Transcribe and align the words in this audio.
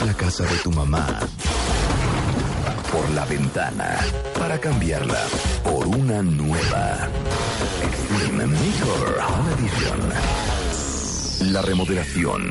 La 0.00 0.12
casa 0.12 0.44
de 0.44 0.56
tu 0.56 0.72
mamá 0.72 1.06
por 2.90 3.08
la 3.10 3.24
ventana 3.26 3.96
para 4.36 4.58
cambiarla 4.58 5.20
por 5.62 5.86
una 5.86 6.20
nueva. 6.20 7.08
Extreme 7.80 8.46
Makeover 8.46 9.20
Home 9.20 9.52
Edition. 9.52 10.00
La 11.52 11.62
remodelación 11.62 12.50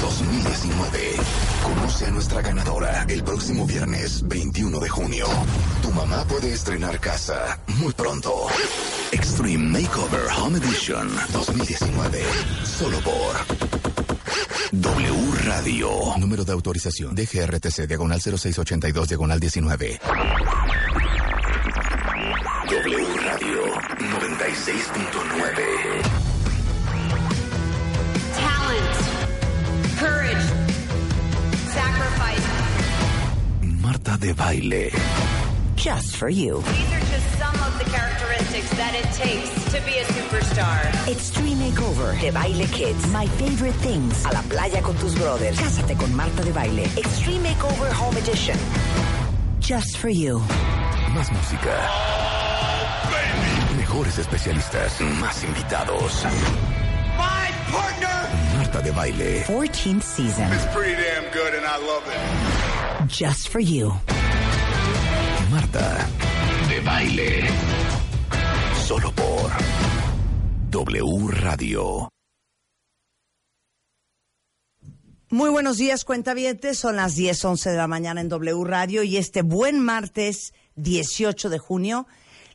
2019. 0.00 1.16
Conoce 1.62 2.06
a 2.06 2.10
nuestra 2.10 2.40
ganadora 2.40 3.04
el 3.08 3.22
próximo 3.22 3.66
viernes 3.66 4.26
21 4.26 4.80
de 4.80 4.88
junio. 4.88 5.26
Tu 5.82 5.90
mamá 5.92 6.24
puede 6.24 6.52
estrenar 6.52 6.98
casa 7.00 7.58
muy 7.78 7.92
pronto. 7.92 8.46
Extreme 9.12 9.80
Makeover 9.80 10.26
Home 10.38 10.58
Edition 10.58 11.08
2019. 11.32 12.24
Solo 12.64 12.98
por 13.00 13.65
W 14.72 15.32
Radio. 15.44 15.90
Número 16.18 16.44
de 16.44 16.52
autorización. 16.52 17.14
DGRTC, 17.14 17.86
diagonal 17.86 18.20
0682, 18.20 19.08
diagonal 19.08 19.40
19. 19.40 19.98
W 22.68 23.06
Radio 23.22 23.64
96.9. 23.98 26.02
talent, 28.36 28.96
courage, 29.98 30.44
sacrifice. 31.72 32.46
Marta 33.80 34.18
de 34.18 34.34
baile. 34.34 34.90
Just 35.76 36.16
for 36.16 36.28
you. 36.28 36.62
That 38.76 38.94
it 38.94 39.08
takes 39.12 39.50
to 39.72 39.80
be 39.84 39.98
a 39.98 40.04
superstar. 40.04 41.08
Extreme 41.08 41.58
Makeover 41.58 42.18
de 42.20 42.30
Baile 42.30 42.66
Kids. 42.72 43.06
My 43.08 43.26
favorite 43.26 43.74
things. 43.76 44.24
A 44.26 44.32
la 44.32 44.42
playa 44.42 44.82
con 44.82 44.94
tus 44.96 45.14
brothers. 45.14 45.58
Cásate 45.58 45.96
con 45.96 46.14
Marta 46.14 46.42
de 46.42 46.52
Baile. 46.52 46.84
Extreme 46.96 47.42
Makeover 47.42 47.90
Home 47.92 48.16
Edition. 48.18 48.56
Just 49.60 49.96
for 49.96 50.10
you. 50.10 50.40
Más 51.14 51.30
música. 51.32 51.72
Mejores 53.76 54.18
especialistas. 54.18 55.00
Más 55.00 55.42
invitados. 55.44 56.24
My 57.16 57.50
partner 57.72 58.56
Marta 58.56 58.80
de 58.82 58.90
baile. 58.92 59.44
14th 59.46 60.02
season. 60.02 60.52
is 60.52 60.66
pretty 60.74 60.94
damn 60.94 61.24
good 61.32 61.54
and 61.54 61.64
I 61.64 61.78
love 61.78 62.04
it. 62.06 63.08
Just 63.08 63.48
for 63.48 63.60
you. 63.60 63.92
Marta 65.50 66.06
de 66.68 66.80
baile. 66.80 67.85
Solo 68.86 69.10
por 69.10 69.50
W 70.70 71.28
Radio. 71.32 72.08
Muy 75.28 75.50
buenos 75.50 75.78
días, 75.78 76.04
cuentavientes. 76.04 76.78
Son 76.78 76.94
las 76.94 77.16
10, 77.16 77.46
11 77.46 77.70
de 77.70 77.76
la 77.76 77.88
mañana 77.88 78.20
en 78.20 78.28
W 78.28 78.62
Radio 78.64 79.02
y 79.02 79.16
este 79.16 79.42
buen 79.42 79.80
martes 79.80 80.54
18 80.76 81.48
de 81.50 81.58
junio 81.58 82.06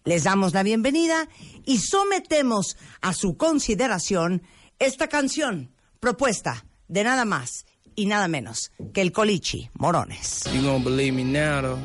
les 0.06 0.24
damos 0.24 0.54
la 0.54 0.64
bienvenida 0.64 1.28
y 1.66 1.80
sometemos 1.80 2.78
a 3.02 3.12
su 3.14 3.36
consideración 3.36 4.42
esta 4.80 5.10
canción 5.10 5.74
propuesta 6.00 6.66
de 6.88 7.04
nada 7.04 7.26
más 7.26 7.66
y 7.94 8.06
nada 8.06 8.30
menos 8.30 8.72
que 8.94 9.02
el 9.02 9.12
Colichi 9.12 9.70
Morones. 9.74 10.46
You 10.54 10.62
gonna 10.62 10.82
believe 10.82 11.12
me 11.14 11.26
now, 11.26 11.62
though? 11.62 11.80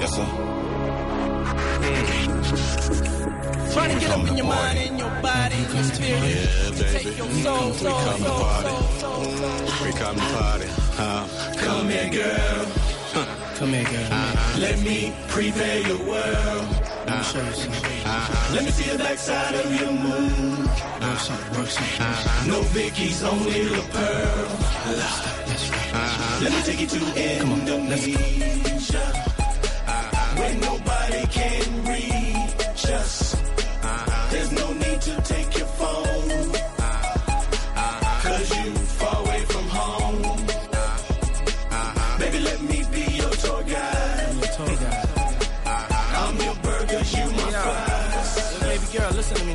Yes, 0.00 0.14
sir. 0.14 0.52
Trying 3.72 3.94
to 3.94 4.00
get 4.00 4.10
up 4.10 4.28
in 4.28 4.36
your 4.36 4.46
mind 4.46 4.78
and 4.78 4.98
your 4.98 5.10
body, 5.22 5.56
your 5.56 5.82
spirit. 5.84 6.48
Take 6.76 7.16
your 7.16 7.30
soul, 7.40 7.72
soul, 7.72 8.00
soul, 8.00 8.18
soul, 8.18 8.82
soul, 9.00 9.24
soul. 9.24 9.86
We 9.86 9.92
come 9.92 10.16
to 10.16 10.22
party. 10.36 10.68
Uh, 10.98 11.26
come 11.56 11.88
here, 11.88 12.10
girl. 12.10 12.66
Come 13.56 13.72
here, 13.72 13.84
girl. 13.84 14.08
Let 14.58 14.78
me 14.80 15.14
prepare 15.28 15.80
your 15.88 15.98
world. 16.06 16.66
Let 17.06 17.18
me 17.18 17.24
show 17.24 17.42
you 17.42 17.52
something. 17.52 18.04
Let 18.54 18.64
me 18.64 18.70
see 18.70 18.90
the 18.90 18.98
backside 18.98 19.54
of 19.54 19.80
your 19.80 19.92
moon. 19.92 20.66
Work 20.66 21.18
something, 21.18 21.58
work 21.58 21.68
something. 21.68 22.48
No 22.48 22.60
Vicky's, 22.76 23.22
only 23.22 23.68
La 23.70 23.82
Pearl. 23.88 24.48
That's 25.46 25.70
right. 25.70 25.94
Uh-huh. 25.94 26.44
Let 26.44 26.52
me 26.52 26.62
take 26.62 26.80
you 26.80 26.86
to 26.88 27.00
Indonesia. 27.40 28.18
Where 30.36 30.54
nobody 30.56 31.26
can 31.28 31.61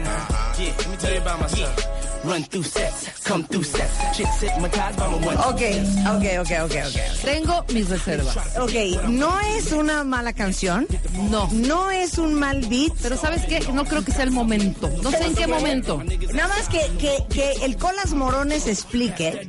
Yeah, 0.04 0.74
let 0.78 0.90
me 0.90 0.98
tell 0.98 1.14
you 1.14 1.22
about 1.22 1.40
myself. 1.42 1.88
Run 2.24 2.44
through 2.44 2.64
sets, 2.64 3.24
come 3.24 3.44
through 3.44 3.64
sets. 3.64 4.18
Chicks 4.18 4.42
hit 4.42 4.52
my 4.60 4.68
cars, 4.70 4.96
I'm 4.98 5.14
a 5.14 5.18
one. 5.18 5.38
Ok, 5.38 5.62
ok, 6.08 6.26
ok, 6.42 6.52
ok, 6.66 6.76
ok. 6.88 7.22
Tengo 7.24 7.64
mis 7.74 7.90
reservas. 7.90 8.36
Ok, 8.58 9.08
no 9.08 9.40
es 9.56 9.72
una 9.72 10.04
mala 10.04 10.34
canción, 10.34 10.88
No. 11.30 11.48
no 11.54 11.90
es 11.92 12.18
un 12.18 12.34
mal 12.34 12.62
beat, 12.68 12.92
Pero 13.02 13.16
¿sabes 13.18 13.44
qué? 13.46 13.60
No 13.72 13.86
creo 13.86 14.04
que 14.04 14.12
sea 14.12 14.24
el 14.24 14.32
momento. 14.32 14.90
No 15.04 15.12
sé 15.12 15.26
en 15.26 15.36
qué 15.36 15.48
momento. 15.48 16.04
Nada 16.34 16.48
más 16.50 16.68
que, 16.70 16.82
que, 17.00 17.24
que 17.30 17.52
el 17.66 17.78
Colas 17.78 18.12
Morones 18.14 18.68
explique 18.68 19.48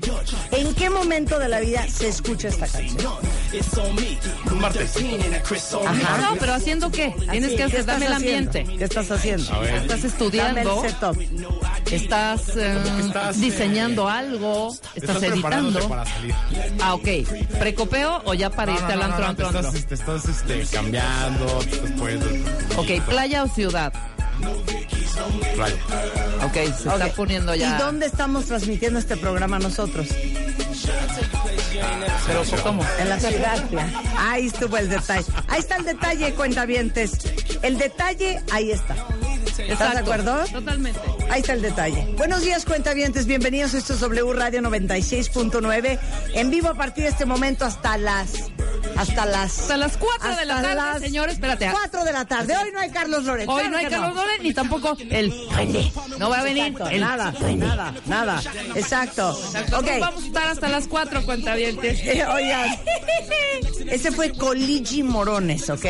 en 0.52 0.74
qué 0.74 0.90
momento 0.90 1.38
de 1.38 1.48
la 1.48 1.60
vida 1.60 1.86
se 1.88 2.08
escucha 2.08 2.48
esta 2.48 2.66
canción. 2.68 3.12
Ajá. 5.86 6.18
No, 6.20 6.36
pero 6.38 6.54
¿haciendo 6.54 6.90
qué? 6.90 7.14
Tienes 7.30 7.44
Así, 7.44 7.50
que 7.50 7.56
¿qué 7.56 7.62
hacer, 7.64 7.84
dame 7.86 8.06
el 8.06 8.12
estás 8.12 8.22
haciendo? 8.22 8.50
ambiente. 8.50 8.76
¿Qué 8.78 8.84
estás 8.84 9.10
haciendo? 9.10 9.62
Estás 9.62 9.88
Dame 9.88 10.06
estudiando, 10.08 10.84
el 10.84 10.90
setup. 10.90 11.18
estás, 11.92 12.56
eh, 12.56 12.78
estás, 13.00 13.40
diseñando 13.40 14.08
algo, 14.08 14.74
estás, 14.94 15.18
preparándote 15.18 15.78
editando. 15.78 15.88
para 15.88 16.04
salir. 16.06 16.34
Ah, 16.80 16.94
ok. 16.94 17.08
¿Precopeo 17.58 18.22
o 18.24 18.34
ya 18.34 18.50
para 18.50 18.72
irte 18.72 18.92
al 18.92 19.02
antro, 19.02 19.18
te 19.20 19.24
antro, 19.26 19.46
estás, 19.48 19.66
antro? 19.66 19.82
te 19.88 19.94
estás 19.94 20.24
este, 20.26 20.66
cambiando 20.76 21.60
después 21.64 22.20
de 22.20 22.44
Ok, 22.76 23.04
playa 23.08 23.44
o 23.44 23.48
ciudad. 23.48 23.92
playa. 25.54 25.76
Ok, 26.44 26.54
se 26.54 26.88
está 26.88 27.06
Ok. 27.06 27.14
poniendo 27.16 27.54
ya. 27.54 27.76
¿Y 27.76 27.80
dónde 27.80 28.06
estamos 28.06 28.44
transmitiendo 28.46 28.98
este 28.98 29.16
programa 29.16 29.58
nosotros? 29.58 30.06
Pero 32.26 32.42
¿cómo? 32.62 32.84
En 32.98 33.08
la 33.08 33.18
ciudad. 33.18 33.64
Ahí 34.16 34.46
estuvo 34.46 34.76
el 34.76 34.88
detalle. 34.88 35.26
Ahí 35.48 35.60
está 35.60 35.76
el 35.76 35.84
detalle, 35.84 36.34
cuentavientes. 36.34 37.12
El 37.62 37.78
detalle, 37.78 38.40
ahí 38.52 38.70
está. 38.70 38.94
¿Estás 39.58 39.94
de 39.94 39.98
acuerdo? 40.00 40.44
Totalmente. 40.46 41.00
Ahí 41.30 41.40
está 41.40 41.52
el 41.54 41.62
detalle. 41.62 42.14
Buenos 42.16 42.42
días, 42.42 42.64
cuentavientes. 42.64 43.26
Bienvenidos. 43.26 43.74
Esto 43.74 43.94
es 43.94 44.00
W 44.00 44.32
Radio 44.32 44.60
96.9. 44.62 45.98
En 46.34 46.50
vivo 46.50 46.68
a 46.68 46.74
partir 46.74 47.04
de 47.04 47.10
este 47.10 47.26
momento 47.26 47.64
hasta 47.64 47.98
las. 47.98 48.32
Hasta 48.96 49.26
las. 49.26 49.58
Hasta 49.58 49.76
las 49.76 49.96
4 49.96 50.36
de 50.36 50.44
la 50.44 50.62
tarde, 50.62 50.74
las 50.74 51.00
señores. 51.00 51.34
Espérate. 51.34 51.70
4 51.70 52.04
de 52.04 52.12
la 52.12 52.24
tarde. 52.24 52.56
Hoy 52.56 52.70
no 52.72 52.80
hay 52.80 52.90
Carlos 52.90 53.24
Loret. 53.24 53.48
Hoy 53.48 53.62
claro 53.62 53.70
no 53.70 53.76
hay 53.78 53.86
Carlos 53.86 54.14
Loret 54.14 54.42
ni 54.42 54.54
tampoco 54.54 54.96
el 55.10 55.30
duende. 55.30 55.92
No 56.18 56.30
va 56.30 56.40
a 56.40 56.44
venir 56.44 56.74
el 56.90 57.00
nada, 57.00 57.32
nada, 57.56 57.94
nada. 58.06 58.42
Exacto. 58.74 59.38
Exacto. 59.38 59.78
Ok. 59.78 59.86
Vamos 60.00 60.24
a 60.24 60.26
estar 60.26 60.48
hasta 60.48 60.68
las 60.68 60.86
4, 60.88 61.22
cuentavientes. 61.24 62.00
Eh, 62.00 62.24
Oigan, 62.34 62.76
ese 63.90 64.12
fue 64.12 64.32
Coligi 64.32 65.02
Morones, 65.02 65.70
¿ok? 65.70 65.86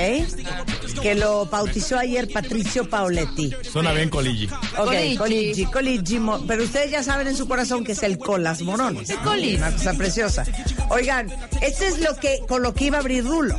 Que 1.03 1.15
lo 1.15 1.47
bautizó 1.47 1.99
ayer 1.99 2.29
Patricio 2.33 2.89
Pauletti. 2.89 3.53
Suena 3.63 3.93
bien 3.93 4.09
coligi. 4.09 4.49
Ok, 4.77 4.93
Coligi. 5.17 5.65
Coligi, 5.67 6.21
pero 6.47 6.65
ustedes 6.65 6.91
ya 6.91 7.03
saben 7.03 7.29
en 7.29 7.37
su 7.37 7.47
corazón 7.47 7.85
que 7.85 7.93
es 7.93 8.03
el 8.03 8.19
Colas 8.19 8.63
Morones. 8.63 9.09
¿no? 9.09 9.23
Colis. 9.23 9.59
Una 9.59 9.73
cosa 9.73 9.95
preciosa. 9.95 10.45
Oigan, 10.91 11.29
este 11.63 11.89
es 11.89 12.01
lo 12.01 12.17
que 12.17 12.41
con 12.49 12.63
lo 12.63 12.75
que 12.75 12.87
iba 12.87 12.99
a 12.99 13.01
abrir 13.01 13.25
Rulo. 13.25 13.57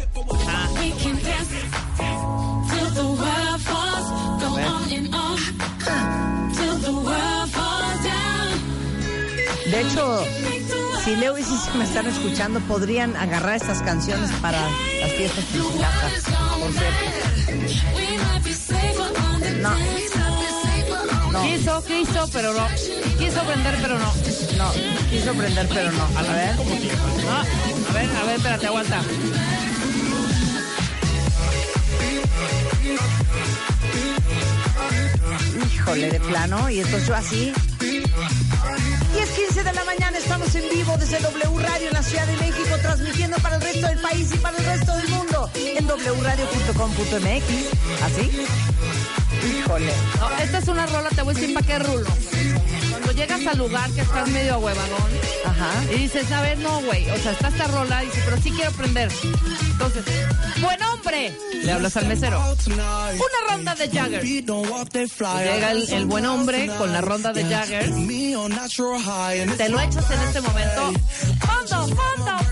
De 9.72 9.82
hecho, 9.82 10.24
si 11.04 11.16
Leo 11.16 11.38
y 11.38 11.44
si 11.44 11.54
me 11.78 11.84
están 11.84 12.08
escuchando, 12.08 12.60
podrían 12.62 13.16
agarrar 13.16 13.56
estas 13.56 13.82
canciones 13.84 14.32
para 14.42 14.60
las 15.00 15.12
fiestas 15.12 15.46
casa. 15.46 16.38
Por 16.60 16.72
cierto. 16.72 17.06
No. 19.62 19.72
No, 21.32 21.44
Quiso, 21.44 21.84
quiso, 21.84 22.30
pero 22.34 22.54
no. 22.54 22.68
Quiso 23.20 23.44
prender, 23.44 23.78
pero 23.82 24.00
no. 24.00 24.14
no, 24.58 24.72
quiso 25.12 25.34
prender, 25.34 25.68
pero 25.68 25.92
no. 25.92 26.04
A 26.18 26.22
ver. 26.24 26.56
No. 26.56 27.32
A 27.32 27.94
ver, 27.94 28.10
a 28.18 28.24
ver, 28.24 28.36
espérate, 28.38 28.68
aguanta. 28.68 29.02
Híjole, 35.74 36.10
de 36.10 36.20
plano. 36.20 36.70
Y 36.70 36.80
entonces 36.80 37.08
yo 37.08 37.16
así. 37.16 37.54
10, 39.60 39.60
15 39.60 39.64
de 39.64 39.74
la 39.74 39.84
mañana 39.84 40.18
estamos 40.18 40.56
en 40.56 40.70
vivo 40.70 40.96
desde 40.98 41.20
W 41.20 41.60
Radio 41.60 41.88
en 41.88 41.94
la 41.94 42.04
Ciudad 42.04 42.28
de 42.28 42.38
México, 42.38 42.78
transmitiendo 42.82 43.38
para 43.38 43.56
el 43.56 43.62
resto 43.62 43.88
del 43.88 44.00
país 44.00 44.32
y 44.34 44.38
para 44.38 44.58
el 44.58 44.66
resto 44.66 44.96
del 44.96 45.08
mundo 45.10 45.50
en 45.56 45.86
wradio.com.mx. 45.86 48.04
¿Así? 48.04 48.46
Híjole. 49.48 49.94
No, 50.20 50.30
esta 50.44 50.58
es 50.58 50.68
una 50.68 50.86
rola, 50.86 51.10
te 51.10 51.22
voy 51.22 51.36
a 51.36 51.40
decir 51.40 51.54
para 51.54 51.66
qué 51.66 51.80
rulo. 51.80 52.08
Cuando 52.90 53.12
llegas 53.12 53.46
al 53.48 53.58
lugar 53.58 53.90
que 53.92 54.02
estás 54.02 54.28
medio 54.30 54.56
ahuevadón 54.56 55.12
Ajá. 55.46 55.72
y 55.94 55.98
dices, 56.00 56.32
a 56.32 56.42
ver, 56.42 56.58
no, 56.60 56.82
güey, 56.82 57.10
o 57.10 57.18
sea, 57.18 57.32
está 57.32 57.48
esta 57.50 57.68
rola, 57.68 58.04
y 58.04 58.08
dices, 58.08 58.24
pero 58.26 58.38
sí 58.42 58.52
quiero 58.52 58.72
aprender. 58.72 59.12
Entonces, 59.72 60.04
buen 60.62 60.84
hombre, 60.84 61.38
le 61.64 61.72
hablas 61.72 61.96
al 61.98 62.08
mesero. 62.08 62.40
Una 63.16 63.54
ronda 63.56 63.76
de 63.76 63.90
Jagger. 63.90 64.22
Llega 65.56 65.72
el, 65.72 65.90
el 65.94 66.06
buen 66.06 66.26
hombre 66.26 66.68
con 66.78 66.92
la 66.92 67.02
ronda 67.02 67.32
de 67.32 67.44
Jagger. 67.46 67.90
Te 69.58 69.70
lo 69.70 69.80
echas 69.80 70.10
en 70.12 70.20
este 70.22 70.42
momento. 70.42 70.92
Fondo, 71.46 71.96
fondo. 71.96 72.49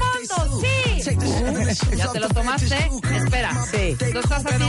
Ya 1.96 2.12
te 2.12 2.20
lo 2.20 2.30
tomaste. 2.30 2.90
Espera. 3.16 3.66
Sí. 3.72 3.96
Tú 4.12 4.20
estás 4.20 4.46
así, 4.46 4.64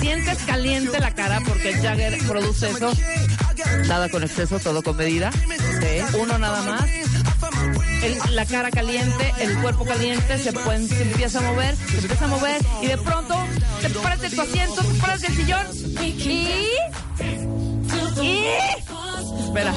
sientes 0.00 0.38
caliente 0.46 0.98
la 1.00 1.10
cara 1.14 1.40
porque 1.46 1.70
el 1.70 1.80
Jagger 1.80 2.18
produce 2.26 2.70
eso. 2.70 2.92
Nada 3.86 4.08
con 4.08 4.22
exceso, 4.22 4.58
todo 4.58 4.82
con 4.82 4.96
medida. 4.96 5.30
Uno 6.18 6.38
nada 6.38 6.62
más. 6.62 6.84
El- 8.02 8.18
la 8.36 8.44
cara 8.46 8.70
caliente, 8.70 9.34
el 9.40 9.56
cuerpo 9.58 9.84
caliente, 9.84 10.38
se, 10.38 10.52
pueden- 10.52 10.88
se 10.88 11.02
empieza 11.02 11.38
a 11.40 11.42
mover, 11.42 11.76
se 11.76 11.98
empieza 11.98 12.24
a 12.24 12.28
mover 12.28 12.60
y 12.82 12.86
de 12.86 12.98
pronto 12.98 13.36
te 13.82 13.90
paras 13.90 14.20
de 14.20 14.30
tu 14.30 14.40
asiento, 14.40 14.82
te 14.82 14.94
paras 15.00 15.20
del 15.20 15.36
sillón 15.36 15.66
y... 16.02 16.06
y... 16.06 16.68
Espera, 19.44 19.72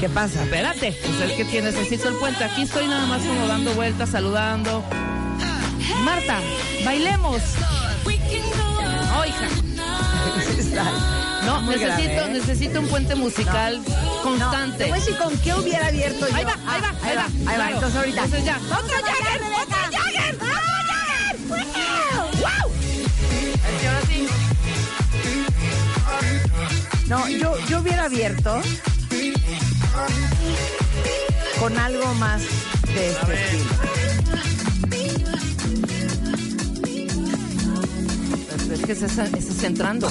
¿Qué 0.00 0.08
pasa? 0.08 0.44
espérate, 0.44 0.88
es 0.88 1.20
el 1.20 1.34
que 1.36 1.44
tiene, 1.44 1.72
necesito 1.72 2.08
el 2.08 2.14
puente. 2.16 2.44
Aquí 2.44 2.62
estoy 2.62 2.86
nada 2.86 3.04
más 3.06 3.20
como 3.22 3.46
dando 3.48 3.72
vueltas, 3.74 4.10
saludando. 4.10 4.84
Marta, 6.04 6.38
bailemos. 6.84 7.42
Oh, 8.04 9.24
hija. 9.24 9.48
No, 11.44 11.62
necesito, 11.62 12.10
¿eh? 12.26 12.28
necesito 12.32 12.80
un 12.80 12.88
puente 12.88 13.14
musical 13.14 13.80
No, 13.88 14.22
constante. 14.22 14.84
te 14.84 14.90
voy 14.90 14.98
a 14.98 15.00
decir 15.02 15.16
con 15.16 15.34
qué 15.38 15.54
hubiera 15.54 15.86
abierto 15.86 16.28
yo. 16.28 16.36
Ahí 16.36 16.44
va, 16.44 16.52
ahí 16.66 16.80
va, 16.82 16.88
Ah, 16.90 16.98
ahí 17.02 17.16
va. 17.16 17.24
Ahí 17.24 17.30
va, 17.46 17.54
claro. 17.54 17.74
entonces 17.74 17.96
ahorita. 17.98 18.24
Entonces 18.24 18.44
ya. 18.44 18.56
¡Otro 18.58 18.96
Jagger! 19.06 19.42
¡Otro 19.42 19.76
Jagger! 19.90 20.34
¡Otro 20.34 20.46
Jagger! 20.88 21.36
¡Wow! 22.38 22.72
Es 23.54 23.80
que 23.80 23.88
ahora 23.88 24.00
sí. 24.06 24.28
No, 27.06 27.28
yo, 27.28 27.56
yo 27.66 27.78
hubiera 27.80 28.04
abierto 28.04 28.60
con 31.60 31.78
algo 31.78 32.14
más 32.14 32.42
de 32.94 33.10
este 33.10 33.34
estilo. 33.34 33.64
Es 38.72 38.80
que 38.82 38.92
ese 38.92 39.06
es, 39.06 39.18
ese 39.18 39.38
es 39.38 39.62
entrando. 39.64 40.08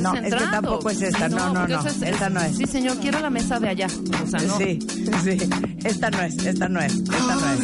No, 0.00 0.14
es 0.14 0.34
que 0.34 0.40
tampoco 0.50 0.90
es 0.90 1.02
esta. 1.02 1.28
No, 1.28 1.52
no, 1.52 1.66
no. 1.66 1.80
Esta 1.86 2.30
no 2.30 2.40
es. 2.40 2.56
Sí, 2.56 2.66
señor, 2.66 2.98
quiero 2.98 3.20
la 3.20 3.30
mesa 3.30 3.58
de 3.58 3.68
allá. 3.68 3.88
O 4.22 4.26
sea, 4.26 4.40
no. 4.40 4.56
Sí, 4.56 4.78
sí. 5.24 5.38
Esta 5.84 6.10
no 6.10 6.22
es, 6.22 6.36
esta 6.46 6.68
no 6.68 6.80
es, 6.80 6.94
esta 6.94 7.34
no 7.34 7.52
es. 7.52 7.60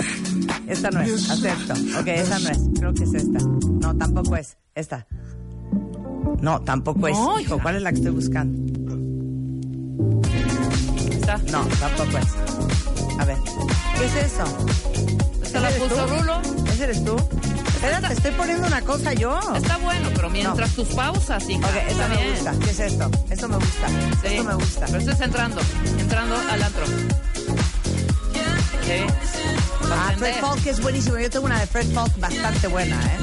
Esta 0.67 0.91
no 0.91 1.01
es, 1.01 1.31
acepto. 1.31 1.75
Ok, 2.01 2.07
esta 2.09 2.39
no 2.41 2.49
es. 2.49 2.59
Creo 2.79 2.95
que 2.95 3.05
es 3.05 3.15
esta. 3.15 3.39
No, 3.81 3.97
tampoco 3.97 4.37
es. 4.37 4.57
Esta. 4.75 5.07
No, 6.41 6.61
tampoco 6.63 7.09
es. 7.09 7.17
No, 7.17 7.39
Hijo. 7.39 7.59
¿cuál 7.61 7.77
es 7.77 7.83
la 7.83 7.91
que 7.93 7.99
estoy 7.99 8.13
buscando? 8.13 8.64
Está. 11.11 11.39
No, 11.51 11.65
tampoco 11.81 12.19
es. 12.19 13.19
A 13.19 13.25
ver. 13.25 13.37
¿Qué 13.99 14.05
es 14.07 14.33
eso? 14.33 14.45
¿Esta 15.43 15.61
la 15.61 15.69
¿Ese 15.71 15.79
eres 15.79 15.89
puso 15.89 16.07
tú? 16.07 16.15
Rulo? 16.17 16.41
¿Ese 16.73 16.85
eres 16.85 17.05
tú? 17.05 17.17
Espérate, 17.75 18.15
estoy 18.15 18.31
poniendo 18.33 18.67
una 18.67 18.81
cosa 18.81 19.13
yo. 19.13 19.39
Está 19.55 19.77
bueno, 19.79 20.09
pero 20.15 20.31
mientras 20.31 20.71
tus 20.73 20.89
pausas, 20.89 21.49
hija. 21.49 21.67
Ok, 21.67 21.75
esta 21.89 22.09
me 22.09 22.17
bien. 22.17 22.31
gusta. 22.31 22.53
¿Qué 22.65 22.71
es 22.71 22.81
esto? 22.81 23.11
Esto 23.31 23.49
me 23.49 23.57
gusta. 23.57 23.89
Sí. 23.89 24.27
Esto 24.27 24.45
me 24.45 24.55
gusta. 24.55 24.87
Pero 24.87 24.99
esto 24.99 25.11
es 25.13 25.21
entrando, 25.21 25.61
entrando 25.99 26.37
al 26.51 26.63
antro. 26.63 26.87
Sí. 28.87 29.05
Ah, 29.91 30.13
Fred. 30.17 30.41
Falk 30.41 30.67
es 30.67 30.81
buenísimo. 30.81 31.19
Yo 31.19 31.31
tengo 31.31 31.47
una 31.47 31.61
de 31.61 31.67
Fred 31.67 31.93
Falk 31.93 32.19
bastante 32.19 32.67
buena, 32.69 32.97
¿eh? 32.97 33.19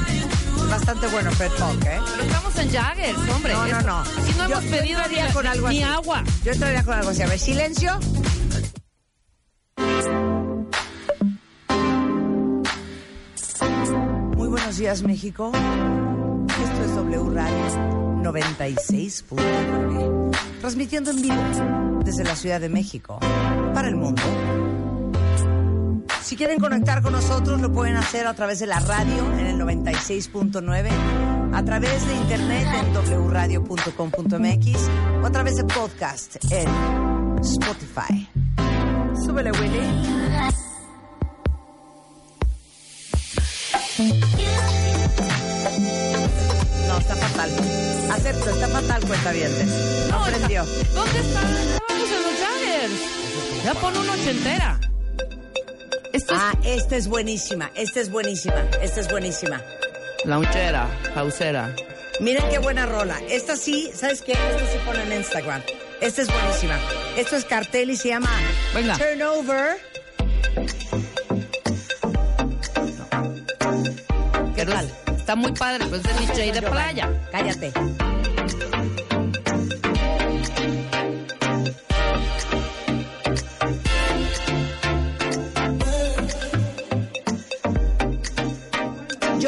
Bastante 0.72 1.06
bueno 1.08 1.30
Fred 1.32 1.50
Falk, 1.50 1.84
¿eh? 1.84 2.00
Pero 2.12 2.22
estamos 2.22 2.58
en 2.58 2.70
Jaggers, 2.72 3.18
hombre. 3.34 3.52
No, 3.52 3.66
no, 3.66 3.80
no. 3.82 3.98
Aquí 3.98 4.32
no 4.38 4.48
Yo- 4.48 4.58
hemos 4.58 4.64
yo 4.64 4.70
pedido 4.70 5.00
ni, 5.10 5.32
con 5.32 5.46
algo 5.46 5.68
ni 5.68 5.82
así. 5.82 5.92
agua. 5.92 6.24
Yo 6.42 6.52
entraría 6.52 6.82
con 6.82 6.94
algo 6.94 7.10
así. 7.10 7.22
A 7.22 7.26
ver, 7.26 7.38
silencio. 7.38 7.98
Muy 14.36 14.48
buenos 14.48 14.76
días, 14.78 15.02
México. 15.02 15.50
Esto 15.52 16.84
es 16.84 16.94
W 16.96 17.30
Radio 17.34 18.22
96.9. 18.22 20.30
Transmitiendo 20.60 21.10
en 21.10 21.22
vivo 21.22 21.42
desde 22.04 22.22
la 22.24 22.36
Ciudad 22.36 22.60
de 22.60 22.68
México 22.68 23.18
para 23.74 23.88
el 23.88 23.96
mundo. 23.96 24.22
Si 26.32 26.38
quieren 26.38 26.58
conectar 26.58 27.02
con 27.02 27.12
nosotros, 27.12 27.60
lo 27.60 27.70
pueden 27.70 27.94
hacer 27.94 28.26
a 28.26 28.32
través 28.32 28.58
de 28.58 28.66
la 28.66 28.80
radio 28.80 29.30
en 29.38 29.48
el 29.48 29.60
96.9, 29.60 30.88
a 31.52 31.62
través 31.62 32.06
de 32.06 32.14
internet 32.14 32.66
en 32.74 33.28
wradio.com.mx 33.28 34.88
o 35.22 35.26
a 35.26 35.30
través 35.30 35.56
de 35.56 35.64
podcast 35.64 36.36
en 36.50 37.38
Spotify. 37.42 38.26
Súbele, 39.26 39.52
Willy. 39.52 39.78
No, 46.88 46.96
está 46.98 47.14
fatal. 47.14 47.50
Acepto, 48.10 48.48
está 48.48 48.68
fatal, 48.68 49.04
cuenta 49.06 49.32
bien. 49.32 49.50
No 50.08 50.18
No, 50.18 50.24
aprendió. 50.24 50.64
¿Dónde 50.94 51.20
está? 51.20 51.40
Estábamos 51.42 52.08
en 52.08 52.22
los 52.22 52.40
Jaggers. 52.40 53.64
Ya 53.66 53.74
pon 53.74 53.98
una 53.98 54.12
ochentera. 54.12 54.80
Esto 56.12 56.34
Ah, 56.36 56.52
esta 56.64 56.96
es 56.96 57.08
buenísima, 57.08 57.70
esta 57.74 58.00
es 58.00 58.10
buenísima, 58.10 58.62
esta 58.82 59.00
es 59.00 59.10
buenísima. 59.10 59.62
launchera, 60.24 60.86
pausera. 61.14 61.74
Miren 62.20 62.48
qué 62.50 62.58
buena 62.58 62.86
rola. 62.86 63.18
Esta 63.28 63.56
sí, 63.56 63.90
¿sabes 63.94 64.20
qué? 64.22 64.32
Esta 64.32 64.66
sí 64.70 64.78
pone 64.84 65.02
en 65.04 65.12
Instagram. 65.14 65.62
Esta 66.00 66.22
es 66.22 66.28
buenísima. 66.28 66.78
Esto 67.16 67.36
es 67.36 67.44
cartel 67.44 67.90
y 67.90 67.96
se 67.96 68.08
llama 68.08 68.30
Venga. 68.74 68.96
Turnover. 68.98 69.76
¿Qué 74.54 74.66
tal? 74.66 74.90
Está 75.16 75.34
muy 75.34 75.52
padre, 75.52 75.86
pues 75.86 76.02
es 76.04 76.20
de 76.20 76.26
DJ 76.42 76.52
de 76.52 76.62
playa. 76.62 77.08
Cállate. 77.32 77.72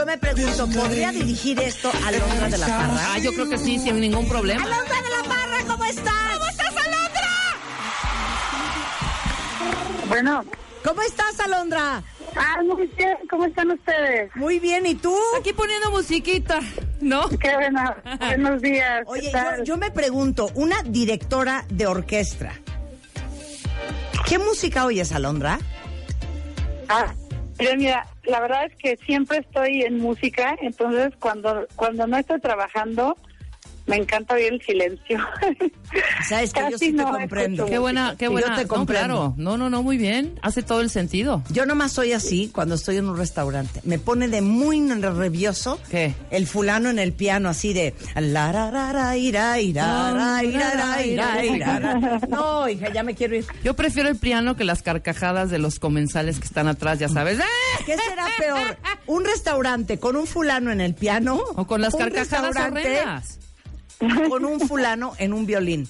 Yo 0.04 0.10
me 0.10 0.18
pregunto, 0.18 0.68
¿podría 0.68 1.12
dirigir 1.12 1.58
esto 1.60 1.90
a 1.90 2.12
Londra 2.12 2.50
de 2.50 2.58
la 2.58 2.66
Parra? 2.66 3.14
Ah, 3.14 3.18
yo 3.20 3.32
creo 3.32 3.48
que 3.48 3.56
sí, 3.56 3.78
sin 3.78 3.98
ningún 3.98 4.28
problema. 4.28 4.62
¡Alondra 4.62 4.96
de 5.00 5.08
la 5.08 5.22
Parra, 5.22 5.64
¿cómo 5.66 5.84
estás? 5.86 6.32
¿Cómo 6.34 6.46
estás, 6.50 6.74
Alondra? 6.76 7.30
Bueno, 10.06 10.44
¿Cómo 10.84 11.00
estás, 11.00 11.40
Alondra? 11.40 12.02
ah, 12.36 12.62
muy 12.66 12.86
bien, 12.98 13.16
¿cómo 13.30 13.46
están 13.46 13.70
ustedes? 13.70 14.30
Muy 14.36 14.58
bien, 14.58 14.84
¿y 14.84 14.94
tú? 14.94 15.16
Aquí 15.38 15.54
poniendo 15.54 15.90
musiquita, 15.90 16.60
¿no? 17.00 17.26
Qué 17.30 17.54
buena, 17.54 17.96
buenos 18.18 18.60
días. 18.60 19.04
¿qué 19.06 19.10
Oye, 19.10 19.32
yo, 19.32 19.64
yo 19.64 19.76
me 19.78 19.90
pregunto, 19.90 20.50
una 20.54 20.82
directora 20.82 21.64
de 21.70 21.86
orquesta, 21.86 22.52
¿qué 24.26 24.36
música 24.38 24.84
oyes, 24.84 25.12
Alondra? 25.12 25.58
Ah, 26.90 27.06
pero 27.56 27.76
mira, 27.76 28.06
la 28.24 28.40
verdad 28.40 28.66
es 28.66 28.74
que 28.76 28.96
siempre 29.04 29.38
estoy 29.38 29.82
en 29.82 29.98
música, 29.98 30.56
entonces 30.60 31.12
cuando 31.18 31.66
cuando 31.76 32.06
no 32.06 32.16
estoy 32.16 32.40
trabajando, 32.40 33.16
me 33.86 33.96
encanta 33.96 34.34
oír 34.34 34.52
el 34.54 34.62
silencio. 34.62 35.18
Sabes 36.28 36.52
que 36.52 36.60
yo 36.70 36.78
sí 36.78 36.86
te 36.86 36.92
no 37.02 37.10
comprendo. 37.12 37.66
Qué 37.66 37.78
buena, 37.78 38.16
qué 38.18 38.24
Yo 38.26 38.30
buena. 38.32 38.56
te 38.56 38.62
No, 38.62 38.68
comprendo. 38.68 39.06
claro. 39.16 39.34
No, 39.36 39.56
no, 39.56 39.70
no, 39.70 39.82
muy 39.82 39.96
bien. 39.96 40.38
Hace 40.42 40.62
todo 40.62 40.80
el 40.80 40.90
sentido. 40.90 41.42
Yo 41.50 41.66
nomás 41.66 41.92
soy 41.92 42.12
así 42.12 42.50
cuando 42.52 42.74
estoy 42.74 42.96
en 42.96 43.08
un 43.08 43.16
restaurante. 43.16 43.80
Me 43.84 43.98
pone 43.98 44.28
de 44.28 44.40
muy 44.40 44.80
nervioso 44.80 45.78
¿Qué? 45.90 46.14
el 46.30 46.46
fulano 46.46 46.88
en 46.90 46.98
el 46.98 47.12
piano 47.12 47.48
así 47.48 47.72
de 47.72 47.94
la 48.16 48.50
ra, 48.52 48.70
ra, 48.70 48.92
ra, 48.92 49.16
ira, 49.16 49.60
ira, 49.60 50.12
ra, 50.12 50.42
ira, 50.42 50.70
ra, 50.74 51.04
ira, 51.06 51.44
ira, 51.44 51.78
ra. 51.78 52.20
No, 52.28 52.68
hija, 52.68 52.90
ya 52.92 53.02
me 53.02 53.14
quiero 53.14 53.36
ir. 53.36 53.44
Yo 53.62 53.74
prefiero 53.74 54.08
el 54.08 54.16
piano 54.16 54.56
que 54.56 54.64
las 54.64 54.82
carcajadas 54.82 55.50
de 55.50 55.58
los 55.58 55.78
comensales 55.78 56.38
que 56.38 56.46
están 56.46 56.68
atrás, 56.68 56.98
ya 56.98 57.08
sabes. 57.08 57.38
¿Qué 57.86 57.96
será 57.96 58.26
peor? 58.38 58.76
¿Un 59.06 59.24
restaurante 59.24 59.98
con 59.98 60.16
un 60.16 60.26
fulano 60.26 60.72
en 60.72 60.80
el 60.80 60.94
piano? 60.94 61.40
O 61.56 61.66
con 61.66 61.80
las 61.80 61.94
¿Un 61.94 62.00
carcajadas 62.00 62.56
horrendas. 62.56 63.38
con 64.28 64.44
un 64.44 64.60
fulano 64.60 65.12
en 65.18 65.32
un 65.32 65.46
violín. 65.46 65.88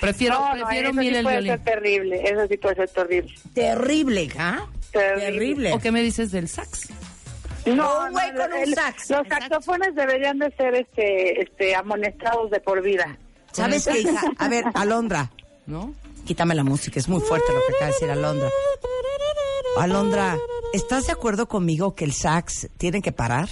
Prefiero, 0.00 0.34
No, 0.40 0.54
no, 0.56 0.64
prefiero 0.66 0.88
eso 0.90 0.98
mil 1.00 1.10
sí 1.12 1.16
el 1.16 1.22
puede 1.22 1.40
violín. 1.40 1.52
ser 1.64 1.64
terrible, 1.74 2.22
eso 2.28 2.46
sí 2.48 2.56
puede 2.56 2.74
ser 2.76 2.88
terrible. 2.90 3.34
Terrible, 3.54 4.22
hija. 4.24 4.66
Terrible. 4.92 5.72
¿O 5.72 5.78
qué 5.78 5.92
me 5.92 6.02
dices 6.02 6.30
del 6.32 6.48
sax? 6.48 6.88
No, 7.66 8.04
Un 8.06 8.12
güey 8.12 8.32
no, 8.32 8.40
con 8.42 8.52
un 8.52 8.58
el- 8.60 8.74
sax. 8.74 9.10
Los 9.10 9.26
saxofones 9.28 9.94
deberían 9.94 10.38
de 10.38 10.50
ser 10.52 10.74
este, 10.74 11.42
este, 11.42 11.74
amonestados 11.74 12.50
de 12.50 12.60
por 12.60 12.82
vida. 12.82 13.18
¿Sabes 13.52 13.86
qué, 13.86 14.00
hija? 14.00 14.20
A 14.38 14.48
ver, 14.48 14.64
Alondra. 14.74 15.30
¿No? 15.66 15.94
Quítame 16.24 16.54
la 16.54 16.62
música, 16.64 16.98
es 16.98 17.08
muy 17.08 17.20
fuerte 17.20 17.52
lo 17.52 17.60
que 17.66 17.72
acaba 17.74 17.86
de 17.86 17.92
decir 17.92 18.10
Alondra. 18.10 18.48
Alondra, 19.78 20.36
¿estás 20.72 21.06
de 21.06 21.12
acuerdo 21.12 21.46
conmigo 21.48 21.94
que 21.94 22.04
el 22.04 22.12
sax 22.12 22.68
tiene 22.78 23.02
que 23.02 23.12
parar? 23.12 23.48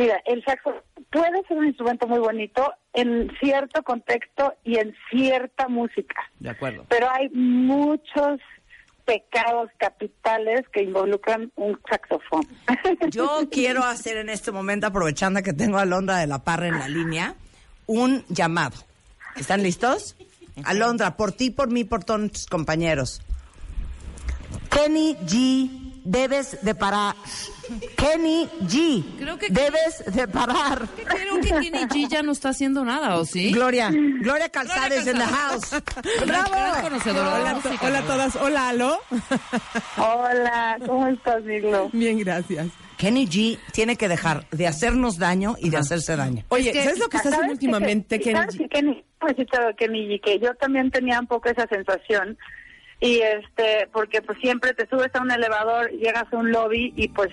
Mira, 0.00 0.22
el 0.24 0.42
saxo 0.44 0.72
puede 1.10 1.46
ser 1.46 1.58
un 1.58 1.66
instrumento 1.66 2.06
muy 2.06 2.20
bonito 2.20 2.72
en 2.94 3.30
cierto 3.38 3.82
contexto 3.82 4.54
y 4.64 4.78
en 4.78 4.94
cierta 5.10 5.68
música, 5.68 6.22
De 6.38 6.48
acuerdo. 6.48 6.86
pero 6.88 7.06
hay 7.10 7.28
muchos 7.34 8.40
pecados 9.04 9.68
capitales 9.76 10.62
que 10.72 10.84
involucran 10.84 11.52
un 11.56 11.78
saxofón. 11.90 12.46
Yo 13.10 13.48
quiero 13.50 13.84
hacer 13.84 14.16
en 14.16 14.30
este 14.30 14.52
momento, 14.52 14.86
aprovechando 14.86 15.42
que 15.42 15.52
tengo 15.52 15.76
a 15.76 15.82
Alondra 15.82 16.16
de 16.16 16.26
la 16.26 16.38
Parra 16.38 16.68
en 16.68 16.78
la 16.78 16.88
línea, 16.88 17.34
un 17.86 18.24
llamado. 18.30 18.76
¿Están 19.36 19.62
listos? 19.62 20.16
Alondra, 20.64 21.18
por 21.18 21.32
ti, 21.32 21.50
por 21.50 21.70
mí, 21.70 21.84
por 21.84 22.04
todos 22.04 22.32
tus 22.32 22.46
compañeros. 22.46 23.20
Kenny 24.70 25.14
G, 25.26 25.68
debes 26.04 26.58
de 26.62 26.74
parar. 26.74 27.14
Kenny 27.96 28.48
G, 28.62 29.04
Creo 29.18 29.38
que- 29.38 29.48
debes 29.50 30.04
de 30.12 30.26
parar. 30.28 30.88
Creo 30.96 31.40
que 31.40 31.48
Kenny 31.48 31.84
G 31.86 32.08
ya 32.08 32.22
no 32.22 32.32
está 32.32 32.48
haciendo 32.50 32.84
nada, 32.84 33.16
¿o 33.16 33.24
sí? 33.24 33.52
Gloria, 33.52 33.90
Gloria 33.90 34.48
Calzada 34.48 34.94
is 34.96 35.06
in 35.06 35.18
the 35.18 35.24
house. 35.24 35.70
¡Bravo! 36.26 36.50
Hola, 36.52 36.82
to- 36.82 36.90
música. 36.90 37.86
hola 37.86 37.98
a 37.98 38.02
todas. 38.02 38.36
Hola, 38.36 38.68
Alo. 38.70 38.98
Hola, 39.96 40.78
¿cómo 40.86 41.06
estás, 41.06 41.42
Milo? 41.44 41.90
Bien, 41.92 42.18
gracias. 42.18 42.68
Kenny 42.96 43.26
G 43.26 43.58
tiene 43.72 43.96
que 43.96 44.08
dejar 44.08 44.46
de 44.50 44.66
hacernos 44.66 45.16
daño 45.18 45.54
y 45.58 45.70
de 45.70 45.78
hacerse 45.78 46.16
daño. 46.16 46.44
Oye, 46.48 46.68
Es 46.70 46.72
que- 46.76 46.82
¿sabes 46.84 46.98
lo 46.98 47.08
que 47.08 47.16
está 47.16 47.30
haciendo 47.30 47.52
últimamente, 47.52 48.16
Sí, 48.16 48.22
Kenny? 48.24 48.38
¿sabes 48.38 48.56
qué, 48.58 48.68
Kenny? 48.68 49.04
Pues 49.18 49.34
Kenny 49.78 50.06
G, 50.08 50.20
que 50.22 50.38
yo 50.38 50.54
también 50.56 50.90
tenía 50.90 51.18
un 51.20 51.26
poco 51.26 51.48
esa 51.48 51.66
sensación 51.68 52.36
y 53.00 53.20
este 53.20 53.88
porque 53.92 54.20
pues 54.20 54.38
siempre 54.38 54.74
te 54.74 54.86
subes 54.88 55.14
a 55.14 55.22
un 55.22 55.30
elevador 55.30 55.90
llegas 55.90 56.32
a 56.32 56.36
un 56.36 56.52
lobby 56.52 56.92
y 56.96 57.08
pues 57.08 57.30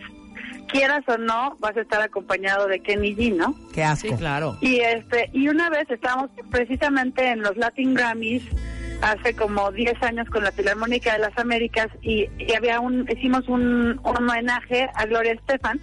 quieras 0.68 1.04
o 1.08 1.18
no 1.18 1.58
vas 1.60 1.76
a 1.78 1.82
estar 1.82 2.02
acompañado 2.02 2.68
de 2.68 2.80
Kenny 2.80 3.16
G 3.16 3.36
no 3.36 3.54
Qué 3.74 3.84
asco. 3.84 4.08
Sí, 4.08 4.16
claro. 4.16 4.58
y 4.62 4.80
este 4.80 5.30
y 5.34 5.50
una 5.50 5.70
vez 5.70 5.90
estábamos 5.90 6.30
precisamente 6.50 7.30
en 7.30 7.42
los 7.42 7.58
Latin 7.58 7.94
Grammys 7.94 8.44
hace 9.02 9.36
como 9.36 9.72
10 9.72 10.02
años 10.04 10.30
con 10.30 10.44
la 10.44 10.52
Filarmónica 10.52 11.14
de 11.14 11.20
las 11.20 11.38
Américas 11.38 11.88
y, 12.02 12.28
y 12.40 12.54
había 12.54 12.80
un 12.80 13.08
hicimos 13.10 13.48
un, 13.48 14.00
un 14.04 14.18
homenaje 14.18 14.90
a 14.96 15.06
Gloria 15.06 15.34
Estefan 15.34 15.80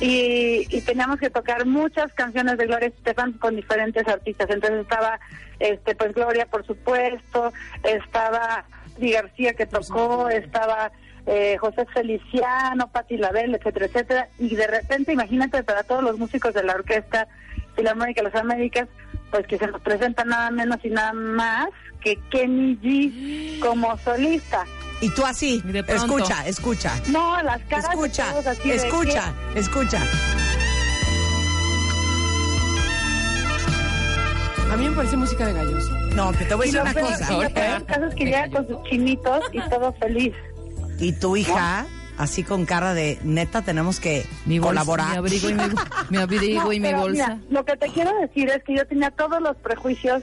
y, 0.00 0.64
y 0.70 0.80
teníamos 0.82 1.18
que 1.18 1.28
tocar 1.28 1.66
muchas 1.66 2.12
canciones 2.14 2.56
de 2.56 2.66
Gloria 2.66 2.88
Estefan 2.88 3.32
con 3.32 3.56
diferentes 3.56 4.06
artistas 4.06 4.48
entonces 4.48 4.80
estaba 4.82 5.18
este 5.58 5.96
pues 5.96 6.14
Gloria 6.14 6.46
por 6.46 6.64
supuesto 6.64 7.52
estaba 7.82 8.64
Di 8.98 9.12
García 9.12 9.54
que 9.54 9.66
tocó 9.66 10.28
estaba 10.28 10.92
eh, 11.26 11.56
José 11.58 11.84
Feliciano, 11.92 12.88
Patti 12.88 13.16
Label, 13.18 13.54
etcétera, 13.54 13.86
etcétera, 13.86 14.28
y 14.38 14.56
de 14.56 14.66
repente, 14.66 15.12
imagínate 15.12 15.62
para 15.62 15.82
todos 15.82 16.02
los 16.02 16.18
músicos 16.18 16.54
de 16.54 16.62
la 16.62 16.74
orquesta 16.74 17.28
Filarmónica 17.76 18.22
de 18.22 18.30
las 18.30 18.40
Américas, 18.40 18.88
pues 19.30 19.46
que 19.46 19.58
se 19.58 19.66
nos 19.66 19.80
presenta 19.82 20.24
nada 20.24 20.50
menos 20.50 20.78
y 20.82 20.88
nada 20.88 21.12
más 21.12 21.68
que 22.00 22.18
Kenny 22.30 22.78
G 22.78 23.60
como 23.60 23.96
solista. 23.98 24.64
Y 25.00 25.10
tú 25.10 25.24
así, 25.24 25.62
escucha, 25.86 26.46
escucha. 26.46 26.92
No, 27.08 27.40
las 27.42 27.60
caras 27.62 27.90
de 27.90 27.94
Escucha, 27.94 28.30
todos 28.30 28.46
así 28.46 28.68
de 28.68 28.76
escucha, 28.76 29.32
escucha. 29.54 30.02
A 34.70 34.76
mí 34.76 34.88
me 34.88 34.96
parece 34.96 35.16
música 35.16 35.46
de 35.46 35.52
gallos. 35.54 35.90
No, 36.14 36.32
que 36.32 36.44
te 36.44 36.54
voy 36.54 36.64
a 36.64 36.66
decir 36.66 36.80
una 36.82 36.92
peor, 36.92 37.06
cosa. 37.10 37.32
y 37.32 37.42
lo 37.42 37.50
peor 37.50 37.86
caso 37.86 38.04
es 38.06 38.14
que 38.14 38.24
llega 38.24 38.50
con 38.50 38.68
sus 38.68 38.82
chinitos 38.84 39.40
y 39.52 39.60
todo 39.70 39.92
feliz. 39.94 40.34
Y 40.98 41.12
tu 41.12 41.36
hija, 41.36 41.86
así 42.18 42.42
con 42.42 42.66
cara 42.66 42.92
de 42.94 43.18
neta, 43.22 43.62
tenemos 43.62 43.98
que 44.00 44.24
Mi 44.46 44.58
bolsa, 44.58 44.80
colaborar. 44.84 45.10
Mi 45.12 45.16
abrigo 45.18 45.48
y 45.50 45.54
mi, 45.54 45.62
mi, 46.10 46.16
abrigo 46.18 46.72
y 46.72 46.80
mi 46.80 46.86
pero 46.88 46.98
bolsa. 47.00 47.28
mira, 47.36 47.40
lo 47.50 47.64
que 47.64 47.76
te 47.76 47.88
quiero 47.88 48.12
decir 48.20 48.50
es 48.50 48.62
que 48.64 48.76
yo 48.76 48.86
tenía 48.86 49.10
todos 49.10 49.40
los 49.40 49.56
prejuicios 49.56 50.22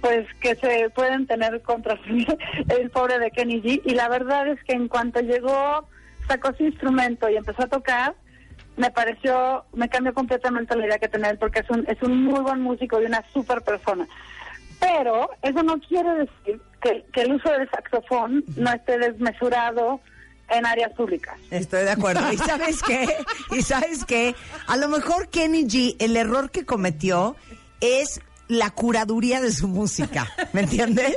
pues 0.00 0.26
que 0.40 0.54
se 0.56 0.88
pueden 0.94 1.26
tener 1.26 1.60
contra 1.62 1.98
el 2.80 2.90
pobre 2.90 3.18
de 3.18 3.30
Kenny 3.30 3.60
G 3.62 3.82
y 3.84 3.90
la 3.94 4.08
verdad 4.08 4.48
es 4.48 4.58
que 4.64 4.72
en 4.72 4.88
cuanto 4.88 5.20
llegó 5.20 5.86
sacó 6.26 6.54
su 6.54 6.64
instrumento 6.64 7.28
y 7.28 7.36
empezó 7.36 7.64
a 7.64 7.66
tocar 7.66 8.14
me 8.80 8.90
pareció 8.90 9.64
me 9.74 9.88
cambió 9.90 10.14
completamente 10.14 10.74
la 10.74 10.86
idea 10.86 10.98
que 10.98 11.08
tenía 11.08 11.30
él 11.30 11.38
porque 11.38 11.60
es 11.60 11.68
un 11.70 11.84
es 11.86 12.02
un 12.02 12.24
muy 12.24 12.40
buen 12.40 12.62
músico 12.62 13.00
y 13.00 13.04
una 13.04 13.22
super 13.32 13.60
persona 13.60 14.08
pero 14.80 15.28
eso 15.42 15.62
no 15.62 15.78
quiere 15.80 16.10
decir 16.14 16.60
que, 16.82 17.04
que 17.12 17.22
el 17.22 17.34
uso 17.34 17.50
del 17.50 17.68
saxofón 17.68 18.42
no 18.56 18.72
esté 18.72 18.98
desmesurado 18.98 20.00
en 20.48 20.64
áreas 20.64 20.92
públicas 20.94 21.36
Estoy 21.50 21.84
de 21.84 21.90
acuerdo. 21.90 22.32
¿Y 22.32 22.38
sabes 22.38 22.82
qué? 22.82 23.06
¿Y 23.52 23.62
sabes 23.62 24.04
qué? 24.04 24.34
A 24.66 24.76
lo 24.76 24.88
mejor 24.88 25.28
Kenny 25.28 25.64
G, 25.64 25.96
el 26.00 26.16
error 26.16 26.50
que 26.50 26.64
cometió 26.64 27.36
es 27.80 28.20
la 28.50 28.70
curaduría 28.70 29.40
de 29.40 29.52
su 29.52 29.68
música, 29.68 30.28
¿me 30.52 30.62
entiendes? 30.62 31.16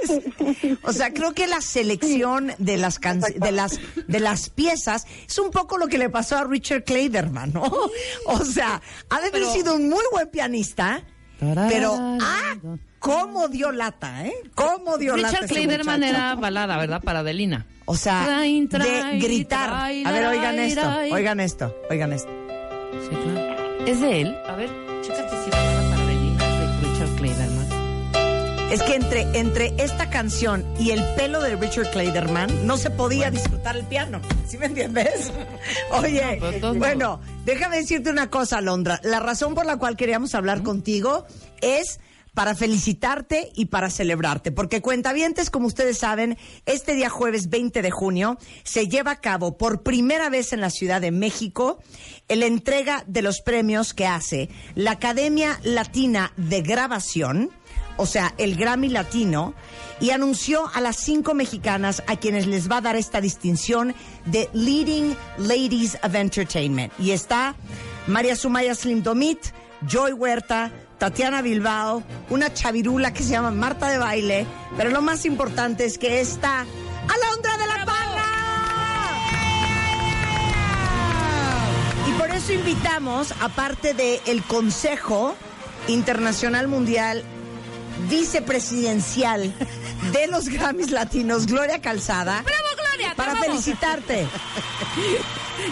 O 0.83 0.93
sea, 0.93 1.11
creo 1.13 1.33
que 1.33 1.47
la 1.47 1.61
selección 1.61 2.53
de 2.59 2.77
las 2.77 2.99
can- 2.99 3.19
de 3.21 3.51
las 3.51 3.79
de 4.07 4.19
las 4.19 4.49
piezas 4.49 5.05
es 5.27 5.37
un 5.39 5.49
poco 5.51 5.77
lo 5.77 5.87
que 5.87 5.97
le 5.97 6.09
pasó 6.09 6.37
a 6.37 6.43
Richard 6.45 6.83
Clayderman, 6.83 7.53
¿no? 7.53 7.63
O 8.27 8.45
sea, 8.45 8.81
ha 9.09 9.15
de 9.19 9.27
haber 9.27 9.31
Pero- 9.41 9.51
sido 9.53 9.75
un 9.75 9.89
muy 9.89 10.03
buen 10.11 10.29
pianista, 10.29 11.03
pero 11.39 11.95
ah, 12.21 12.55
cómo 12.99 13.47
dio 13.49 13.71
lata, 13.71 14.25
¿eh? 14.25 14.33
Cómo 14.55 14.97
dio 14.97 15.17
lata. 15.17 15.29
Richard 15.29 15.45
ese 15.45 15.53
Clayderman 15.55 15.99
muchacho. 15.99 16.15
era 16.17 16.35
balada, 16.35 16.77
¿verdad? 16.77 17.01
Para 17.01 17.19
Adelina. 17.19 17.65
O 17.85 17.97
sea, 17.97 18.23
Train, 18.25 18.69
de 18.69 19.19
gritar. 19.19 19.69
train, 19.69 20.07
A 20.07 20.11
ver, 20.11 20.25
oigan 20.27 20.55
train, 20.55 20.69
esto, 20.69 20.81
train. 20.81 21.13
oigan 21.13 21.39
esto, 21.41 21.75
oigan 21.89 22.13
esto. 22.13 22.29
Sí, 23.09 23.15
claro. 23.15 23.85
¿Es 23.85 23.99
de 23.99 24.21
él? 24.21 24.37
A 24.47 24.55
ver, 24.55 24.69
chécate 25.01 25.35
si 25.43 25.49
Es 28.74 28.82
que 28.82 28.96
entre, 28.96 29.22
entre 29.38 29.72
esta 29.77 30.10
canción 30.10 30.65
y 30.80 30.89
el 30.89 31.03
pelo 31.13 31.44
de 31.44 31.56
Richard 31.56 31.92
Clayderman 31.92 32.65
no 32.65 32.77
se 32.77 32.89
podía 32.89 33.30
disfrutar 33.30 33.77
el 33.77 33.86
piano. 33.86 34.20
¿Sí 34.48 34.58
me 34.58 34.65
entiendes? 34.65 35.32
Oye, 35.92 36.42
todos 36.60 36.80
bueno, 36.80 37.22
déjame 37.46 37.77
decirte 37.77 38.10
una 38.10 38.32
cosa, 38.32 38.62
Londra. 38.62 39.00
La 39.03 39.20
razón 39.20 39.53
por 39.53 39.68
la 39.68 39.77
cual 39.77 39.96
queríamos 39.96 40.34
hablar 40.34 40.63
contigo 40.63 41.27
es 41.62 42.00
para 42.34 42.56
felicitarte 42.56 43.51
y 43.53 43.65
para 43.65 43.92
celebrarte, 43.92 44.51
porque 44.51 44.82
Cuentavientes, 44.82 45.51
como 45.51 45.68
ustedes 45.68 46.00
saben, 46.00 46.39
este 46.65 46.96
día 46.96 47.12
jueves 47.12 47.50
20 47.50 47.84
de 47.84 47.92
junio 47.92 48.39
se 48.63 48.88
lleva 48.88 49.12
a 49.12 49.22
cabo 49.22 49.56
por 49.56 49.84
primera 49.84 50.30
vez 50.30 50.51
en 50.51 50.62
la 50.62 50.72
Ciudad 50.72 51.00
de 51.00 51.12
México 51.12 51.77
la 52.27 52.48
entrega 52.48 53.03
de 53.06 53.22
los 53.22 53.42
premios 53.42 53.94
que 53.94 54.08
hace 54.08 54.50
la 54.74 54.92
Academia 54.92 55.60
Latina 55.63 56.34
de 56.38 56.62
Grabación, 56.63 57.51
o 57.97 58.05
sea, 58.05 58.33
el 58.38 58.55
Grammy 58.55 58.89
Latino, 58.89 59.53
y 60.00 60.09
anunció 60.09 60.69
a 60.73 60.81
las 60.81 60.97
cinco 60.97 61.33
mexicanas 61.33 62.03
a 62.07 62.17
quienes 62.17 62.45
les 62.47 62.69
va 62.69 62.77
a 62.77 62.81
dar 62.81 62.95
esta 62.95 63.21
distinción 63.21 63.95
de 64.25 64.50
Leading 64.53 65.15
Ladies 65.38 65.97
of 66.03 66.13
Entertainment. 66.13 66.91
Y 67.00 67.12
está 67.12 67.55
María 68.07 68.35
Sumaya 68.35 68.75
Slim 68.75 69.01
Domit, 69.01 69.39
Joy 69.88 70.12
Huerta, 70.13 70.71
Tatiana 70.97 71.41
Bilbao, 71.41 72.03
una 72.29 72.53
chavirula 72.53 73.13
que 73.13 73.23
se 73.23 73.29
llama 73.29 73.51
Marta 73.51 73.89
de 73.89 73.97
Baile, 73.97 74.45
pero 74.77 74.89
lo 74.89 75.01
más 75.01 75.25
importante 75.25 75.85
es 75.85 75.97
que 75.97 76.19
está 76.19 76.62
Alondra 76.62 77.57
de 77.57 77.67
la 77.67 77.85
Parra. 77.85 78.23
Y 82.09 82.12
por 82.13 82.29
eso 82.31 82.53
invitamos, 82.53 83.33
aparte 83.41 83.93
del 83.93 84.43
Consejo 84.43 85.35
Internacional 85.88 86.67
Mundial 86.67 87.23
Vicepresidencial 88.09 89.53
de 90.12 90.27
los 90.27 90.50
Grammys 90.50 90.91
Latinos, 90.91 91.45
Gloria 91.47 91.79
Calzada, 91.81 92.41
¡Bravo, 92.43 92.67
Gloria! 92.75 93.09
¡Te 93.12 93.15
para 93.15 93.35
felicitarte. 93.38 94.27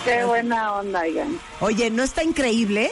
qué 0.05 0.23
buena 0.25 0.73
onda 0.75 1.01
oigan 1.01 1.37
Oye, 1.59 1.89
¿no 1.89 2.03
está 2.03 2.23
increíble? 2.23 2.91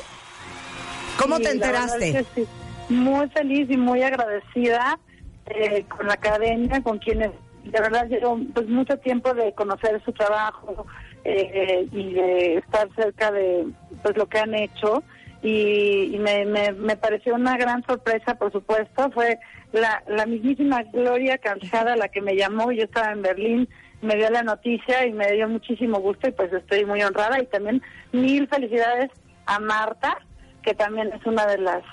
¿Cómo 1.18 1.38
Sí, 1.38 1.44
te 1.44 1.52
enteraste? 1.52 2.20
es 2.20 2.28
que 2.28 2.42
sí. 2.44 2.48
Muy 2.94 3.30
feliz 3.30 3.68
y 3.70 3.78
muy 3.78 4.02
agradecida 4.02 5.00
eh, 5.48 5.86
con 5.88 6.08
la 6.08 6.14
academia, 6.14 6.82
con 6.82 6.98
quienes 6.98 7.30
de 7.64 7.80
verdad 7.82 8.08
llevo 8.08 8.40
pues 8.54 8.68
mucho 8.68 8.98
tiempo 8.98 9.34
de 9.34 9.54
conocer 9.54 10.02
su 10.04 10.12
trabajo 10.14 10.86
eh, 11.24 11.88
y 11.92 12.14
de 12.14 12.56
estar 12.58 12.88
cerca 12.96 13.32
de 13.32 13.68
pues 14.02 14.18
lo 14.18 14.28
que 14.28 14.40
han 14.40 14.56
hecho 14.56 15.04
y, 15.42 16.16
y 16.16 16.20
me, 16.20 16.46
me, 16.46 16.72
me 16.74 16.98
pareció 16.98 17.36
una 17.36 17.58
gran 17.58 17.84
sorpresa, 17.86 18.36
por 18.36 18.52
supuesto. 18.52 19.10
Fue 19.12 19.40
la, 19.72 20.04
la 20.08 20.26
mismísima 20.26 20.84
Gloria 20.84 21.38
Calzada 21.38 21.96
la 21.96 22.10
que 22.10 22.22
me 22.22 22.36
llamó. 22.36 22.72
Yo 22.72 22.84
estaba 22.84 23.12
en 23.12 23.22
Berlín, 23.22 23.70
me 24.02 24.16
dio 24.16 24.30
la 24.30 24.44
noticia 24.44 25.06
y 25.06 25.14
me 25.14 25.32
dio 25.32 25.48
muchísimo 25.48 26.00
gusto 26.00 26.28
y 26.28 26.32
pues 26.32 26.52
estoy 26.54 26.86
muy 26.86 27.02
honrada. 27.04 27.42
Y 27.42 27.46
también 27.46 27.82
mil 28.12 28.48
felicidades 28.48 29.10
a 29.46 29.60
Marta, 29.60 30.18
que 30.62 30.74
también 30.74 31.12
es 31.14 31.26
una 31.26 31.46
de 31.48 31.58
las 31.58 31.84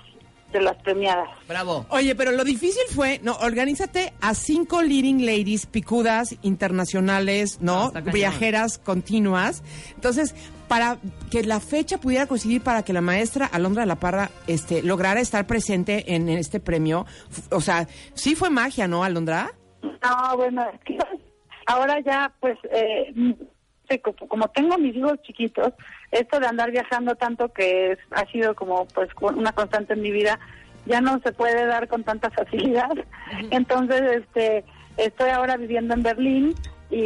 de 0.59 0.65
las 0.65 0.77
premiadas. 0.83 1.29
Bravo. 1.49 1.87
Oye, 1.91 2.15
pero 2.15 2.33
lo 2.33 2.45
difícil 2.45 2.83
fue, 2.95 3.21
no, 3.23 3.35
organízate 3.37 4.13
a 4.21 4.35
cinco 4.35 4.83
leading 4.83 5.25
ladies 5.25 5.67
picudas 5.67 6.37
internacionales, 6.43 7.59
No. 7.61 7.93
Viajeras 8.13 8.79
continuas. 8.79 9.63
Entonces, 9.95 10.35
para 10.69 10.99
que 11.31 11.45
la 11.45 11.61
fecha 11.61 11.99
pudiera 11.99 12.27
coincidir 12.27 12.63
para 12.63 12.83
que 12.83 12.93
la 12.93 13.01
maestra 13.01 13.47
Alondra 13.47 13.83
de 13.83 13.87
la 13.87 13.97
Parra 13.97 14.31
este, 14.47 14.83
lograra 14.83 15.21
estar 15.21 15.47
presente 15.47 16.15
en, 16.15 16.29
en 16.29 16.39
este 16.39 16.61
premio, 16.61 17.07
o 17.51 17.61
sea, 17.61 17.87
sí 18.15 18.35
fue 18.35 18.51
magia, 18.51 18.89
¿no, 18.89 19.05
Alondra? 19.05 19.53
No, 19.83 20.37
bueno, 20.37 20.65
es 20.73 20.81
que 20.81 20.99
ahora 21.67 22.01
ya, 22.01 22.33
pues, 22.41 22.59
eh, 22.73 23.13
sí, 23.89 23.99
como, 23.99 24.17
como 24.29 24.49
tengo 24.49 24.79
mis 24.79 24.95
hijos 24.97 25.21
chiquitos, 25.23 25.73
esto 26.11 26.41
de 26.41 26.47
andar 26.47 26.71
viajando 26.71 27.15
tanto 27.15 27.53
que 27.53 27.93
es- 27.93 27.99
ha 28.13 28.25
sido 28.27 28.55
como, 28.55 28.87
pues, 28.87 29.09
una 29.21 29.53
constante 29.53 29.95
en 29.95 30.03
mi 30.03 30.11
vida, 30.11 30.39
ya 30.87 31.01
no 31.01 31.19
se 31.21 31.33
puede 31.33 31.67
dar 31.67 31.89
con 31.89 32.05
tanta 32.05 32.31
facilidad. 32.31 32.91
Entonces, 33.51 34.03
este, 34.23 34.65
estoy 34.97 35.31
ahora 35.31 35.57
viviendo 35.57 35.95
en 35.95 36.03
Berlín 36.03 36.55
y, 36.91 36.99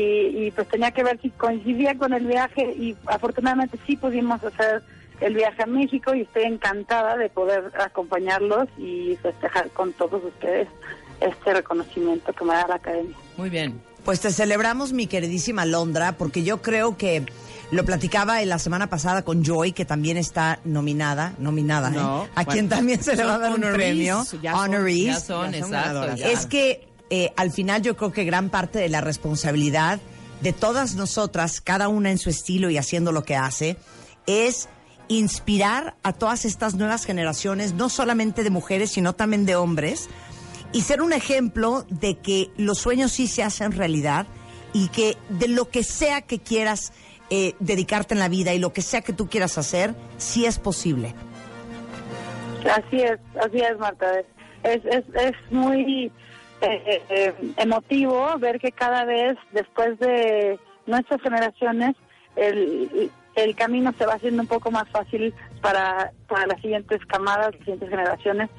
y, 0.47 0.51
pues 0.55 0.69
tenía 0.69 0.91
que 0.91 1.03
ver 1.03 1.19
si 1.23 1.31
coincidía 1.31 1.97
con 1.97 2.13
el 2.13 2.27
viaje 2.27 2.63
y 2.77 2.95
afortunadamente 3.07 3.79
sí 3.87 3.97
pudimos 3.97 4.45
hacer 4.45 4.83
el 5.23 5.35
viaje 5.35 5.63
a 5.63 5.67
México 5.67 6.15
y 6.15 6.23
estoy 6.23 6.45
encantada 6.45 7.17
de 7.17 7.29
poder 7.31 7.73
acompañarlos 7.79 8.69
y 8.79 9.17
festejar 9.23 9.71
con 9.71 9.93
todos 9.95 10.23
ustedes 10.25 10.69
este 11.21 11.53
reconocimiento 11.55 12.33
que 12.33 12.45
me 12.45 12.55
da 12.55 12.67
la 12.69 12.75
academia. 12.77 13.17
Muy 13.37 13.51
bien. 13.51 13.81
Pues 14.11 14.19
te 14.19 14.33
celebramos, 14.33 14.93
mi 14.93 15.07
queridísima 15.07 15.65
Londra, 15.65 16.19
porque 16.19 16.43
yo 16.43 16.61
creo 16.61 16.97
que 16.97 17.25
lo 17.71 17.85
platicaba 17.85 18.43
en 18.43 18.49
la 18.49 18.59
semana 18.59 18.89
pasada 18.91 19.23
con 19.23 19.45
Joy, 19.45 19.71
que 19.71 19.85
también 19.85 20.17
está 20.17 20.59
nominada, 20.65 21.35
nominada, 21.39 21.91
¿eh? 21.91 21.93
No, 21.93 22.23
a 22.23 22.43
bueno, 22.43 22.51
quien 22.51 22.69
también 22.69 23.01
se 23.05 23.15
le 23.15 23.23
va 23.23 23.37
a 23.37 23.39
dar 23.39 23.53
un 23.53 23.61
premio, 23.61 24.27
ya 24.43 24.51
son- 24.51 24.61
honorees. 24.75 25.07
Ya 25.15 25.21
son, 25.21 25.53
Ya 25.53 25.61
son 25.61 25.69
exacto. 25.69 25.71
ganadoras. 25.71 26.19
ya. 26.19 26.29
Es 26.29 26.47
que 26.47 26.89
eh, 27.11 27.33
al 27.37 27.53
final 27.53 27.83
yo 27.83 27.97
creo 27.97 28.11
que 28.11 28.25
gran 28.25 28.51
parte 28.51 28.81
de 28.81 28.89
la 28.89 29.01
responsabilidad 29.01 30.01
de 30.43 30.53
todas 30.53 30.97
nosotras, 30.97 31.61
cada 31.61 31.87
una 31.87 32.11
en 32.11 32.19
su 32.19 32.31
estilo 32.31 32.69
y 32.69 32.79
haciendo 32.79 33.13
lo 33.13 33.23
que 33.23 33.37
hace, 33.37 33.77
es 34.27 34.69
inspirar 35.07 35.95
a 36.03 36.13
todas 36.15 36.45
estas 36.45 36.75
nuevas 36.75 37.05
generaciones, 37.05 37.75
no 37.75 37.89
solamente 37.89 38.43
de 38.43 38.51
mujeres, 38.51 38.91
sino 38.91 39.13
también 39.13 39.47
de 39.47 39.55
hombres, 39.55 40.09
y 40.73 40.83
ser 40.83 41.03
un 41.03 41.13
ejemplo 41.13 41.85
de 41.89 42.19
que 42.19 42.51
los 42.57 42.79
sueños 42.79 43.13
sí 43.13 43.27
se 43.27 43.43
hacen 43.43 43.73
realidad 43.73 44.27
y 44.73 44.89
que 44.89 45.17
de 45.29 45.49
lo 45.49 45.69
que 45.69 45.83
sea 45.83 46.23
que 46.23 46.39
quieras 46.39 46.93
eh, 47.31 47.55
dedicarte 47.61 48.15
en 48.15 48.21
la 48.21 48.29
vida 48.29 48.55
y 48.55 48.59
lo 48.59 48.73
que 48.73 48.83
sea 48.83 49.03
que 49.03 49.13
tú 49.13 49.29
quieras 49.29 49.59
hacer, 49.59 49.95
sí 50.17 50.47
es 50.47 50.59
posible. 50.59 51.15
Así 52.71 53.01
es, 53.01 53.19
así 53.41 53.59
es, 53.59 53.79
Marta. 53.79 54.21
Es, 54.63 54.85
es, 54.85 55.05
es 55.15 55.33
muy 55.51 56.13
eh, 56.61 57.03
eh, 57.09 57.35
emotivo 57.57 58.39
ver 58.39 58.61
que 58.61 58.71
cada 58.71 59.05
vez, 59.05 59.37
después 59.53 59.99
de 59.99 60.59
nuestras 60.87 61.23
generaciones, 61.23 61.97
el, 62.37 63.11
el 63.35 63.57
camino 63.57 63.93
se 63.97 64.07
va 64.07 64.15
haciendo 64.15 64.43
un 64.43 64.49
poco 64.49 64.71
más 64.71 64.89
fácil 64.91 65.35
para, 65.63 66.13
para 66.29 66.47
las 66.47 66.61
siguientes 66.61 67.05
camadas, 67.07 67.53
las 67.53 67.59
siguientes 67.61 67.89
generaciones, 67.89 68.51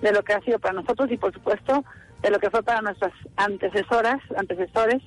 de 0.00 0.12
lo 0.12 0.22
que 0.22 0.34
ha 0.34 0.40
sido 0.40 0.58
para 0.58 0.74
nosotros 0.74 1.10
y, 1.10 1.16
por 1.16 1.32
supuesto, 1.32 1.84
de 2.22 2.30
lo 2.30 2.38
que 2.38 2.50
fue 2.50 2.62
para 2.62 2.82
nuestras 2.82 3.12
antecesoras, 3.36 4.18
antecesores. 4.36 5.02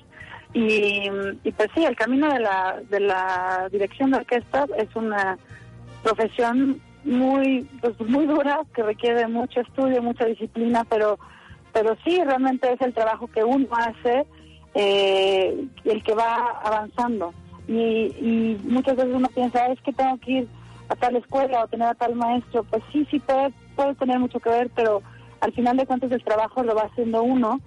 Y, 0.54 1.08
y 1.44 1.52
pues 1.52 1.70
sí, 1.74 1.84
el 1.84 1.96
camino 1.96 2.32
de 2.32 2.40
la, 2.40 2.80
de 2.90 3.00
la 3.00 3.68
dirección 3.70 4.10
de 4.10 4.18
orquesta 4.18 4.66
es 4.76 4.94
una 4.94 5.38
profesión 6.02 6.80
muy 7.04 7.68
pues 7.80 7.98
muy 8.00 8.26
dura 8.26 8.60
que 8.74 8.82
requiere 8.82 9.26
mucho 9.26 9.60
estudio 9.60 10.02
mucha 10.02 10.24
disciplina 10.24 10.84
pero 10.84 11.18
pero 11.72 11.96
sí 12.04 12.22
realmente 12.22 12.72
es 12.72 12.80
el 12.80 12.94
trabajo 12.94 13.26
que 13.28 13.42
uno 13.42 13.66
hace 13.72 14.26
eh, 14.74 15.66
el 15.84 16.02
que 16.02 16.14
va 16.14 16.60
avanzando 16.62 17.34
y, 17.66 17.74
y 17.74 18.60
muchas 18.64 18.96
veces 18.96 19.12
uno 19.14 19.28
piensa 19.28 19.66
es 19.66 19.80
que 19.80 19.92
tengo 19.92 20.16
que 20.18 20.32
ir 20.32 20.48
a 20.88 20.96
tal 20.96 21.16
escuela 21.16 21.64
o 21.64 21.68
tener 21.68 21.88
a 21.88 21.94
tal 21.94 22.14
maestro 22.14 22.62
pues 22.64 22.82
sí 22.92 23.06
sí 23.10 23.18
puede 23.18 23.52
puede 23.72 23.94
tener 23.94 24.18
mucho 24.18 24.40
que 24.40 24.50
ver 24.50 24.70
pero 24.74 25.02
al 25.40 25.52
final 25.52 25.76
de 25.76 25.86
cuentas 25.86 26.12
el 26.12 26.24
trabajo 26.24 26.62
lo 26.62 26.74
va 26.74 26.82
haciendo 26.82 27.22
uno 27.22 27.60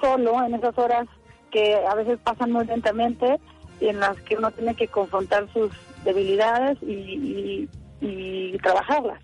solo 0.00 0.42
en 0.44 0.54
esas 0.54 0.76
horas 0.78 1.06
que 1.50 1.76
a 1.76 1.94
veces 1.94 2.18
pasan 2.22 2.52
muy 2.52 2.64
lentamente 2.64 3.38
y 3.80 3.88
en 3.88 4.00
las 4.00 4.20
que 4.22 4.36
uno 4.36 4.50
tiene 4.50 4.74
que 4.74 4.88
confrontar 4.88 5.48
sus 5.52 5.70
debilidades 6.04 6.78
y, 6.82 6.92
y, 6.92 7.68
y 8.00 8.58
trabajarlas. 8.58 9.20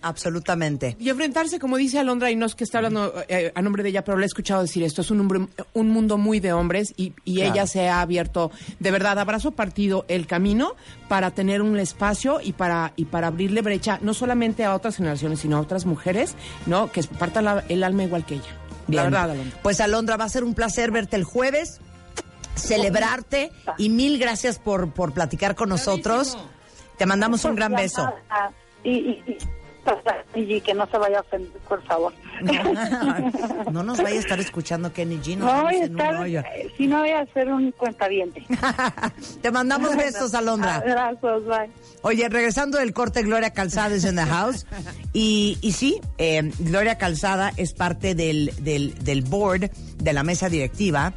Absolutamente. 0.00 0.96
Y 1.00 1.08
enfrentarse, 1.08 1.58
como 1.58 1.76
dice 1.76 1.98
Alondra, 1.98 2.30
y 2.30 2.36
no 2.36 2.46
es 2.46 2.54
que 2.54 2.62
está 2.62 2.78
hablando 2.78 3.12
eh, 3.28 3.50
a 3.54 3.62
nombre 3.62 3.82
de 3.82 3.88
ella, 3.88 4.04
pero 4.04 4.16
le 4.16 4.24
he 4.24 4.26
escuchado 4.26 4.62
decir 4.62 4.82
esto, 4.84 5.00
es 5.02 5.10
un, 5.10 5.20
hombre- 5.20 5.48
un 5.74 5.90
mundo 5.90 6.18
muy 6.18 6.38
de 6.38 6.52
hombres 6.52 6.94
y, 6.96 7.14
y 7.24 7.36
Claro. 7.36 7.52
ella 7.52 7.66
se 7.66 7.88
ha 7.88 8.00
abierto, 8.00 8.52
de 8.78 8.90
verdad, 8.92 9.18
abrazo 9.18 9.50
partido 9.52 10.04
el 10.08 10.26
camino 10.28 10.76
para 11.08 11.32
tener 11.32 11.62
un 11.62 11.76
espacio 11.78 12.40
y 12.40 12.52
para, 12.52 12.92
y 12.94 13.06
para 13.06 13.26
abrirle 13.26 13.60
brecha 13.60 13.98
no 14.00 14.14
solamente 14.14 14.64
a 14.64 14.74
otras 14.74 14.96
generaciones, 14.96 15.40
sino 15.40 15.56
a 15.56 15.60
otras 15.60 15.84
mujeres, 15.84 16.36
¿no? 16.66 16.92
Que 16.92 17.02
partan 17.02 17.44
la- 17.46 17.64
el 17.68 17.82
alma 17.82 18.04
igual 18.04 18.24
que 18.24 18.34
ella. 18.34 18.56
La 18.86 19.02
verdad, 19.02 19.32
Alondra. 19.32 19.58
Pues 19.62 19.80
Alondra, 19.80 20.16
va 20.16 20.24
a 20.24 20.28
ser 20.28 20.44
un 20.44 20.54
placer 20.54 20.90
verte 20.92 21.16
el 21.16 21.24
jueves, 21.24 21.80
celebrarte 22.54 23.50
y 23.78 23.90
mil 23.90 24.18
gracias 24.18 24.58
por, 24.58 24.92
por 24.92 25.12
platicar 25.12 25.54
con 25.54 25.68
nosotros. 25.68 26.38
Te 26.96 27.06
mandamos 27.06 27.44
un 27.44 27.54
gran 27.54 27.72
beso. 27.74 28.12
Ah, 28.30 28.50
Y, 28.84 28.90
y, 28.90 29.38
y, 30.34 30.40
y 30.54 30.60
que 30.60 30.74
no 30.74 30.86
se 30.86 30.98
vaya 30.98 31.18
a 31.18 31.20
ofender, 31.20 31.50
por 31.68 31.82
favor. 31.84 32.12
No 33.72 33.82
nos 33.82 33.98
vaya 33.98 34.16
a 34.16 34.20
estar 34.20 34.40
escuchando 34.40 34.92
Kenny 34.92 35.18
G. 35.18 35.36
No 35.36 35.62
voy 35.62 35.76
a 35.76 35.84
estar, 35.84 36.26
si 36.76 36.86
no 36.86 37.00
voy 37.00 37.10
a 37.10 37.20
hacer 37.20 37.48
un 37.52 37.70
cuentaviente. 37.72 38.44
Te 39.42 39.50
mandamos 39.50 39.96
besos, 39.96 40.34
Alondra. 40.34 40.76
Abrazos, 40.76 41.44
bye. 41.46 41.70
Oye, 42.02 42.28
regresando 42.28 42.78
del 42.78 42.92
corte, 42.92 43.22
Gloria 43.22 43.50
Calzada 43.50 43.94
es 43.94 44.04
en 44.04 44.16
the 44.16 44.24
house. 44.24 44.66
Y, 45.12 45.58
y 45.60 45.72
sí, 45.72 46.00
eh, 46.18 46.50
Gloria 46.60 46.96
Calzada 46.98 47.52
es 47.56 47.72
parte 47.74 48.14
del, 48.14 48.52
del, 48.60 48.94
del 49.04 49.22
board, 49.22 49.70
de 49.70 50.12
la 50.12 50.22
mesa 50.22 50.48
directiva, 50.48 51.12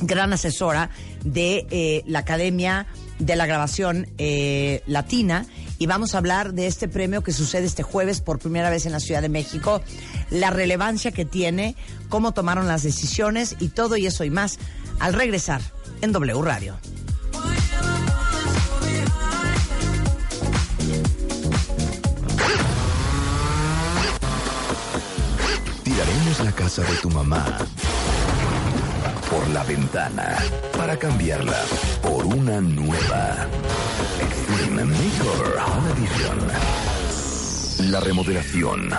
gran 0.00 0.32
asesora 0.32 0.90
de 1.24 1.66
eh, 1.70 2.02
la 2.06 2.20
Academia 2.20 2.86
de 3.18 3.36
la 3.36 3.46
Grabación 3.46 4.06
eh, 4.18 4.82
Latina. 4.86 5.46
Y 5.82 5.86
vamos 5.86 6.14
a 6.14 6.18
hablar 6.18 6.54
de 6.54 6.68
este 6.68 6.86
premio 6.86 7.24
que 7.24 7.32
sucede 7.32 7.66
este 7.66 7.82
jueves 7.82 8.20
por 8.20 8.38
primera 8.38 8.70
vez 8.70 8.86
en 8.86 8.92
la 8.92 9.00
Ciudad 9.00 9.20
de 9.20 9.28
México, 9.28 9.82
la 10.30 10.50
relevancia 10.50 11.10
que 11.10 11.24
tiene, 11.24 11.74
cómo 12.08 12.30
tomaron 12.30 12.68
las 12.68 12.84
decisiones 12.84 13.56
y 13.58 13.66
todo 13.66 13.96
y 13.96 14.06
eso 14.06 14.22
y 14.22 14.30
más 14.30 14.60
al 15.00 15.12
regresar 15.12 15.60
en 16.00 16.12
W 16.12 16.40
Radio. 16.40 16.78
Tiraremos 25.82 26.40
la 26.44 26.52
casa 26.52 26.82
de 26.82 26.94
tu 26.98 27.10
mamá 27.10 27.58
por 29.32 29.48
la 29.48 29.64
ventana 29.64 30.36
para 30.76 30.98
cambiarla 30.98 31.58
por 32.02 32.26
una 32.26 32.60
nueva. 32.60 33.48
Extreme 34.20 34.84
Makeover 34.84 35.54
Home 35.66 35.90
Edition. 35.92 36.38
La 37.90 38.00
remodelación 38.00 38.90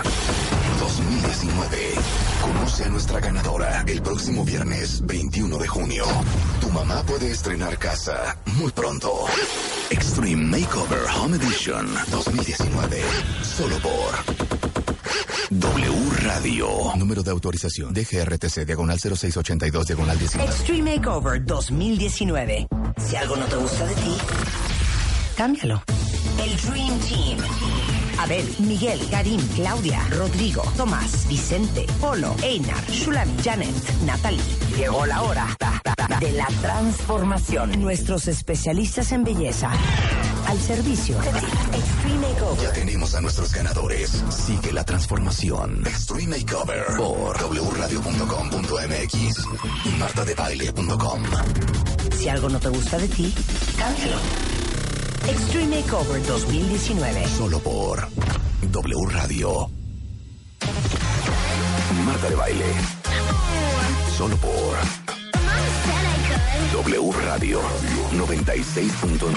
2019. 0.80 1.94
Conoce 2.42 2.84
a 2.84 2.88
nuestra 2.88 3.20
ganadora 3.20 3.84
el 3.86 4.02
próximo 4.02 4.44
viernes 4.44 5.06
21 5.06 5.56
de 5.56 5.68
junio. 5.68 6.04
Tu 6.60 6.68
mamá 6.70 7.02
puede 7.04 7.30
estrenar 7.30 7.78
casa 7.78 8.36
muy 8.56 8.72
pronto. 8.72 9.12
Extreme 9.90 10.58
Makeover 10.58 11.04
Home 11.16 11.36
Edition 11.36 11.86
2019. 12.10 13.02
Solo 13.42 13.76
por 13.78 14.53
W 15.50 16.10
Radio. 16.22 16.68
Número 16.96 17.22
de 17.22 17.30
autorización. 17.30 17.92
DGRTC, 17.92 18.64
diagonal 18.66 18.98
0682, 18.98 19.86
diagonal 19.86 20.18
19. 20.18 20.50
Extreme 20.50 20.96
Makeover 20.96 21.44
2019. 21.44 22.66
Si 22.98 23.16
algo 23.16 23.36
no 23.36 23.44
te 23.46 23.56
gusta 23.56 23.86
de 23.86 23.94
ti, 23.94 24.16
cámbialo. 25.36 25.82
El 26.38 26.56
Dream 26.56 26.98
Team. 27.00 27.83
Abel, 28.18 28.46
Miguel, 28.58 29.00
Karim, 29.10 29.40
Claudia, 29.54 30.00
Rodrigo, 30.10 30.62
Tomás, 30.76 31.26
Vicente, 31.28 31.86
Polo, 32.00 32.34
Einar, 32.42 32.84
Shulam, 32.90 33.28
Janet, 33.42 33.74
Natalie. 34.04 34.40
Llegó 34.76 35.06
la 35.06 35.22
hora 35.22 35.46
de 36.20 36.32
la 36.32 36.46
transformación. 36.62 37.80
Nuestros 37.80 38.28
especialistas 38.28 39.12
en 39.12 39.24
belleza. 39.24 39.70
al 40.46 40.60
servicio 40.60 41.18
de 41.20 41.30
ti. 41.30 41.46
Extreme 41.72 42.28
Makeover. 42.28 42.64
Ya 42.64 42.72
tenemos 42.72 43.14
a 43.14 43.20
nuestros 43.20 43.52
ganadores. 43.52 44.22
Sigue 44.30 44.72
la 44.72 44.84
transformación. 44.84 45.82
Extreme 45.86 46.38
Makeover 46.38 46.84
por 46.96 47.36
wradio.com.mx 47.38 49.14
y 49.84 49.88
martadebaile.com. 49.98 51.22
Si 52.18 52.28
algo 52.28 52.48
no 52.48 52.60
te 52.60 52.68
gusta 52.68 52.98
de 52.98 53.08
ti, 53.08 53.34
cámbialo. 53.78 54.53
Extreme 55.28 55.80
Makeover 55.80 56.22
2019. 56.26 57.26
Solo 57.28 57.58
por 57.60 58.06
W 58.70 59.06
Radio. 59.10 59.70
Marta 62.04 62.28
de 62.28 62.36
Baile. 62.36 62.64
Solo 64.16 64.36
por 64.36 64.76
W 66.72 67.12
Radio 67.24 67.60
96.9. 68.12 69.34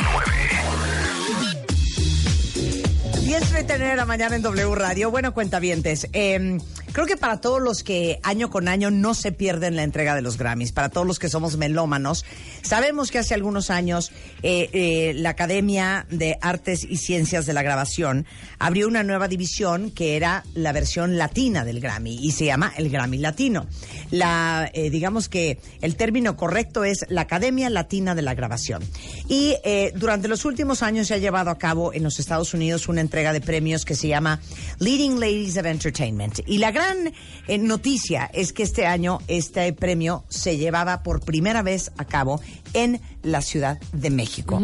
10.39 3.23 3.77
de 3.77 3.95
la 3.95 4.05
mañana 4.05 4.35
en 4.35 4.41
W 4.41 4.75
Radio. 4.75 5.09
Bueno, 5.11 5.33
cuentavientes, 5.33 6.09
eh, 6.11 6.57
creo 6.91 7.05
que 7.05 7.17
para 7.17 7.41
todos 7.41 7.61
los 7.61 7.83
que 7.83 8.19
año 8.23 8.49
con 8.49 8.67
año 8.67 8.91
no 8.91 9.13
se 9.13 9.31
pierden 9.31 9.75
la 9.75 9.83
entrega 9.83 10.15
de 10.15 10.21
los 10.21 10.37
Grammys, 10.37 10.71
para 10.71 10.89
todos 10.89 11.05
los 11.05 11.19
que 11.19 11.29
somos 11.29 11.57
melómanos, 11.57 12.25
sabemos 12.61 13.11
que 13.11 13.19
hace 13.19 13.33
algunos 13.33 13.69
años 13.69 14.11
eh, 14.43 14.69
eh, 14.73 15.13
la 15.15 15.29
Academia 15.29 16.05
de 16.09 16.37
Artes 16.41 16.83
y 16.83 16.97
Ciencias 16.97 17.45
de 17.45 17.53
la 17.53 17.63
Grabación 17.63 18.25
abrió 18.59 18.87
una 18.87 19.03
nueva 19.03 19.27
división 19.27 19.91
que 19.91 20.15
era 20.15 20.43
la 20.53 20.71
versión 20.71 21.17
latina 21.17 21.65
del 21.65 21.79
Grammy 21.79 22.15
y 22.15 22.31
se 22.31 22.45
llama 22.45 22.73
el 22.77 22.89
Grammy 22.89 23.17
Latino. 23.17 23.67
La, 24.11 24.69
eh, 24.73 24.89
digamos 24.89 25.29
que 25.29 25.59
el 25.81 25.95
término 25.95 26.35
correcto 26.37 26.83
es 26.83 27.05
la 27.09 27.21
Academia 27.21 27.69
Latina 27.69 28.15
de 28.15 28.21
la 28.21 28.33
Grabación. 28.33 28.83
Y 29.27 29.55
durante 29.95 30.27
los 30.27 30.45
últimos 30.45 30.81
años 30.81 31.07
se 31.07 31.13
ha 31.13 31.17
llevado 31.17 31.49
a 31.49 31.57
cabo 31.57 31.93
en 31.93 32.03
los 32.03 32.19
Estados 32.19 32.53
Unidos 32.53 32.87
una 32.87 33.01
entrega 33.01 33.33
de 33.33 33.41
premios 33.41 33.85
que 33.85 33.95
se 33.95 34.07
llama 34.07 34.39
Leading 34.79 35.19
Ladies 35.19 35.57
of 35.57 35.65
Entertainment. 35.65 36.39
Y 36.45 36.59
la 36.59 36.71
gran 36.77 37.13
eh, 37.47 37.57
noticia 37.57 38.29
es 38.33 38.53
que 38.53 38.63
este 38.63 38.85
año 38.85 39.19
este 39.27 39.71
premio 39.73 40.23
se 40.29 40.57
llevaba 40.57 41.01
por 41.03 41.21
primera 41.21 41.61
vez 41.63 41.91
a 41.97 42.05
cabo 42.05 42.39
en 42.73 43.01
la 43.23 43.41
Ciudad 43.41 43.79
de 43.93 44.09
México. 44.09 44.61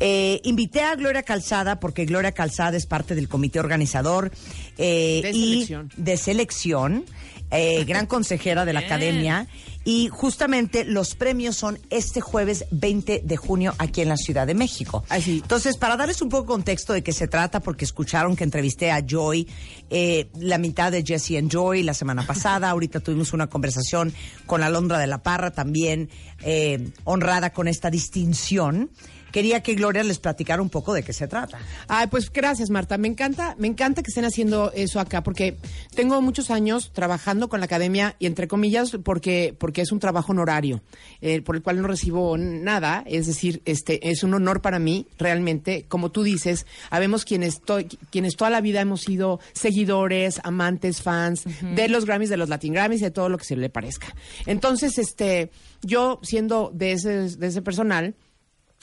Eh, 0.00 0.40
invité 0.44 0.82
a 0.82 0.94
Gloria 0.94 1.22
Calzada 1.22 1.80
porque 1.80 2.04
Gloria 2.04 2.32
Calzada 2.32 2.76
es 2.76 2.86
parte 2.86 3.14
del 3.14 3.28
comité 3.28 3.58
organizador 3.60 4.30
eh, 4.78 5.20
De 5.22 5.30
y 5.32 5.52
selección. 5.64 5.90
de 5.96 6.16
selección, 6.16 7.04
eh, 7.50 7.84
gran 7.88 8.06
consejera 8.06 8.64
de 8.64 8.72
la 8.72 8.80
academia. 8.80 9.46
Y 9.86 10.08
justamente 10.08 10.84
los 10.84 11.14
premios 11.14 11.54
son 11.56 11.78
este 11.90 12.20
jueves 12.20 12.64
20 12.72 13.22
de 13.24 13.36
junio 13.36 13.72
aquí 13.78 14.00
en 14.00 14.08
la 14.08 14.16
Ciudad 14.16 14.44
de 14.44 14.52
México. 14.52 15.04
Entonces, 15.08 15.76
para 15.76 15.96
darles 15.96 16.20
un 16.22 16.28
poco 16.28 16.42
de 16.42 16.48
contexto 16.48 16.92
de 16.92 17.04
qué 17.04 17.12
se 17.12 17.28
trata, 17.28 17.60
porque 17.60 17.84
escucharon 17.84 18.34
que 18.34 18.42
entrevisté 18.42 18.90
a 18.90 19.06
Joy, 19.06 19.46
eh, 19.88 20.28
la 20.40 20.58
mitad 20.58 20.90
de 20.90 21.04
Jesse 21.04 21.36
and 21.38 21.52
Joy 21.52 21.84
la 21.84 21.94
semana 21.94 22.22
pasada. 22.26 22.68
Ahorita 22.68 22.98
tuvimos 22.98 23.32
una 23.32 23.46
conversación 23.46 24.12
con 24.44 24.64
Alondra 24.64 24.98
de 24.98 25.06
la 25.06 25.22
Parra, 25.22 25.52
también 25.52 26.10
eh, 26.42 26.90
honrada 27.04 27.52
con 27.52 27.68
esta 27.68 27.88
distinción. 27.88 28.90
Quería 29.36 29.62
que 29.62 29.74
Gloria 29.74 30.02
les 30.02 30.18
platicara 30.18 30.62
un 30.62 30.70
poco 30.70 30.94
de 30.94 31.02
qué 31.02 31.12
se 31.12 31.28
trata. 31.28 31.58
Ay, 31.88 32.06
pues 32.06 32.32
gracias, 32.32 32.70
Marta. 32.70 32.96
Me 32.96 33.06
encanta, 33.06 33.54
me 33.58 33.66
encanta 33.66 34.02
que 34.02 34.08
estén 34.08 34.24
haciendo 34.24 34.72
eso 34.72 34.98
acá, 34.98 35.22
porque 35.22 35.58
tengo 35.94 36.22
muchos 36.22 36.50
años 36.50 36.90
trabajando 36.94 37.50
con 37.50 37.60
la 37.60 37.66
academia 37.66 38.16
y 38.18 38.24
entre 38.24 38.48
comillas, 38.48 38.96
porque, 39.04 39.54
porque 39.58 39.82
es 39.82 39.92
un 39.92 39.98
trabajo 39.98 40.32
honorario, 40.32 40.80
eh, 41.20 41.42
por 41.42 41.54
el 41.54 41.62
cual 41.62 41.82
no 41.82 41.86
recibo 41.86 42.38
nada. 42.38 43.02
Es 43.04 43.26
decir, 43.26 43.60
este, 43.66 44.08
es 44.10 44.22
un 44.22 44.32
honor 44.32 44.62
para 44.62 44.78
mí, 44.78 45.06
realmente. 45.18 45.84
Como 45.86 46.10
tú 46.10 46.22
dices, 46.22 46.64
habemos 46.88 47.26
quienes, 47.26 47.60
to- 47.60 47.84
quienes 48.08 48.36
toda 48.36 48.48
la 48.48 48.62
vida 48.62 48.80
hemos 48.80 49.02
sido 49.02 49.38
seguidores, 49.52 50.40
amantes, 50.44 51.02
fans 51.02 51.44
de 51.74 51.88
los 51.90 52.06
Grammys, 52.06 52.30
de 52.30 52.38
los 52.38 52.48
Latin 52.48 52.72
Grammys, 52.72 53.02
de 53.02 53.10
todo 53.10 53.28
lo 53.28 53.36
que 53.36 53.44
se 53.44 53.54
le 53.56 53.68
parezca. 53.68 54.14
Entonces, 54.46 54.96
este, 54.96 55.50
yo 55.82 56.20
siendo 56.22 56.70
de 56.72 56.92
ese, 56.92 57.10
de 57.36 57.46
ese 57.48 57.60
personal, 57.60 58.14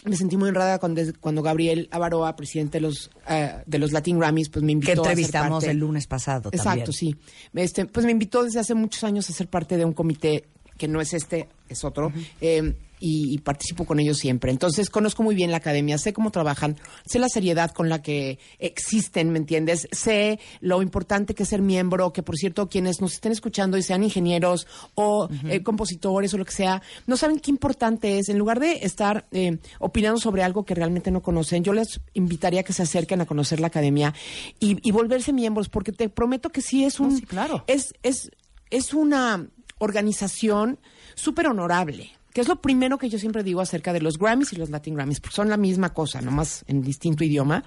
me 0.05 0.15
sentí 0.15 0.37
muy 0.37 0.49
honrada 0.49 0.79
cuando, 0.79 1.01
cuando 1.19 1.41
Gabriel 1.41 1.87
Avaroa, 1.91 2.35
presidente 2.35 2.77
de 2.77 2.81
los, 2.81 3.09
eh, 3.29 3.55
de 3.65 3.79
los 3.79 3.91
Latin 3.91 4.19
Grammys, 4.19 4.49
pues 4.49 4.63
me 4.63 4.71
invitó 4.71 4.87
Que 4.87 4.91
a 4.93 4.95
ser 5.03 5.11
entrevistamos 5.11 5.63
parte- 5.63 5.71
el 5.71 5.77
lunes 5.77 6.07
pasado 6.07 6.49
Exacto, 6.51 6.91
también. 6.91 6.93
sí. 6.93 7.15
Este, 7.53 7.85
pues 7.85 8.05
me 8.05 8.11
invitó 8.11 8.43
desde 8.43 8.59
hace 8.59 8.73
muchos 8.73 9.03
años 9.03 9.29
a 9.29 9.33
ser 9.33 9.47
parte 9.47 9.77
de 9.77 9.85
un 9.85 9.93
comité 9.93 10.45
que 10.77 10.87
no 10.87 10.99
es 11.01 11.13
este, 11.13 11.47
es 11.69 11.83
otro, 11.83 12.11
eh, 12.41 12.73
y, 13.03 13.33
y 13.33 13.37
participo 13.39 13.83
con 13.83 13.99
ellos 13.99 14.17
siempre. 14.17 14.49
Entonces 14.49 14.89
conozco 14.89 15.23
muy 15.23 15.35
bien 15.35 15.51
la 15.51 15.57
academia, 15.57 15.97
sé 15.97 16.13
cómo 16.13 16.31
trabajan, 16.31 16.77
sé 17.05 17.19
la 17.19 17.27
seriedad 17.27 17.71
con 17.71 17.89
la 17.89 18.01
que 18.01 18.39
existen, 18.59 19.29
¿me 19.29 19.39
entiendes? 19.39 19.89
Sé 19.91 20.39
lo 20.61 20.81
importante 20.81 21.35
que 21.35 21.43
es 21.43 21.49
ser 21.49 21.61
miembro, 21.61 22.13
que 22.13 22.23
por 22.23 22.37
cierto, 22.37 22.69
quienes 22.69 23.01
nos 23.01 23.15
estén 23.15 23.33
escuchando 23.33 23.77
y 23.77 23.83
sean 23.83 24.03
ingenieros 24.03 24.67
o 24.95 25.27
eh, 25.49 25.61
compositores 25.63 26.33
o 26.33 26.37
lo 26.37 26.45
que 26.45 26.53
sea, 26.53 26.81
no 27.05 27.17
saben 27.17 27.41
qué 27.41 27.51
importante 27.51 28.19
es. 28.19 28.29
En 28.29 28.37
lugar 28.37 28.61
de 28.61 28.79
estar 28.83 29.27
eh, 29.31 29.57
opinando 29.79 30.17
sobre 30.17 30.43
algo 30.43 30.63
que 30.63 30.73
realmente 30.73 31.11
no 31.11 31.21
conocen, 31.21 31.61
yo 31.65 31.73
les 31.73 31.99
invitaría 32.13 32.61
a 32.61 32.63
que 32.63 32.71
se 32.71 32.83
acerquen 32.83 33.19
a 33.19 33.25
conocer 33.25 33.59
la 33.59 33.67
academia 33.67 34.13
y, 34.61 34.77
y 34.81 34.91
volverse 34.91 35.33
miembros, 35.33 35.67
porque 35.67 35.91
te 35.91 36.07
prometo 36.07 36.51
que 36.51 36.61
sí 36.61 36.85
es 36.85 37.01
un... 37.01 37.19
claro. 37.19 37.65
Es, 37.67 37.93
es, 38.01 38.31
es 38.69 38.93
una 38.93 39.45
organización 39.79 40.79
súper 41.15 41.47
honorable. 41.47 42.11
Que 42.33 42.41
es 42.41 42.47
lo 42.47 42.61
primero 42.61 42.97
que 42.97 43.09
yo 43.09 43.19
siempre 43.19 43.43
digo 43.43 43.61
acerca 43.61 43.93
de 43.93 44.01
los 44.01 44.17
Grammys 44.17 44.53
y 44.53 44.55
los 44.55 44.69
Latin 44.71 44.95
Grammys, 44.95 45.19
porque 45.19 45.35
son 45.35 45.49
la 45.49 45.57
misma 45.57 45.93
cosa, 45.93 46.19
nomás 46.21 46.63
en 46.67 46.81
distinto 46.81 47.23
idioma 47.23 47.63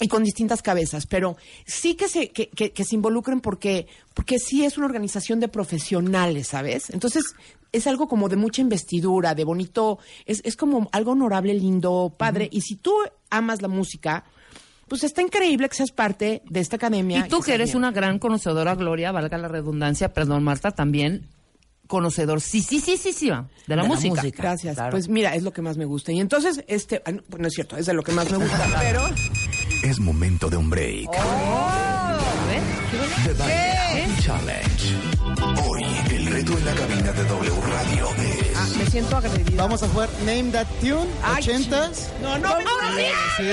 y 0.00 0.08
con 0.08 0.24
distintas 0.24 0.62
cabezas, 0.62 1.06
pero 1.06 1.36
sí 1.64 1.94
que 1.94 2.08
se, 2.08 2.30
que, 2.30 2.48
que- 2.48 2.72
que 2.72 2.84
se 2.84 2.94
involucren 2.96 3.40
porque, 3.40 3.86
porque 4.14 4.38
sí 4.38 4.64
es 4.64 4.76
una 4.76 4.86
organización 4.86 5.38
de 5.40 5.48
profesionales, 5.48 6.48
¿sabes? 6.48 6.90
Entonces, 6.90 7.24
es 7.70 7.86
algo 7.86 8.08
como 8.08 8.28
de 8.28 8.36
mucha 8.36 8.60
investidura, 8.60 9.34
de 9.34 9.44
bonito, 9.44 9.98
es, 10.26 10.42
es 10.44 10.56
como 10.56 10.88
algo 10.92 11.12
honorable, 11.12 11.54
lindo, 11.54 12.12
padre. 12.16 12.48
Y 12.52 12.60
si 12.62 12.76
tú 12.76 12.92
amas 13.30 13.62
la 13.62 13.68
música, 13.68 14.24
pues 14.88 15.04
está 15.04 15.22
increíble 15.22 15.68
que 15.70 15.76
seas 15.76 15.92
parte 15.92 16.42
de 16.50 16.60
esta 16.60 16.76
academia. 16.76 17.20
Y 17.20 17.28
tú 17.30 17.40
que 17.40 17.54
eres 17.54 17.74
una 17.76 17.92
gran 17.92 18.18
conocedora, 18.18 18.74
Gloria, 18.74 19.12
valga 19.12 19.38
la 19.38 19.48
redundancia, 19.48 20.12
perdón, 20.12 20.42
Marta, 20.42 20.72
también 20.72 21.28
conocedor, 21.92 22.40
sí, 22.40 22.62
sí, 22.62 22.80
sí, 22.80 22.96
sí, 22.96 23.12
sí, 23.12 23.28
va, 23.28 23.50
de 23.66 23.76
la 23.76 23.84
música. 23.84 24.22
Gracias. 24.34 24.78
Pues 24.90 25.08
mira, 25.10 25.34
es 25.34 25.42
lo 25.42 25.52
que 25.52 25.60
más 25.60 25.76
me 25.76 25.84
gusta. 25.84 26.10
Y 26.10 26.20
entonces, 26.20 26.64
este, 26.66 27.02
ah, 27.04 27.12
no, 27.12 27.20
pues 27.28 27.42
no 27.42 27.48
es 27.48 27.52
cierto, 27.52 27.76
es 27.76 27.84
de 27.84 27.92
lo 27.92 28.02
que 28.02 28.12
más 28.12 28.30
me 28.30 28.38
gusta, 28.38 28.66
pero... 28.80 29.02
Es 29.82 30.00
momento 30.00 30.48
de 30.48 30.56
un 30.56 30.70
break. 30.70 31.10
The 33.24 33.32
Baile 33.34 34.16
Challenge. 34.22 34.96
Hoy, 35.68 35.84
el 36.12 36.26
reto 36.28 36.56
en 36.56 36.64
la 36.64 36.74
cabina 36.74 37.12
de 37.12 37.24
W 37.24 37.60
Radio 37.60 38.08
es... 38.22 38.56
Ah, 38.56 38.68
me 38.78 38.86
siento 38.86 39.16
agredida. 39.18 39.62
Vamos 39.62 39.82
a 39.82 39.88
jugar 39.88 40.08
Name 40.20 40.44
That 40.44 40.68
Tune, 40.80 41.10
Ay, 41.22 41.44
80s. 41.44 42.08
No, 42.22 42.38
no, 42.38 42.56
me 42.56 42.64
Sí. 42.64 42.72
Sí, 43.36 43.52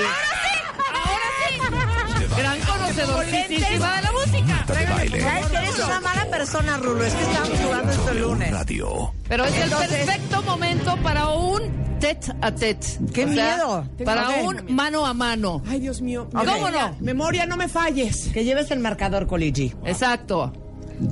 sí, 1.68 2.09
sí, 2.40 3.78
va 3.80 3.96
de 3.98 4.02
la 4.02 4.12
música. 4.12 4.66
De 4.68 4.86
Baile. 4.86 5.22
¿Sabes 5.22 5.46
que 5.48 5.58
eres 5.58 5.80
una 5.80 6.00
mala 6.02 6.26
persona, 6.30 6.78
Rulo? 6.78 7.04
Es 7.04 7.14
que 7.14 7.24
estábamos 7.24 7.60
jugando 7.60 7.92
esto 7.92 8.12
el 8.12 8.22
lunes. 8.22 8.52
Radio. 8.52 9.14
Pero 9.28 9.46
es 9.46 9.56
Entonces- 9.56 9.92
el 9.92 10.06
perfecto 10.06 10.42
momento 10.44 10.98
para 11.04 11.28
un 11.30 11.98
tete 12.00 12.32
a 12.42 12.52
tete. 12.54 12.88
¡Qué 13.14 13.26
miedo! 13.26 13.88
Para 14.06 14.30
un 14.42 14.66
mano 14.70 15.06
a 15.06 15.14
mano. 15.14 15.62
Ay, 15.68 15.80
Dios 15.82 16.02
mío. 16.02 16.30
Ok. 16.34 16.46
¿Cómo 16.46 16.70
no? 16.70 16.96
Memoria, 17.00 17.46
no 17.46 17.58
me 17.58 17.68
falles. 17.68 18.30
Que 18.34 18.44
lleves 18.44 18.72
el 18.72 18.80
marcador, 18.80 19.28
Coligi. 19.28 19.74
Exacto. 19.86 20.54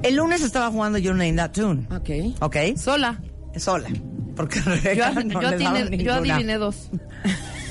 El 0.04 0.16
lunes 0.16 0.42
estaba 0.42 0.70
jugando 0.70 0.98
You 0.98 1.12
Name 1.12 1.34
That 1.34 1.52
Tune. 1.52 1.88
Ok. 1.96 2.42
¿Ok? 2.42 2.56
Sola. 2.78 3.20
Sola. 3.56 3.90
Porque 4.36 4.60
Yo, 4.96 5.24
no 5.24 5.42
yo 5.42 5.48
adiviné, 5.48 5.98
yo 6.04 6.14
adiviné 6.14 6.58
dos. 6.58 6.90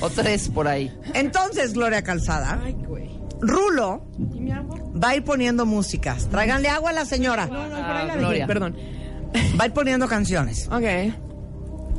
O 0.01 0.09
tres 0.09 0.49
por 0.49 0.67
ahí. 0.67 0.91
Entonces, 1.13 1.73
Gloria 1.73 2.03
Calzada, 2.03 2.59
Ay, 2.63 2.73
güey. 2.73 3.16
Rulo 3.41 4.03
va 5.01 5.09
a 5.09 5.15
ir 5.15 5.23
poniendo 5.23 5.65
músicas. 5.65 6.27
Tráiganle 6.29 6.69
agua 6.69 6.89
a 6.89 6.93
la 6.93 7.05
señora. 7.05 7.45
No, 7.47 7.63
no, 7.63 7.69
por 7.69 7.79
Ah, 7.79 7.99
ahí 8.01 8.07
la 8.07 8.15
Gloria. 8.15 8.45
dejé, 8.45 8.47
Perdón. 8.47 8.75
Va 9.59 9.63
a 9.63 9.67
ir 9.67 9.73
poniendo 9.73 10.07
canciones. 10.07 10.67
Ok. 10.71 11.13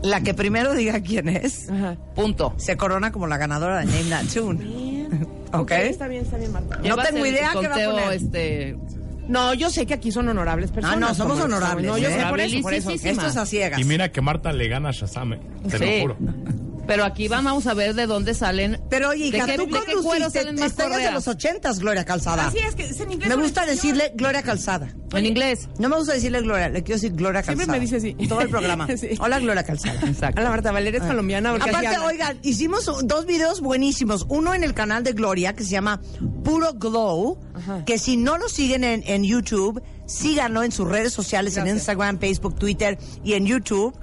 La 0.02 0.20
que 0.20 0.32
primero 0.34 0.74
diga 0.74 1.00
quién 1.00 1.28
es, 1.28 1.68
Ajá. 1.70 1.96
Punto. 2.14 2.54
se 2.56 2.76
corona 2.76 3.10
como 3.12 3.26
la 3.26 3.36
ganadora 3.36 3.78
de 3.80 3.86
Name 3.86 4.04
That 4.10 4.24
Tune. 4.32 5.08
¿Ok? 5.52 5.70
Está 5.72 6.06
bien, 6.08 6.22
está 6.24 6.36
bien, 6.36 6.52
Marta. 6.52 6.78
No 6.78 6.96
tengo 6.98 7.24
idea 7.26 7.50
qué 7.60 7.66
va 7.68 7.74
a 7.76 7.90
poner. 7.90 8.12
este, 8.12 8.76
No, 9.28 9.54
yo 9.54 9.70
sé 9.70 9.86
que 9.86 9.94
aquí 9.94 10.12
son 10.12 10.28
honorables 10.28 10.70
personas. 10.70 10.96
Ah, 10.96 11.00
no, 11.00 11.14
somos 11.14 11.40
honorables, 11.40 11.86
No, 11.86 11.98
yo 11.98 12.08
¿eh? 12.08 12.12
sé 12.12 12.26
por 12.26 12.40
eso, 12.40 12.60
por 12.62 12.74
eso. 12.74 12.90
Esto 12.92 13.26
es 13.26 13.36
a 13.36 13.44
ciegas. 13.46 13.80
Y 13.80 13.84
mira 13.84 14.10
que 14.12 14.20
Marta 14.20 14.52
le 14.52 14.68
gana 14.68 14.90
a 14.90 14.92
Shazam, 14.92 15.32
eh, 15.34 15.40
te 15.68 15.78
Sí. 15.78 15.84
lo 15.84 16.14
juro. 16.14 16.16
Pero 16.88 17.04
aquí 17.04 17.28
vamos 17.28 17.66
a 17.68 17.74
ver 17.74 17.94
de 17.94 18.06
dónde 18.06 18.34
salen. 18.34 18.80
Pero 18.90 19.10
oye, 19.10 19.30
¿De 19.30 19.36
hija, 19.36 19.46
qué- 19.46 19.56
tú 19.56 19.66
de 19.66 19.70
qué 19.72 19.76
cuero 19.92 20.02
conduciste 20.02 20.38
salen 20.40 20.54
más 20.56 20.70
estrellas 20.70 21.02
de 21.04 21.10
los 21.12 21.28
ochentas, 21.28 21.78
Gloria 21.78 22.04
Calzada. 22.04 22.48
Así 22.48 22.58
es 22.58 22.74
que 22.74 22.84
es 22.86 22.98
en 22.98 23.12
inglés. 23.12 23.28
Me 23.28 23.36
gusta 23.36 23.64
decirle 23.66 24.12
Gloria 24.16 24.42
Calzada. 24.42 24.88
En 25.12 25.24
inglés. 25.26 25.68
No 25.78 25.88
me 25.88 25.96
gusta 25.96 26.14
decirle 26.14 26.40
Gloria, 26.42 26.68
le 26.68 26.82
quiero 26.82 26.96
decir 26.96 27.12
Gloria 27.12 27.42
Calzada. 27.42 27.56
Siempre 27.56 27.78
me 27.78 27.80
dice 27.80 27.96
así. 27.96 28.26
Todo 28.28 28.40
el 28.40 28.48
programa. 28.48 28.86
Sí. 28.98 29.10
Hola, 29.20 29.38
Gloria 29.38 29.62
Calzada. 29.62 30.00
Exacto. 30.08 30.40
Hola 30.40 30.50
Marta 30.50 30.72
Valeria 30.72 30.98
es 31.00 31.06
colombiana 31.06 31.52
porque 31.52 31.70
así 31.70 31.86
Aparte, 31.86 31.98
oigan, 32.06 32.38
hicimos 32.42 32.90
dos 33.04 33.26
videos 33.26 33.60
buenísimos. 33.60 34.24
Uno 34.28 34.54
en 34.54 34.64
el 34.64 34.72
canal 34.74 35.04
de 35.04 35.12
Gloria, 35.12 35.52
que 35.54 35.62
se 35.64 35.70
llama 35.70 36.00
Puro 36.42 36.72
Glow, 36.72 37.38
que 37.86 37.98
si 37.98 38.16
no 38.16 38.38
lo 38.38 38.48
siguen 38.48 38.84
en, 38.84 39.02
en 39.06 39.24
YouTube, 39.24 39.82
síganlo 40.06 40.62
en 40.62 40.72
sus 40.72 40.88
redes 40.88 41.12
sociales, 41.12 41.56
en 41.56 41.66
Instagram, 41.68 42.18
Facebook, 42.18 42.56
Twitter 42.56 42.98
y 43.24 43.34
en 43.34 43.46
YouTube, 43.46 43.94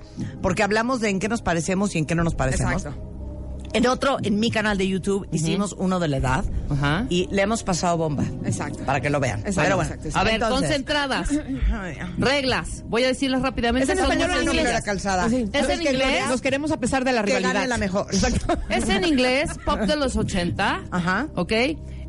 porque 0.42 0.64
hablamos 0.64 1.02
de 1.02 1.10
en 1.10 1.20
qué 1.20 1.28
nos 1.30 1.42
parecemos 1.42 1.96
y 1.96 2.00
en 2.00 2.06
qué 2.06 2.16
no 2.16 2.24
nos 2.24 2.36
parecemos. 2.36 2.74
Exacto. 2.86 3.12
En 3.74 3.88
otro, 3.88 4.20
en 4.24 4.40
mi 4.40 4.52
canal 4.52 4.78
de 4.78 4.88
YouTube, 4.88 5.28
hicimos 5.34 5.76
uno 5.78 6.00
de 6.00 6.08
la 6.08 6.16
edad 6.16 6.46
Ajá. 6.70 7.08
y 7.10 7.28
le 7.30 7.42
hemos 7.42 7.64
pasado 7.64 7.98
bomba. 7.98 8.24
Exacto. 8.46 8.86
Para 8.86 9.02
que 9.02 9.10
lo 9.10 9.20
vean. 9.20 9.40
Exacto, 9.40 9.62
Pero 9.64 9.76
bueno, 9.76 9.94
exacto, 9.96 10.18
A 10.18 10.24
ver, 10.24 10.36
entonces- 10.36 10.60
concentradas. 10.62 11.30
Reglas. 12.18 12.84
Voy 12.88 13.04
a 13.04 13.08
decirlas 13.08 13.42
rápidamente. 13.42 13.92
¿Es 13.92 13.98
en 13.98 14.04
español 14.06 14.30
Calzada? 14.86 15.30
Sí. 15.30 15.46
¿Es 15.52 15.62
¿Sabes 15.62 15.80
en 15.82 15.88
inglés? 15.88 16.24
Nos 16.30 16.40
queremos 16.42 16.72
a 16.72 16.80
pesar 16.80 17.04
de 17.04 17.12
la 17.12 17.22
Que 17.24 17.28
rivalidad. 17.38 17.54
gane 17.54 17.68
la 17.68 17.78
mejor. 17.78 18.08
Es 18.70 18.88
en 18.90 19.04
inglés, 19.06 19.50
pop 19.66 19.80
de 19.82 19.96
los 19.98 20.16
80. 20.16 20.84
Ajá. 20.92 21.28
¿Ok? 21.36 21.52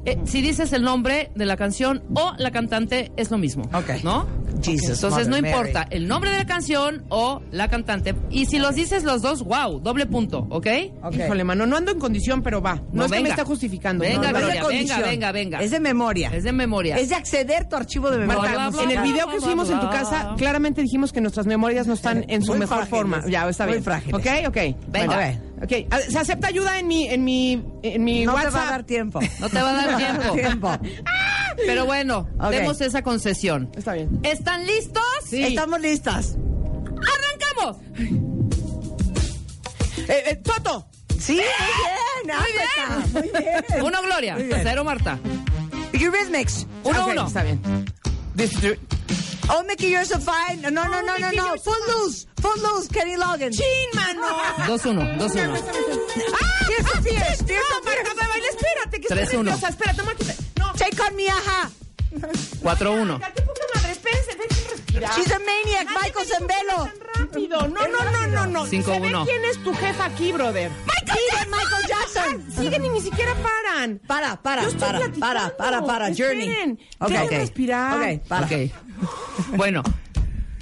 Eh, 0.07 0.19
si 0.25 0.41
dices 0.41 0.73
el 0.73 0.83
nombre 0.83 1.31
de 1.35 1.45
la 1.47 1.57
canción 1.57 2.03
o 2.15 2.33
la 2.39 2.51
cantante, 2.53 3.13
es 3.17 3.31
lo 3.31 3.39
mismo. 3.39 3.65
Ok. 3.75 4.03
¿No? 4.05 4.27
Jesus, 4.63 5.03
Entonces 5.03 5.29
no 5.29 5.37
Mary. 5.37 5.49
importa 5.49 5.87
el 5.91 6.09
nombre 6.09 6.31
de 6.31 6.39
la 6.39 6.47
canción 6.47 7.05
o 7.11 7.43
la 7.51 7.69
cantante. 7.69 8.15
Y 8.31 8.47
si 8.47 8.59
los 8.59 8.75
dices 8.75 9.05
los 9.05 9.21
dos, 9.21 9.43
wow, 9.43 9.81
doble 9.81 10.07
punto, 10.07 10.47
¿ok? 10.49 10.67
Híjole, 11.13 11.45
mano, 11.45 11.67
no 11.67 11.77
ando 11.77 11.91
en 11.91 11.99
condición, 11.99 12.43
pero 12.43 12.63
va. 12.63 12.77
No, 12.77 12.83
No, 12.93 13.05
es 13.07 13.13
que 13.13 13.21
me 13.21 13.29
está 13.29 13.45
justificando. 13.45 14.03
Venga, 14.03 14.33
no, 14.33 14.39
Gloria, 14.39 14.65
venga, 14.67 14.99
venga, 15.01 15.33
venga. 15.33 15.59
Es 15.61 15.71
de 15.73 15.81
memoria. 15.81 16.31
Es 16.33 16.45
de 16.45 16.53
memoria. 16.53 16.97
Es 16.97 17.11
de 17.11 17.17
acceder 17.17 17.69
tu 17.69 17.77
archivo 17.77 18.11
de 18.11 18.19
memoria. 18.19 18.53
Bla, 18.71 18.83
en 18.83 18.91
el 18.93 19.03
video 19.03 19.27
bla, 19.27 19.33
que 19.37 19.45
hicimos 19.45 19.69
en 19.71 19.81
tu 19.81 19.91
casa, 19.91 20.35
claramente 20.39 20.81
dijimos 20.81 21.13
que 21.13 21.21
nuestras 21.21 21.47
memorias 21.47 21.87
no 21.87 21.95
están 21.95 22.25
en 22.29 22.43
su 22.43 22.53
Muy 22.53 22.61
mejor 22.61 22.87
frágiles. 22.87 22.99
forma. 22.99 23.23
Ya, 23.29 23.49
está 23.49 23.65
Muy 23.65 23.73
bien. 23.75 23.85
frágiles. 23.85 24.15
Ok, 24.15 24.27
ok. 24.49 24.57
Venga. 24.89 25.17
Bueno, 25.17 25.41
ok. 25.63 25.95
Se 26.09 26.19
acepta 26.19 26.49
ayuda 26.49 26.79
en 26.79 26.87
mi, 26.87 27.09
en 27.09 27.25
mi, 27.25 27.63
en 27.83 28.05
mi 28.05 28.25
no 28.25 28.35
WhatsApp. 28.35 28.53
te 28.53 28.59
va 28.59 28.69
a 28.69 28.71
dar 28.71 28.85
tiempo. 28.85 29.21
No 29.41 29.49
te 29.49 29.63
va 29.63 29.71
a 29.71 29.87
dar 29.87 29.97
tiempo. 29.97 30.33
tiempo. 30.35 30.79
Pero 31.67 31.87
bueno, 31.87 32.29
Ok. 32.39 32.51
demos 32.51 32.81
esa 32.81 33.03
concesión. 33.03 33.71
Está 33.77 33.95
bien. 33.95 34.21
¿Están 34.23 34.67
listos? 34.67 35.03
Estamos 35.33 35.81
listas. 35.81 36.37
¡Arrancamos! 36.87 37.77
Eh, 40.09 40.23
eh, 40.27 40.37
Toto. 40.37 40.87
Sí, 41.19 41.41
muy 42.25 42.33
bien. 42.53 43.13
Muy 43.13 43.23
bien. 43.43 43.85
Uno, 43.85 44.03
Gloria. 44.03 44.35
Muy 44.35 44.45
bien. 44.45 44.61
Cero, 44.63 44.85
Marta. 44.85 45.19
Eurythmics. 45.93 46.67
Uno, 46.85 47.05
Ok, 47.05 47.11
uno. 47.13 47.27
Está 47.27 47.43
bien. 47.43 47.61
This 48.37 48.53
is 48.63 48.77
the- 49.47 49.53
Oh, 49.55 49.63
Mickey, 49.65 49.89
you're 49.89 50.05
so 50.05 50.19
fine. 50.19 50.61
No, 50.63 50.71
no, 50.71 50.85
no, 50.85 51.01
no, 51.01 51.17
no. 51.17 51.31
No. 51.31 51.57
so 51.57 51.71
Footloose. 51.71 52.27
Footloose, 52.41 52.89
Kenny 52.89 53.17
Loggins. 53.17 53.57
¡Chin, 53.57 53.89
mano! 53.95 54.27
Dos, 54.67 54.85
uno. 54.87 55.03
Dos, 55.19 55.33
uno. 55.35 55.55
¡Ah! 55.55 56.67
Tears 56.67 56.89
for 56.91 57.03
Fears. 57.03 57.39
Tears 57.47 57.65
No, 57.71 57.77
for 57.83 57.93
Fears. 57.93 58.09
de 58.09 58.27
baile, 58.27 58.49
espérate, 58.49 59.01
que 59.01 59.09
estoy 59.25 59.37
nerviosa. 59.43 59.69
Espérate, 59.69 60.03
Marta. 60.03 60.25
No. 60.59 60.73
Take 60.73 61.01
on 61.03 61.17
me, 61.17 61.29
ajá. 61.29 61.71
Cuatro, 62.63 62.93
uno. 62.93 63.21
¡Qué 63.21 63.43
poca 63.43 63.61
madre! 63.75 63.93
Espérense. 63.93 64.26
She's 64.97 65.31
a 65.31 65.39
maniac, 65.39 65.89
Michael 65.89 66.27
tan 66.27 66.47
rápido. 67.15 67.69
No, 67.69 67.87
no, 67.87 68.11
no, 68.11 68.27
no, 68.29 68.47
no. 68.47 68.67
Cinco, 68.67 68.95
Se 68.95 69.01
ve 69.01 69.09
uno. 69.09 69.25
quién 69.25 69.45
es 69.45 69.63
tu 69.63 69.75
jefa 69.75 70.07
aquí, 70.07 70.33
brother. 70.33 70.71
Michael, 70.87 71.49
Michael 71.51 71.87
Jackson. 71.87 72.45
Siguen 72.57 72.85
y 72.85 72.89
ni 72.89 73.01
siquiera 73.01 73.35
paran. 73.35 74.01
Para, 74.07 74.41
para, 74.43 74.63
Yo 74.63 74.69
estoy 74.69 74.89
para, 74.89 75.11
para, 75.19 75.57
para, 75.57 75.85
para. 75.85 76.15
Journey. 76.15 76.79
Ok. 76.99 77.11
respirar. 77.31 78.01
Ok, 78.01 78.27
para. 78.27 78.47
Ok. 78.47 78.53
Bueno. 79.57 79.83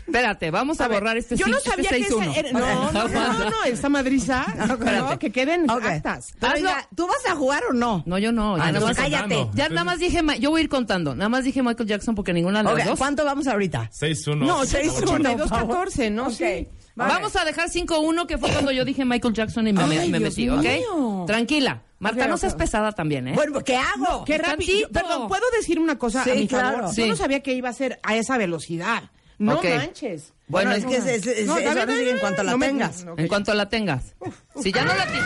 Espérate, 0.06 0.50
vamos 0.50 0.80
a, 0.80 0.84
A 0.84 0.88
ver, 0.88 1.00
borrar 1.00 1.16
este 1.16 1.34
Yo 1.36 1.46
no 1.46 1.56
este 1.56 1.70
sabía 1.70 1.88
que 1.90 1.98
esa 1.98 2.14
6-1. 2.16 2.36
era- 2.36 2.52
No, 2.52 2.92
no, 2.92 3.08
no, 3.08 3.32
no, 3.38 3.50
no, 3.50 3.64
esta 3.64 3.88
madriza. 3.88 4.44
No, 4.68 5.18
que 5.18 5.32
queden 5.32 5.68
Ok. 5.70 5.84
actas. 5.84 6.34
Pero 6.38 6.52
Hazlo. 6.52 6.68
oiga, 6.68 6.88
¿tú 6.94 7.06
vas 7.06 7.26
a 7.26 7.34
jugar 7.34 7.62
o 7.70 7.72
no? 7.72 8.02
No, 8.06 8.18
yo 8.18 8.30
no. 8.30 8.56
Ya, 8.58 8.64
Ah, 8.64 8.66
nada 8.66 8.80
no 8.80 8.86
más, 8.86 8.96
estoy 8.98 9.10
cállate. 9.12 9.34
contando. 9.36 9.56
ya 9.56 9.68
nada 9.70 9.84
más 9.84 9.98
dije, 9.98 10.20
yo 10.40 10.50
voy 10.50 10.60
a 10.60 10.64
ir 10.64 10.68
contando. 10.68 11.14
Nada 11.14 11.28
más 11.30 11.44
dije 11.44 11.62
Michael 11.62 11.88
Jackson 11.88 12.14
porque 12.14 12.32
ninguna 12.32 12.58
de 12.58 12.64
las 12.64 12.74
Ok, 12.74 12.84
dos. 12.84 12.98
¿cuánto 12.98 13.24
vamos 13.24 13.46
ahorita? 13.46 13.90
6-1. 13.92 14.46
No, 14.46 14.64
Seis, 14.66 14.92
uno, 15.02 15.12
82, 15.12 15.48
por 15.48 15.58
favor. 15.58 15.76
14, 15.76 16.10
¿no? 16.10 16.26
Ok. 16.26 16.32
Sí. 16.34 16.68
Vamos 16.96 17.34
a 17.34 17.44
dejar 17.44 17.68
5-1, 17.70 18.26
que 18.26 18.38
fue 18.38 18.50
cuando 18.52 18.70
yo 18.70 18.84
dije 18.84 19.04
Michael 19.04 19.34
Jackson 19.34 19.66
y 19.66 19.72
me, 19.72 19.82
Ay, 19.82 20.10
me 20.10 20.18
Dios 20.20 20.36
metí, 20.36 20.48
¿ok? 20.48 20.60
mío. 20.62 21.24
Tranquila. 21.26 21.82
Marta, 21.98 22.28
no 22.28 22.36
seas 22.36 22.54
pesada 22.54 22.92
también, 22.92 23.26
¿eh? 23.28 23.32
Bueno, 23.34 23.60
¿qué 23.64 23.76
hago? 23.76 24.24
Qué 24.24 24.36
rápido. 24.38 24.88
Perdón, 24.90 25.26
¿puedo 25.28 25.42
decir 25.58 25.80
una 25.80 25.98
cosa 25.98 26.22
Sí, 26.22 26.30
a 26.30 26.34
mi 26.34 26.46
claro. 26.46 26.76
favor? 26.78 26.94
Sí. 26.94 27.00
Yo 27.00 27.06
no 27.08 27.16
sabía 27.16 27.40
que 27.40 27.54
iba 27.54 27.70
a 27.70 27.72
ser 27.72 27.98
a 28.02 28.14
esa 28.14 28.36
velocidad. 28.36 29.04
No 29.44 29.54
Ok. 29.58 29.64
manches. 29.76 30.32
Bueno, 30.46 30.70
Bueno, 30.70 30.72
es 30.72 30.84
que 31.04 31.14
es, 31.14 31.26
es, 31.26 31.38
es- 31.38 31.46
No, 31.46 31.56
sí 31.56 31.64
dame, 31.64 31.86
que 31.86 32.10
en 32.10 32.18
cuanto 32.18 32.42
la 32.42 32.52
no 32.52 32.58
me- 32.58 32.66
tengas. 32.66 33.04
no, 33.04 33.14
En 33.16 33.28
cuanto 33.28 33.54
la 33.54 33.68
tengas. 33.68 34.14
Si 34.62 34.72
ya 34.72 34.84
no 34.84 34.94
la 34.94 35.06
tienes. 35.06 35.24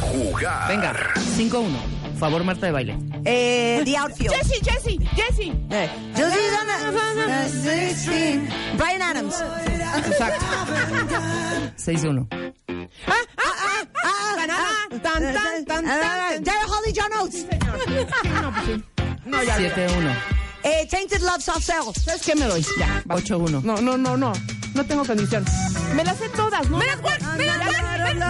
Jugar. 0.00 0.68
Venga, 0.68 0.94
5-1. 1.36 1.78
Favor, 2.18 2.42
Marta 2.44 2.66
de 2.66 2.72
baile. 2.72 2.98
Eh, 3.24 3.80
The 3.84 3.96
Outfield. 3.96 4.34
Jesse, 4.34 4.60
Jesse, 4.64 4.98
Jesse. 5.14 5.52
Eh, 5.70 5.88
Josie 6.16 6.50
Donna- 6.50 7.44
16. 7.48 8.40
Brian 8.76 9.02
Adams. 9.02 9.34
Exacto. 10.06 10.44
6-1. 11.76 12.26
Ah, 13.06 13.12
ah, 13.36 13.42
ah, 13.64 13.86
ah, 14.04 14.28
tan, 14.32 14.50
ah, 14.50 14.88
tan, 14.90 15.02
tan, 15.02 15.34
tan, 15.34 15.64
tan, 15.64 15.86
Ah, 15.86 16.30
tan. 16.32 16.44
Daryl 16.44 16.68
Holly 16.68 16.92
John 16.94 17.12
Oates. 17.20 17.40
Sí, 17.40 18.28
no, 18.42 18.52
pues 18.52 18.66
sí. 18.66 18.84
No, 19.26 19.42
ya. 19.42 19.56
7-1. 19.56 20.12
Eh, 20.68 20.86
Tainted 20.90 21.20
Love 21.22 21.42
Soft 21.42 21.64
Cell. 21.64 22.04
¿Sabes 22.04 22.22
qué 22.22 22.34
me 22.34 22.44
doy? 22.44 22.64
Ya. 22.78 23.02
va. 23.10 23.16
8-1. 23.16 23.62
No, 23.62 23.80
no, 23.80 23.96
no, 23.96 24.16
no. 24.16 24.32
No 24.74 24.84
tengo 24.84 25.04
condición. 25.04 25.44
Me 25.96 26.04
las 26.04 26.18
sé 26.18 26.28
todas, 26.28 26.68
¿no? 26.68 26.76
Me 26.76 26.86
las 26.86 26.98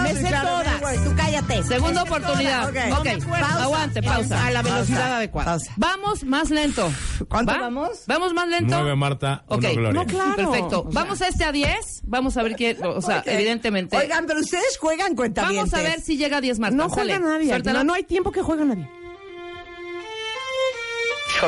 Me 0.03 0.13
sé 0.15 0.29
todas. 0.31 1.03
Tú 1.03 1.15
cállate. 1.17 1.63
Segunda 1.63 2.03
oportunidad. 2.03 2.69
Ok. 2.69 3.05
Me 3.27 3.37
aguante, 3.37 4.01
pausa. 4.01 4.45
A 4.45 4.51
la 4.51 4.61
velocidad 4.61 5.17
adecuada. 5.17 5.51
Pausa. 5.51 5.73
Vamos 5.75 6.23
más 6.23 6.49
lento. 6.49 6.89
¿Cuánto 7.27 7.51
¿Va? 7.51 7.59
vamos? 7.59 8.03
Vamos 8.07 8.33
más 8.33 8.47
lento. 8.47 8.75
9 8.79 8.95
Marta, 8.95 9.43
1 9.49 9.57
Ok. 9.57 9.93
No, 9.93 10.05
claro. 10.05 10.35
Perfecto. 10.35 10.79
O 10.87 10.91
sea, 10.91 11.01
Vamos 11.01 11.21
a 11.21 11.27
este 11.27 11.43
a 11.43 11.51
10. 11.51 12.01
Vamos 12.03 12.37
a 12.37 12.43
ver 12.43 12.55
quién. 12.55 12.77
O 12.83 13.01
sea, 13.01 13.21
evidentemente. 13.25 13.97
Oigan, 13.97 14.25
pero 14.25 14.39
ustedes 14.39 14.77
juegan 14.79 15.15
cuenta 15.15 15.41
Vamos 15.41 15.73
a 15.73 15.81
ver 15.81 15.99
si 16.01 16.17
llega 16.17 16.37
a 16.37 16.41
10 16.41 16.59
Marta. 16.59 16.75
No 16.77 16.89
Sale. 16.89 17.17
juega 17.17 17.33
nadie. 17.33 17.59
No, 17.73 17.83
no 17.83 17.93
hay 17.93 18.03
tiempo 18.03 18.31
que 18.31 18.41
juega 18.41 18.63
nadie. 18.63 18.89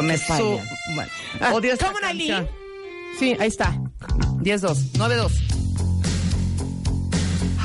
Me 0.01 0.17
falla. 0.17 0.63
Bueno. 0.95 1.11
Ah, 1.39 1.53
Odio 1.53 1.73
esta 1.73 1.91
canción. 1.93 2.47
Sí, 3.19 3.35
ahí 3.39 3.47
está. 3.47 3.73
10-2. 4.39 4.93
9-2. 4.93 5.31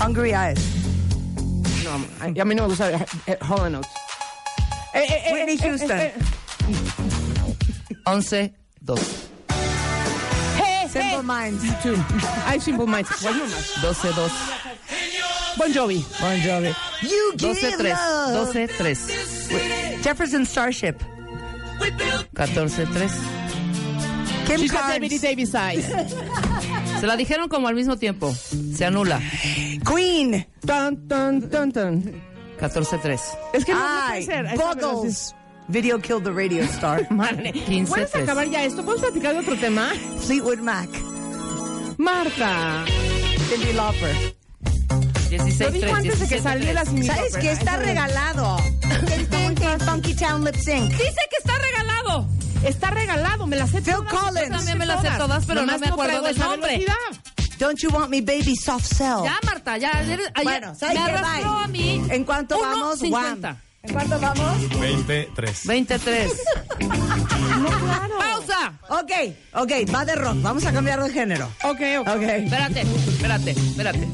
Hungry 0.04 0.32
Eyes. 0.32 0.58
No, 1.84 1.92
a, 2.42 2.44
mí 2.44 2.54
no 2.54 2.62
me 2.62 2.68
gusta 2.68 2.90
eh, 3.26 3.38
Hall 3.48 3.70
Notes. 3.72 3.90
Eh, 4.92 4.98
eh, 5.08 5.22
eh, 5.26 5.32
Whitney 5.32 5.54
eh, 5.54 5.58
Houston. 5.62 5.98
eh, 5.98 6.14
eh. 6.16 6.20
11-2. 8.04 9.00
Hey, 10.58 10.88
Simple 10.88 11.00
hey. 11.00 11.22
Minds. 11.22 11.62
Two. 11.82 11.96
Hay 12.46 12.60
Simple 12.60 12.86
Minds. 12.86 13.10
¿Cuál 13.22 13.38
no 13.38 13.44
más? 13.44 13.72
12-2. 13.80 14.30
Bon 15.56 15.72
Jovi. 15.72 16.04
Bon 16.20 16.40
Jovi. 16.42 16.74
You 17.02 17.32
give 17.38 17.56
12-3. 17.56 17.82
love. 17.90 18.54
12-3. 18.54 20.02
Jefferson 20.02 20.44
Starship. 20.44 20.96
14-3. 22.34 23.10
Kim 24.46 24.68
Carnes. 24.68 25.20
Davis 25.22 25.54
eyes. 25.54 25.86
Se 27.00 27.06
la 27.06 27.16
dijeron 27.16 27.48
como 27.48 27.68
al 27.68 27.74
mismo 27.74 27.96
tiempo. 27.96 28.32
Se 28.74 28.84
anula. 28.84 29.20
Queen. 29.84 30.46
Tan, 30.64 31.08
tan, 31.08 31.48
tan, 31.50 31.72
tan. 31.72 32.02
14-3. 32.60 33.20
Es 33.52 33.64
que 33.64 33.72
no, 33.72 33.78
no 33.80 33.86
Ay, 33.88 34.24
puede 34.24 34.48
ser. 34.48 34.58
Buggles. 34.58 35.34
Video 35.68 35.98
killed 35.98 36.22
the 36.22 36.30
radio 36.30 36.62
star. 36.64 37.06
Madre. 37.10 37.52
15, 37.52 37.90
¿Puedes 37.90 38.14
acabar 38.14 38.48
ya 38.48 38.64
esto? 38.64 38.84
¿Puedes 38.84 39.02
platicar 39.02 39.32
de 39.34 39.40
otro 39.40 39.56
tema? 39.56 39.90
Fleetwood 40.26 40.58
Mac. 40.60 40.88
Marta. 41.98 42.84
Cindy 43.48 43.72
Lauper. 43.72 44.14
16-3. 45.30 45.58
Lo 45.58 45.70
dijo 45.72 45.94
antes 45.94 46.20
de 46.20 46.28
que 46.28 46.38
17-3. 46.38 46.42
saliera 46.42 46.84
sin 46.84 47.04
¿Sabes 47.04 47.36
qué? 47.36 47.50
Está 47.50 47.76
regalado. 47.78 48.58
Funky 49.80 50.14
Town 50.14 50.44
Lip 50.44 50.56
Sync. 50.56 50.90
Dice 50.90 51.20
que 51.30 51.36
está 51.38 51.58
regalado. 51.58 52.26
Está 52.64 52.90
regalado, 52.90 53.46
me 53.46 53.56
las 53.56 53.70
sé 53.70 53.82
Phil 53.82 53.94
todas. 53.94 54.12
Collins. 54.12 54.48
Yo 54.48 54.56
también 54.56 54.78
me 54.78 54.86
las 54.86 55.02
sé 55.02 55.08
todas, 55.18 55.46
pero 55.46 55.62
no 55.64 55.78
me 55.78 55.86
acuerdo 55.86 56.22
del 56.22 56.38
nombre. 56.38 56.78
velocidad. 56.78 57.22
Don't 57.58 57.78
you 57.80 57.88
want 57.90 58.10
me, 58.10 58.20
baby, 58.20 58.54
soft 58.54 58.84
cell. 58.86 59.24
Ya, 59.24 59.38
Marta, 59.44 59.78
ya. 59.78 59.96
ayer 59.96 60.20
Bueno, 60.42 60.74
¿sabes 60.74 60.94
me 60.98 61.00
arrastró 61.04 61.54
Bye. 61.54 61.64
a 61.64 61.66
mí. 61.68 62.02
¿En 62.10 62.24
cuánto 62.24 62.58
Uno, 62.58 62.68
vamos? 62.68 62.98
50. 62.98 63.48
Wham. 63.48 63.58
¿En 63.82 63.92
cuánto 63.92 64.20
vamos? 64.20 64.78
23. 64.80 65.66
23. 65.66 66.32
¡Pausa! 68.18 68.72
Ok, 68.88 69.12
ok, 69.54 69.72
va 69.94 70.04
de 70.04 70.14
rock. 70.16 70.36
Vamos 70.42 70.66
a 70.66 70.72
cambiar 70.72 71.02
de 71.02 71.10
género. 71.10 71.46
Ok, 71.64 71.80
ok. 72.00 72.08
Ok. 72.08 72.22
Espérate, 72.22 72.80
espérate, 72.82 73.50
espérate. 73.52 74.08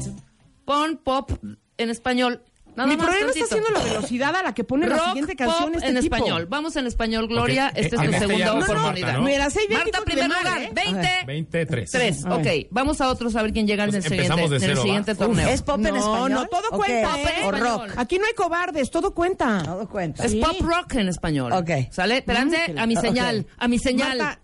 Pon 0.65 0.97
pop 1.03 1.31
en 1.77 1.89
español 1.89 2.41
Nada 2.75 2.89
Mi 2.89 2.97
más 2.97 3.05
problema 3.05 3.25
tantito. 3.27 3.43
está 3.45 3.55
siendo 3.55 3.79
la 3.79 3.83
velocidad 3.85 4.35
a 4.35 4.43
la 4.43 4.53
que 4.53 4.63
pone 4.63 4.87
la 4.87 4.95
Rock, 4.97 5.05
siguiente 5.07 5.35
canción 5.35 5.63
pop 5.65 5.75
este 5.75 5.87
en 5.89 5.99
tipo. 5.99 6.15
español. 6.15 6.45
Vamos 6.49 6.75
en 6.75 6.87
español, 6.87 7.27
Gloria. 7.27 7.67
Ok, 7.67 7.77
Esta 7.77 7.81
eh, 7.81 7.99
es 7.99 8.09
tu 8.09 8.13
este 8.15 8.27
segunda 8.27 8.53
oportunidad. 8.53 8.83
Marta, 9.07 9.17
¿no? 9.19 9.27
La 9.29 9.49
sé 9.49 9.59
idéntico 9.67 9.97
Marta, 9.97 10.01
primer 10.05 10.27
lugar. 10.27 10.61
¿eh? 10.61 10.71
20. 10.73 11.09
23. 11.27 11.91
Tres, 11.91 12.25
A 12.25 12.35
ok. 12.35 12.43
ver. 12.43 12.67
Vamos 12.71 12.99
a 13.01 13.09
otros 13.09 13.35
a 13.35 13.41
ver 13.43 13.53
quién 13.53 13.67
llega 13.67 13.83
en 13.83 13.89
el 13.89 13.95
Pues 13.95 14.03
siguiente, 14.05 14.25
empezamos 14.25 14.49
de 14.49 14.57
en 14.57 14.63
el 14.63 14.69
cero, 14.69 14.81
siguiente 14.81 15.15
torneo. 15.15 15.47
¿Es 15.49 15.61
pop 15.61 15.77
en 15.77 15.83
No, 15.83 15.95
español? 15.97 16.31
no, 16.31 16.45
todo 16.47 16.67
Ok. 16.71 16.75
cuenta, 16.77 17.09
Pop 17.09 17.19
en 17.19 17.27
¿eh? 17.27 17.31
O 17.31 17.53
español. 17.55 17.59
rock. 17.89 17.97
Aquí 17.97 18.17
no 18.17 18.25
hay 18.25 18.33
cobardes, 18.33 18.91
todo 18.91 19.13
cuenta. 19.13 19.61
Todo 19.63 19.87
cuenta. 19.89 20.25
Es 20.25 20.31
Sí. 20.31 20.41
pop 20.41 20.61
rock 20.61 20.95
en 20.95 21.09
español. 21.09 21.51
Ok. 21.53 21.69
¿Sale? 21.91 22.17
Espérense, 22.17 22.73
Mm, 22.73 22.77
a 22.79 22.85
mi 22.87 22.95
la- 22.95 23.01
señal, 23.01 23.47
a 23.57 23.67
mi 23.67 23.77
señal. 23.79 24.17
Marta. 24.17 24.39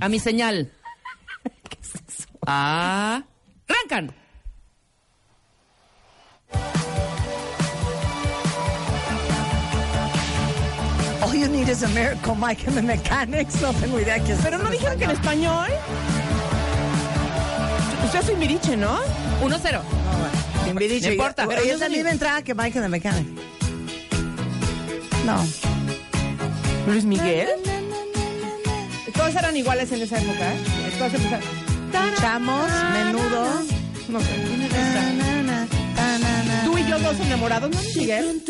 A 0.00 0.08
mi 0.08 0.18
señal. 0.18 0.70
Ah. 2.46 3.22
¡Rancan! 3.68 4.14
All 11.30 11.36
you 11.36 11.46
need 11.48 11.68
is 11.68 11.82
a 11.84 11.88
miracle, 11.88 12.34
Mike 12.34 12.66
and 12.66 12.76
the 12.76 12.82
Mechanics. 12.82 13.60
No 13.62 13.72
tengo 13.72 14.00
idea 14.00 14.18
qué 14.18 14.32
es 14.32 14.40
Pero 14.42 14.58
no 14.58 14.68
dijeron 14.68 14.98
que 14.98 15.04
en 15.04 15.10
español. 15.12 15.68
Usted 18.04 18.30
es 18.32 18.36
Miriche, 18.38 18.76
¿no? 18.76 18.98
1-0. 19.40 19.80
Timbiriche. 20.64 21.06
No 21.06 21.12
importa, 21.12 21.46
Pero 21.46 21.60
es 21.62 21.68
yo 21.68 21.76
la 21.78 21.86
soy- 21.86 21.94
misma 21.94 22.10
entrada 22.10 22.42
que 22.42 22.52
Mike 22.54 22.78
and 22.78 22.84
the 22.86 22.88
Mechanics. 22.88 23.30
No. 25.24 25.46
Luis 26.92 27.04
Miguel. 27.04 27.48
Todos 29.14 29.34
eran 29.36 29.56
iguales 29.56 29.92
en 29.92 30.02
esa 30.02 30.18
época, 30.18 30.52
¿eh? 30.52 30.92
Todos 30.98 31.14
empezaron. 31.14 31.46
Chamos, 32.20 32.70
menudo. 32.92 33.62
No 34.08 34.20
sé. 34.20 34.26
Tú 36.64 36.78
y 36.78 36.86
yo 36.86 36.98
dos 36.98 37.18
enamorados, 37.20 37.70
¿no, 37.70 37.80
Miguel? 37.96 38.42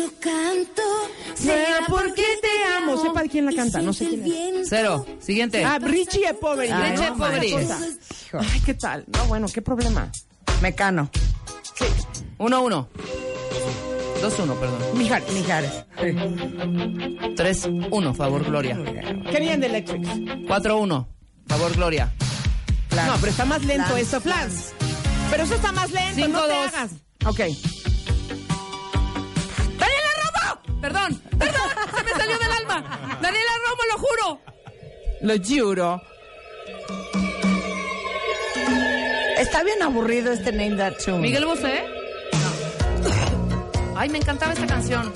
Sea 1.35 1.79
porque 1.87 2.23
te 2.41 2.47
amo. 2.77 3.01
Sepa 3.01 3.23
de 3.23 3.29
quién 3.29 3.45
la 3.45 3.53
canta, 3.53 3.81
no 3.81 3.93
sé 3.93 4.07
quién 4.09 4.57
es. 4.57 4.69
Cero. 4.69 5.05
Siguiente. 5.19 5.63
Ah, 5.63 5.79
Richie 5.79 6.27
e 6.27 6.33
Poveri. 6.33 6.71
Ay, 6.71 6.91
Richie 6.91 7.65
no. 7.65 8.39
Ay, 8.39 8.61
¿qué 8.65 8.73
tal? 8.73 9.05
No, 9.07 9.25
bueno, 9.25 9.47
qué 9.53 9.61
problema. 9.61 10.11
Mecano. 10.61 11.09
1-1. 12.37 12.87
2-1, 14.21 14.59
perdón. 14.59 14.79
Mijares. 14.95 15.31
Mijares. 15.33 15.71
3-1, 15.97 18.13
favor, 18.15 18.43
Gloria. 18.43 18.75
Kenny 19.31 19.49
and 19.49 19.63
the 19.63 19.67
Electrics. 19.67 20.07
4-1, 20.07 21.07
favor, 21.47 21.75
Gloria. 21.75 22.13
No, 22.91 23.15
pero 23.19 23.31
está 23.31 23.45
más 23.45 23.63
lento 23.63 23.85
Flans, 23.87 24.01
esto, 24.01 24.21
Flans. 24.21 24.73
Pero 25.31 25.43
eso 25.43 25.55
está 25.55 25.71
más 25.71 25.91
lento, 25.91 26.15
Cinco, 26.15 26.39
no 26.39 26.45
te 26.45 26.53
dos. 26.53 26.67
hagas. 26.67 26.91
Ok. 27.25 27.39
¡Daniela 29.77 30.11
Romo! 30.23 30.79
Perdón, 30.81 31.21
perdón, 31.37 31.69
se 31.95 32.03
me 32.03 32.11
salió 32.11 32.37
del 32.39 32.51
alma. 32.51 33.19
Daniela 33.21 33.51
Romo, 33.67 33.83
lo 33.91 33.97
juro. 33.99 34.41
Lo 35.21 35.33
juro. 35.65 36.01
Está 39.37 39.63
bien 39.63 39.81
aburrido 39.81 40.31
este 40.33 40.51
Name 40.51 40.75
That 40.77 40.93
Tune. 41.03 41.19
Miguel 41.19 41.45
Bosé. 41.45 41.83
Ay, 43.95 44.09
me 44.09 44.17
encantaba 44.17 44.53
esta 44.53 44.65
canción. 44.65 45.13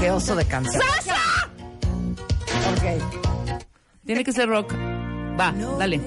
Qué 0.00 0.10
oso 0.10 0.34
de 0.34 0.46
canción. 0.46 0.82
¡Sasha! 0.82 1.50
Ok. 2.72 3.62
Tiene 4.06 4.24
que 4.24 4.32
ser 4.32 4.48
rock. 4.48 4.72
Va, 5.38 5.52
dale. 5.78 6.00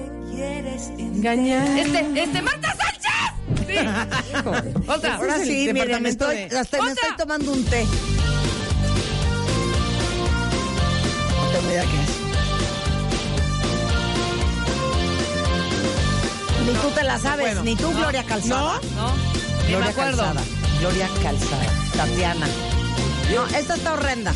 Engañar. 0.98 1.66
Este, 1.78 2.22
este, 2.22 2.42
Marta 2.42 2.68
Sánchez. 2.68 2.85
Sí. 3.66 3.76
Otra. 4.88 5.16
Ahora 5.16 5.38
sí, 5.38 5.70
miren, 5.72 6.02
me 6.02 6.08
estoy, 6.10 6.36
de- 6.48 6.58
hasta 6.58 6.82
me 6.82 6.90
estoy 6.90 7.10
tomando 7.16 7.52
un 7.52 7.64
té. 7.64 7.84
No 11.36 11.46
tengo 11.52 11.70
idea 11.70 11.82
qué 11.82 11.88
es. 12.02 12.16
Ni 16.66 16.72
tú 16.72 16.88
te 16.90 17.02
la 17.04 17.18
sabes, 17.18 17.46
Bueno. 17.46 17.62
ni 17.62 17.76
tú, 17.76 17.92
Gloria 17.92 18.24
Calzada. 18.24 18.80
No, 18.96 19.12
me 19.14 19.68
Gloria 19.68 19.88
acuerdo. 19.90 20.16
Calzada. 20.22 20.42
Gloria 20.80 21.08
Calzada. 21.22 21.66
Tatiana. 21.96 22.46
No, 23.34 23.44
esta 23.56 23.74
está 23.74 23.92
horrenda. 23.94 24.32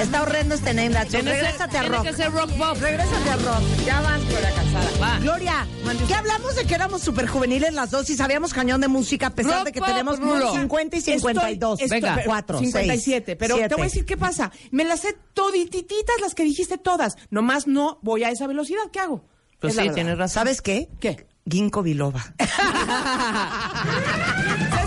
Está 0.00 0.22
horrendo 0.22 0.54
este 0.54 0.74
name 0.74 0.90
that. 0.90 1.06
Tiene 1.08 1.30
Regrésate 1.32 1.78
a 1.78 1.80
tiene 1.80 1.88
rock. 1.96 2.06
que 2.06 2.12
ser 2.12 2.30
rock 2.32 2.50
pop. 2.52 2.76
Regrésate 2.80 3.30
a 3.30 3.36
rock. 3.36 3.62
Ya 3.86 4.00
vas, 4.02 4.20
Gloria 4.28 4.52
Calzada. 4.54 4.90
Va. 5.00 5.18
Gloria, 5.20 5.66
¿qué 6.06 6.14
hablamos 6.14 6.54
de 6.54 6.64
que 6.66 6.74
éramos 6.74 7.00
súper 7.02 7.26
juveniles 7.28 7.72
las 7.72 7.90
dos 7.90 8.10
y 8.10 8.16
sabíamos 8.16 8.52
cañón 8.52 8.80
de 8.82 8.88
música 8.88 9.28
a 9.28 9.30
pesar 9.30 9.54
Rock 9.58 9.64
de 9.66 9.72
que 9.72 9.80
pop, 9.80 9.88
tenemos 9.88 10.18
Rulo. 10.20 10.52
50 10.52 10.96
y 10.96 11.00
52? 11.00 11.80
Estoy- 11.80 12.00
Venga. 12.00 12.14
pero- 12.14 12.26
4, 12.26 12.58
57. 12.58 13.36
Pero 13.36 13.56
te 13.56 13.68
voy 13.74 13.80
a 13.80 13.84
decir 13.84 14.04
qué 14.04 14.16
pasa. 14.18 14.52
Me 14.70 14.84
las 14.84 15.00
sé 15.00 15.16
toditititas 15.32 16.16
las 16.20 16.34
que 16.34 16.42
dijiste 16.44 16.76
todas. 16.78 17.16
Nomás 17.30 17.66
no 17.66 17.98
voy 18.02 18.22
a 18.24 18.30
esa 18.30 18.46
velocidad. 18.46 18.82
¿Qué 18.92 19.00
hago? 19.00 19.24
Pues 19.60 19.72
Es 19.72 19.76
sí, 19.76 19.80
verdad. 19.82 19.94
tienes 19.94 20.18
razón. 20.18 20.34
¿Sabes 20.34 20.60
qué? 20.62 20.88
¿Qué? 21.00 21.26
Ginkgo 21.48 21.82
biloba. 21.82 22.22
¿Sabes 22.38 22.50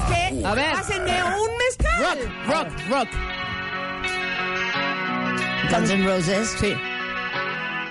qué? 0.09 0.41
A 0.45 0.53
ver. 0.53 0.71
Pásenme 0.73 1.23
un 1.23 1.49
mezcal. 1.57 2.19
Rock, 2.47 2.47
rock, 2.47 2.67
rock. 2.89 3.07
Guns 5.71 5.89
N' 5.91 6.05
Roses. 6.05 6.55
Sí. 6.59 6.73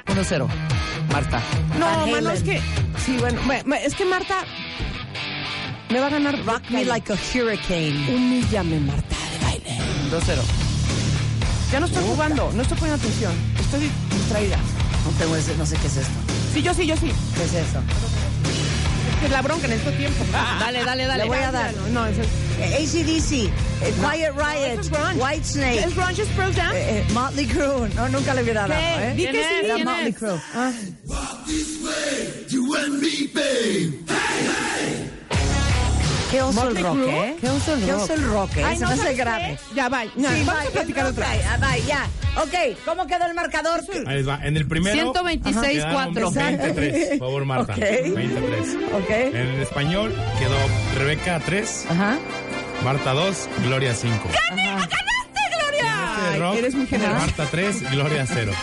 1-0. 0.06 0.48
Marta. 1.12 1.40
No, 1.78 2.06
mano, 2.06 2.30
es 2.30 2.42
que... 2.42 2.60
Sí, 3.04 3.16
bueno, 3.18 3.40
me- 3.44 3.62
me- 3.64 3.84
es 3.84 3.94
que 3.94 4.04
Marta 4.04 4.44
me 5.90 6.00
va 6.00 6.06
a 6.06 6.10
ganar. 6.10 6.38
Rock 6.44 6.62
me 6.70 6.84
like 6.84 7.12
a 7.12 7.16
hurricane. 7.16 8.14
Humíllame, 8.14 8.80
Marta, 8.80 9.16
de 9.32 9.44
baile. 9.44 9.78
2-0. 10.10 10.40
Ya 11.72 11.80
no 11.80 11.86
estoy 11.86 12.04
jugando, 12.04 12.50
no 12.54 12.62
estoy 12.62 12.78
poniendo 12.78 13.02
atención. 13.02 13.32
Estoy 13.60 13.90
distraída. 14.10 14.56
No, 15.04 15.10
tengo 15.18 15.36
ese- 15.36 15.56
no 15.56 15.64
sé 15.64 15.76
qué 15.76 15.86
es 15.86 15.96
esto. 15.98 16.12
Sí, 16.52 16.62
yo 16.62 16.74
sí, 16.74 16.86
yo 16.86 16.96
sí. 16.96 17.12
¿Qué 17.36 17.44
es 17.44 17.54
eso? 17.54 17.80
Es 19.24 19.30
la 19.30 19.42
bronca 19.42 19.66
en 19.66 19.72
este 19.72 19.90
tiempo. 19.92 20.24
Dale, 20.60 20.84
dale, 20.84 21.06
dale. 21.06 21.24
Le 21.24 21.28
voy 21.28 21.38
a 21.38 21.50
dar. 21.52 21.74
No, 21.92 22.06
es, 22.06 22.16
Eh, 22.60 22.74
ACDC, 22.82 23.32
eh, 23.32 23.94
Quiet 24.00 24.32
Riot, 24.34 24.66
eso 24.66 24.80
es 24.80 24.90
grunge. 24.90 25.14
White 25.22 25.44
Snake, 25.44 25.78
es 25.78 25.94
grunge, 25.94 26.22
es 26.22 26.28
Pearl 26.30 26.52
Jam. 26.54 26.72
eh, 26.74 26.98
eh, 26.98 27.04
Motley 27.12 27.46
Crue. 27.46 27.88
No, 27.94 28.08
nunca 28.08 28.34
le 28.34 28.42
hubiera 28.42 28.66
dado. 28.66 28.80
¿eh? 28.80 29.14
Di 29.16 29.24
que 29.26 29.30
¿Quién 29.30 29.44
sí. 29.44 29.50
es? 29.58 29.64
Era 29.64 29.74
¿Quién 29.74 29.86
Motley 29.86 30.08
es? 30.08 30.16
Crue. 30.18 30.40
Ah. 30.54 30.72
Qué 36.30 36.42
oso 36.42 36.64
Motley 36.64 36.76
el 36.76 36.84
rock. 36.84 36.98
¿eh? 37.08 37.36
Qué 37.40 37.48
oso 37.48 37.74
el 37.74 37.84
Qué 37.84 37.92
rock. 37.92 38.02
oso 38.02 38.14
el 38.14 38.24
rock, 38.28 38.56
¿eh? 38.58 38.64
Ay, 38.64 38.76
Se 38.76 38.82
no, 38.82 38.88
me 38.88 38.92
hace 38.94 39.02
¿sabes 39.02 39.16
qué? 39.16 39.22
grave. 39.22 39.58
Ya, 39.74 39.88
va. 39.88 40.04
No, 40.04 40.10
Sí, 40.28 40.44
vamos 40.44 40.46
bye, 40.46 40.68
a 40.68 40.70
platicar 40.72 41.06
otra 41.06 41.30
vez. 41.30 41.40
ah, 41.48 41.56
bye, 41.56 41.82
ya. 41.86 42.06
Ok, 42.36 42.78
¿cómo 42.84 43.06
quedó 43.06 43.24
el 43.26 43.34
marcador? 43.34 43.80
Ahí 44.06 44.22
va. 44.22 44.38
En 44.44 44.56
el 44.56 44.66
primero. 44.68 44.94
126, 44.94 45.72
quedaron 45.74 46.14
4. 46.14 46.30
23, 46.30 47.08
por 47.08 47.18
favor, 47.18 47.44
Marta. 47.46 47.72
Ok. 47.72 47.78
23. 47.80 48.76
Ok. 48.92 49.10
En 49.10 49.36
el 49.36 49.60
español 49.62 50.14
quedó 50.38 50.56
Rebeca 50.98 51.40
3, 51.44 51.86
Ajá. 51.90 52.18
Marta 52.84 53.12
2, 53.14 53.48
Gloria 53.64 53.94
5. 53.94 54.28
¡Ganaste, 54.50 54.94
Gloria! 55.58 56.14
Este 56.26 56.38
rock, 56.38 56.54
eres 56.56 56.74
muy 56.74 56.86
generosa. 56.86 57.18
Marta 57.20 57.46
3, 57.50 57.90
Gloria 57.90 58.26
0. 58.26 58.52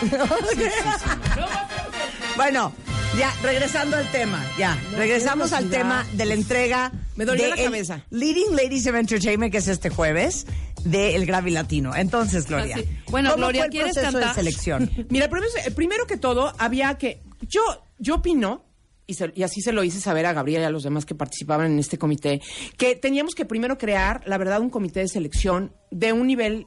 Bueno, 2.36 2.72
ya, 3.18 3.32
regresando 3.42 3.96
al 3.96 4.10
tema, 4.10 4.44
ya. 4.58 4.78
Regresamos 4.96 5.52
al 5.52 5.70
tema 5.70 6.06
de 6.12 6.24
la 6.26 6.34
entrega. 6.34 6.92
Me 7.16 7.24
dolió 7.24 7.44
de 7.44 7.50
la 7.50 7.56
cabeza. 7.56 8.04
Leading 8.10 8.54
Ladies 8.54 8.86
of 8.86 8.94
Entertainment, 8.94 9.50
que 9.52 9.58
es 9.58 9.68
este 9.68 9.88
jueves, 9.88 10.46
del 10.84 11.24
Grammy 11.24 11.50
Latino. 11.50 11.94
Entonces, 11.96 12.46
Gloria. 12.46 12.76
Ah, 12.78 12.82
sí. 12.82 12.88
Bueno, 13.10 13.30
¿cómo 13.30 13.42
Gloria, 13.44 13.62
fue 13.62 13.66
el 13.66 13.70
¿quieres 13.72 13.94
proceso 13.94 14.12
cantar? 14.12 14.28
de 14.30 14.34
selección? 14.34 14.90
Mira, 15.08 15.28
primero, 15.28 15.50
primero 15.74 16.06
que 16.06 16.16
todo, 16.18 16.52
había 16.58 16.98
que. 16.98 17.22
Yo, 17.48 17.62
yo 17.98 18.16
opino. 18.16 18.64
Y, 19.08 19.14
se- 19.14 19.32
y 19.36 19.44
así 19.44 19.60
se 19.62 19.72
lo 19.72 19.84
hice 19.84 20.00
saber 20.00 20.26
a 20.26 20.32
Gabriela 20.32 20.64
y 20.64 20.66
a 20.66 20.70
los 20.70 20.82
demás 20.82 21.06
que 21.06 21.14
participaban 21.14 21.70
en 21.72 21.78
este 21.78 21.96
comité, 21.96 22.42
que 22.76 22.96
teníamos 22.96 23.36
que 23.36 23.44
primero 23.44 23.78
crear, 23.78 24.22
la 24.26 24.36
verdad, 24.36 24.60
un 24.60 24.68
comité 24.68 24.98
de 25.00 25.06
selección 25.08 25.72
de 25.92 26.12
un 26.12 26.26
nivel 26.26 26.66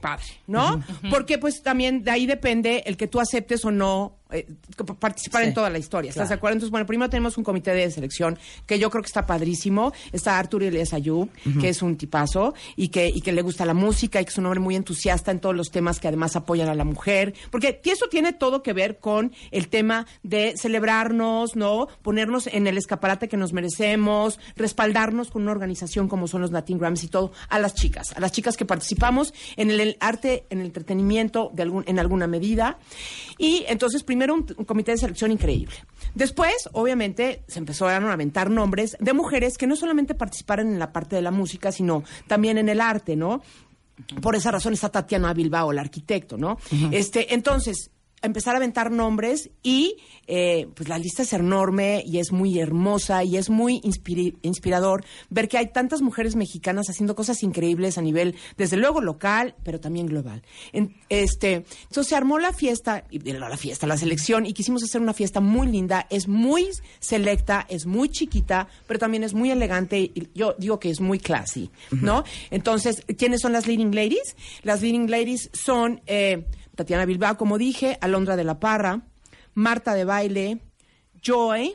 padre, 0.00 0.24
¿no? 0.48 0.82
Porque 1.08 1.38
pues 1.38 1.62
también 1.62 2.02
de 2.02 2.10
ahí 2.10 2.26
depende 2.26 2.82
el 2.86 2.96
que 2.96 3.06
tú 3.06 3.20
aceptes 3.20 3.64
o 3.64 3.70
no 3.70 4.18
eh, 4.30 4.46
participar 4.98 5.42
Sí, 5.42 5.48
en 5.48 5.54
toda 5.54 5.70
la 5.70 5.78
historia, 5.78 6.08
¿estás 6.08 6.22
claro. 6.22 6.28
de 6.28 6.34
acuerdo? 6.34 6.52
Entonces, 6.54 6.70
bueno, 6.70 6.86
primero 6.86 7.08
tenemos 7.10 7.38
un 7.38 7.44
comité 7.44 7.72
de 7.72 7.90
selección 7.90 8.38
que 8.66 8.78
yo 8.78 8.90
creo 8.90 9.02
que 9.02 9.06
está 9.06 9.26
padrísimo. 9.26 9.92
Está 10.12 10.38
Arturo 10.38 10.64
Elias 10.66 10.92
Ayub, 10.92 11.28
que 11.60 11.68
es 11.68 11.82
un 11.82 11.96
tipazo 11.96 12.54
y 12.76 12.88
que, 12.88 13.08
y 13.08 13.20
que 13.20 13.32
le 13.32 13.42
gusta 13.42 13.64
la 13.64 13.74
música 13.74 14.20
y 14.20 14.24
que 14.24 14.30
es 14.30 14.38
un 14.38 14.46
hombre 14.46 14.60
muy 14.60 14.76
entusiasta 14.76 15.30
en 15.30 15.40
todos 15.40 15.54
los 15.54 15.70
temas 15.70 16.00
que 16.00 16.08
además 16.08 16.36
apoyan 16.36 16.68
a 16.68 16.74
la 16.74 16.84
mujer. 16.84 17.34
Porque 17.50 17.80
eso 17.84 18.08
tiene 18.08 18.32
todo 18.32 18.62
que 18.62 18.72
ver 18.72 18.98
con 18.98 19.32
el 19.50 19.68
tema 19.68 20.06
de 20.22 20.54
celebrarnos, 20.56 21.56
¿no? 21.56 21.88
Ponernos 22.02 22.46
en 22.48 22.66
el 22.66 22.78
escaparate 22.78 23.28
que 23.28 23.36
nos 23.36 23.52
merecemos, 23.52 24.38
respaldarnos 24.56 25.30
con 25.30 25.42
una 25.42 25.52
organización 25.52 26.08
como 26.08 26.26
son 26.26 26.40
los 26.40 26.50
Latin 26.50 26.78
Grams 26.78 27.04
y 27.04 27.08
todo, 27.08 27.32
a 27.48 27.58
las 27.58 27.74
chicas, 27.74 28.12
a 28.16 28.20
las 28.20 28.32
chicas 28.32 28.56
que 28.56 28.64
participamos 28.64 29.32
en 29.56 29.70
el, 29.70 29.80
el 29.80 29.96
arte, 30.00 30.46
en 30.50 30.60
el 30.60 30.66
entretenimiento 30.66 31.50
de 31.54 31.62
algún, 31.62 31.84
en 31.86 31.98
alguna 31.98 32.26
medida. 32.26 32.78
Y 33.38 33.64
entonces 33.68 34.02
primero 34.02 34.25
primero 34.26 34.34
un, 34.34 34.46
un 34.58 34.64
comité 34.64 34.92
de 34.92 34.98
selección 34.98 35.30
increíble. 35.30 35.74
Después, 36.14 36.68
obviamente, 36.72 37.42
se 37.46 37.58
empezaron 37.58 38.08
a 38.08 38.12
aventar 38.12 38.50
nombres 38.50 38.96
de 39.00 39.12
mujeres 39.12 39.56
que 39.58 39.66
no 39.66 39.76
solamente 39.76 40.14
participaran 40.14 40.68
en 40.72 40.78
la 40.78 40.92
parte 40.92 41.16
de 41.16 41.22
la 41.22 41.30
música, 41.30 41.72
sino 41.72 42.02
también 42.26 42.58
en 42.58 42.68
el 42.68 42.80
arte, 42.80 43.16
¿no? 43.16 43.42
Por 44.20 44.36
esa 44.36 44.50
razón 44.50 44.72
está 44.72 44.90
Tatiana 44.90 45.32
Bilbao, 45.32 45.72
el 45.72 45.78
arquitecto, 45.78 46.36
¿no? 46.36 46.58
Este, 46.90 47.34
entonces, 47.34 47.90
empezar 48.26 48.54
a 48.54 48.58
aventar 48.58 48.90
nombres 48.90 49.50
y 49.62 49.96
eh, 50.26 50.66
pues 50.74 50.88
la 50.88 50.98
lista 50.98 51.22
es 51.22 51.32
enorme 51.32 52.02
y 52.06 52.18
es 52.18 52.32
muy 52.32 52.58
hermosa 52.58 53.22
y 53.24 53.36
es 53.36 53.48
muy 53.50 53.80
inspirador 54.42 55.04
ver 55.30 55.48
que 55.48 55.58
hay 55.58 55.68
tantas 55.68 56.02
mujeres 56.02 56.36
mexicanas 56.36 56.88
haciendo 56.90 57.14
cosas 57.14 57.42
increíbles 57.42 57.98
a 57.98 58.02
nivel, 58.02 58.34
desde 58.56 58.76
luego 58.76 59.00
local, 59.00 59.54
pero 59.62 59.80
también 59.80 60.06
global. 60.06 60.42
En- 60.72 60.94
este, 61.08 61.64
entonces 61.84 62.08
se 62.08 62.16
armó 62.16 62.38
la 62.38 62.52
fiesta, 62.52 63.04
la 63.10 63.56
fiesta, 63.56 63.86
la 63.86 63.96
selección 63.96 64.46
y 64.46 64.52
quisimos 64.52 64.82
hacer 64.82 65.00
una 65.00 65.14
fiesta 65.14 65.40
muy 65.40 65.68
linda, 65.68 66.06
es 66.10 66.28
muy 66.28 66.66
selecta, 67.00 67.66
es 67.68 67.86
muy 67.86 68.08
chiquita, 68.08 68.68
pero 68.86 68.98
también 68.98 69.22
es 69.24 69.34
muy 69.34 69.50
elegante 69.50 69.98
y 70.00 70.28
yo 70.34 70.54
digo 70.58 70.80
que 70.80 70.90
es 70.90 71.00
muy 71.00 71.18
classy, 71.18 71.70
¿no? 71.90 72.24
Entonces, 72.50 73.04
¿quiénes 73.16 73.40
son 73.40 73.52
las 73.52 73.66
leading 73.66 73.94
ladies? 73.94 74.36
Las 74.62 74.82
leading 74.82 75.10
ladies 75.10 75.50
son 75.52 76.00
eh, 76.06 76.46
Tatiana 76.76 77.06
Bilbao, 77.06 77.36
como 77.36 77.58
dije, 77.58 77.98
Alondra 78.00 78.36
de 78.36 78.44
la 78.44 78.60
Parra, 78.60 79.02
Marta 79.54 79.94
de 79.94 80.04
Baile, 80.04 80.60
Joy. 81.20 81.74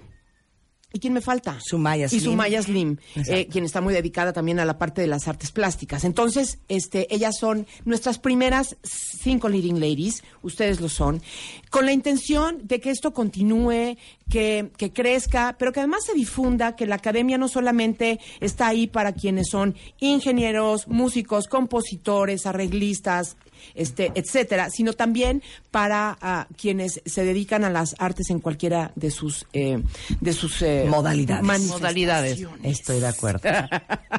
¿Y 0.93 0.99
quién 0.99 1.13
me 1.13 1.21
falta? 1.21 1.57
Sumaya 1.61 2.07
Y 2.07 2.09
Slim. 2.09 2.21
Sumaya 2.21 2.61
Slim, 2.61 2.97
eh, 3.15 3.47
quien 3.47 3.63
está 3.63 3.79
muy 3.79 3.93
dedicada 3.93 4.33
también 4.33 4.59
a 4.59 4.65
la 4.65 4.77
parte 4.77 4.99
de 4.99 5.07
las 5.07 5.29
artes 5.29 5.51
plásticas. 5.51 6.03
Entonces, 6.03 6.59
este, 6.67 7.07
ellas 7.15 7.37
son 7.39 7.65
nuestras 7.85 8.19
primeras 8.19 8.75
cinco 8.83 9.47
leading 9.47 9.79
ladies, 9.79 10.21
ustedes 10.41 10.81
lo 10.81 10.89
son, 10.89 11.21
con 11.69 11.85
la 11.85 11.93
intención 11.93 12.67
de 12.67 12.81
que 12.81 12.89
esto 12.89 13.13
continúe, 13.13 13.95
que, 14.29 14.71
que 14.75 14.91
crezca, 14.91 15.55
pero 15.57 15.71
que 15.71 15.79
además 15.79 16.03
se 16.05 16.13
difunda, 16.13 16.75
que 16.75 16.85
la 16.85 16.95
academia 16.95 17.37
no 17.37 17.47
solamente 17.47 18.19
está 18.41 18.67
ahí 18.67 18.87
para 18.87 19.13
quienes 19.13 19.47
son 19.49 19.77
ingenieros, 20.01 20.89
músicos, 20.89 21.47
compositores, 21.47 22.45
arreglistas, 22.45 23.37
este, 23.75 24.11
etcétera, 24.15 24.69
sino 24.69 24.93
también 24.93 25.41
para 25.71 26.17
ah, 26.21 26.47
quienes 26.57 27.01
se 27.05 27.23
dedican 27.23 27.63
a 27.63 27.69
las 27.69 27.95
artes 27.99 28.29
en 28.29 28.39
cualquiera 28.39 28.91
de 28.95 29.11
sus 29.11 29.45
eh, 29.53 29.81
de 30.19 30.33
sus 30.33 30.61
eh, 30.61 30.85
Modalidades. 30.89 31.43
manifestaciones. 31.43 32.39
Estoy 32.63 32.99
de 32.99 33.07
acuerdo. 33.07 33.41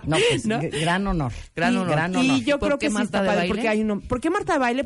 No, 0.05 0.17
pues, 0.31 0.43
gran 0.81 1.07
honor. 1.07 1.33
Gran 1.55 1.75
Y- 1.75 1.77
honor. 1.77 1.91
gran 1.91 2.15
Y 2.25 2.43
yo 2.45 2.59
¿Por 2.59 2.71
creo 2.71 2.79
que 2.79 2.89
sí 2.89 2.93
Marta 2.95 3.19
está 3.19 3.23
de 3.23 3.29
Baile? 3.37 3.49
porque 3.55 3.69
hay 3.69 3.81
uno, 3.83 4.01
¿por 4.01 4.21
qué 4.21 4.31
Marta 4.31 4.55
de 4.55 4.59
baile? 4.59 4.85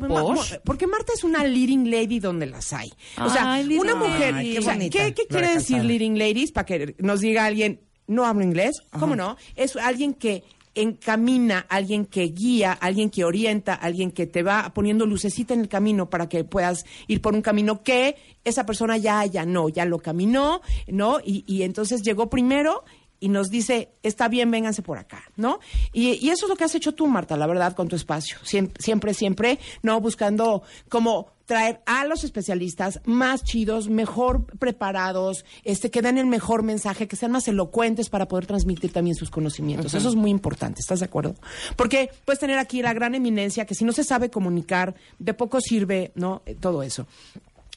Porque 0.63 0.85
Marta 0.85 1.13
es 1.15 1.23
una 1.23 1.43
leading 1.43 1.89
lady 1.89 2.19
donde 2.19 2.45
las 2.45 2.71
hay. 2.73 2.91
O 3.23 3.29
sea, 3.29 3.53
Ay, 3.53 3.77
una 3.77 3.95
mujer, 3.95 4.35
Ay, 4.35 4.53
qué 4.53 4.59
o 4.59 4.61
sea, 4.61 4.73
bonita, 4.73 4.97
¿qué, 5.05 5.13
qué 5.13 5.25
quiere 5.27 5.47
decir 5.53 5.77
Calzada. 5.77 5.83
leading 5.83 6.19
ladies? 6.19 6.51
Para 6.51 6.65
que 6.65 6.95
nos 6.99 7.21
diga 7.21 7.45
alguien, 7.45 7.81
no 8.05 8.25
hablo 8.25 8.43
inglés, 8.43 8.75
¿cómo 8.99 9.15
no? 9.15 9.37
Es 9.55 9.75
alguien 9.75 10.13
que 10.13 10.43
encamina, 10.81 11.65
alguien 11.69 12.05
que 12.05 12.23
guía, 12.23 12.73
alguien 12.73 13.09
que 13.09 13.25
orienta, 13.25 13.73
alguien 13.73 14.11
que 14.11 14.27
te 14.27 14.43
va 14.43 14.71
poniendo 14.73 15.05
lucecita 15.05 15.53
en 15.53 15.61
el 15.61 15.67
camino 15.67 16.09
para 16.09 16.29
que 16.29 16.43
puedas 16.43 16.85
ir 17.07 17.21
por 17.21 17.33
un 17.33 17.41
camino 17.41 17.83
que 17.83 18.15
esa 18.43 18.65
persona 18.65 18.97
ya, 18.97 19.25
ya 19.25 19.45
no, 19.45 19.69
ya 19.69 19.85
lo 19.85 19.99
caminó, 19.99 20.61
¿no? 20.87 21.19
Y, 21.23 21.43
y 21.47 21.63
entonces 21.63 22.01
llegó 22.01 22.29
primero 22.29 22.83
y 23.19 23.29
nos 23.29 23.49
dice, 23.49 23.89
está 24.03 24.27
bien, 24.27 24.51
vénganse 24.51 24.81
por 24.81 24.97
acá, 24.97 25.23
¿no? 25.35 25.59
Y, 25.93 26.13
y 26.25 26.29
eso 26.29 26.45
es 26.45 26.49
lo 26.49 26.55
que 26.55 26.63
has 26.63 26.75
hecho 26.75 26.93
tú, 26.93 27.07
Marta, 27.07 27.37
la 27.37 27.47
verdad, 27.47 27.75
con 27.75 27.87
tu 27.87 27.95
espacio. 27.95 28.37
Siempre, 28.43 28.81
siempre, 28.81 29.13
siempre, 29.13 29.59
¿no? 29.81 29.99
Buscando 30.01 30.63
como 30.89 31.31
traer 31.47 31.81
a 31.85 32.05
los 32.05 32.23
especialistas 32.23 32.99
más 33.05 33.43
chidos, 33.43 33.87
mejor 33.87 34.45
preparados, 34.59 35.45
este, 35.63 35.89
que 35.89 36.01
den 36.01 36.17
el 36.17 36.27
mejor 36.27 36.61
mensaje, 36.61 37.07
que 37.07 37.15
sean 37.15 37.31
más 37.31 37.47
elocuentes 37.47 38.09
para 38.09 38.27
poder 38.27 38.45
transmitir 38.45 38.91
también 38.91 39.15
sus 39.15 39.31
conocimientos. 39.31 39.93
Eso 39.93 40.09
es 40.09 40.15
muy 40.15 40.29
importante, 40.29 40.81
¿estás 40.81 40.99
de 40.99 41.05
acuerdo? 41.05 41.35
Porque 41.77 42.11
puedes 42.25 42.39
tener 42.39 42.59
aquí 42.59 42.81
la 42.81 42.93
gran 42.93 43.15
eminencia 43.15 43.65
que 43.65 43.75
si 43.75 43.85
no 43.85 43.93
se 43.93 44.03
sabe 44.03 44.29
comunicar, 44.29 44.93
de 45.19 45.33
poco 45.33 45.61
sirve, 45.61 46.11
¿no? 46.15 46.41
Eh, 46.45 46.55
Todo 46.59 46.83
eso. 46.83 47.07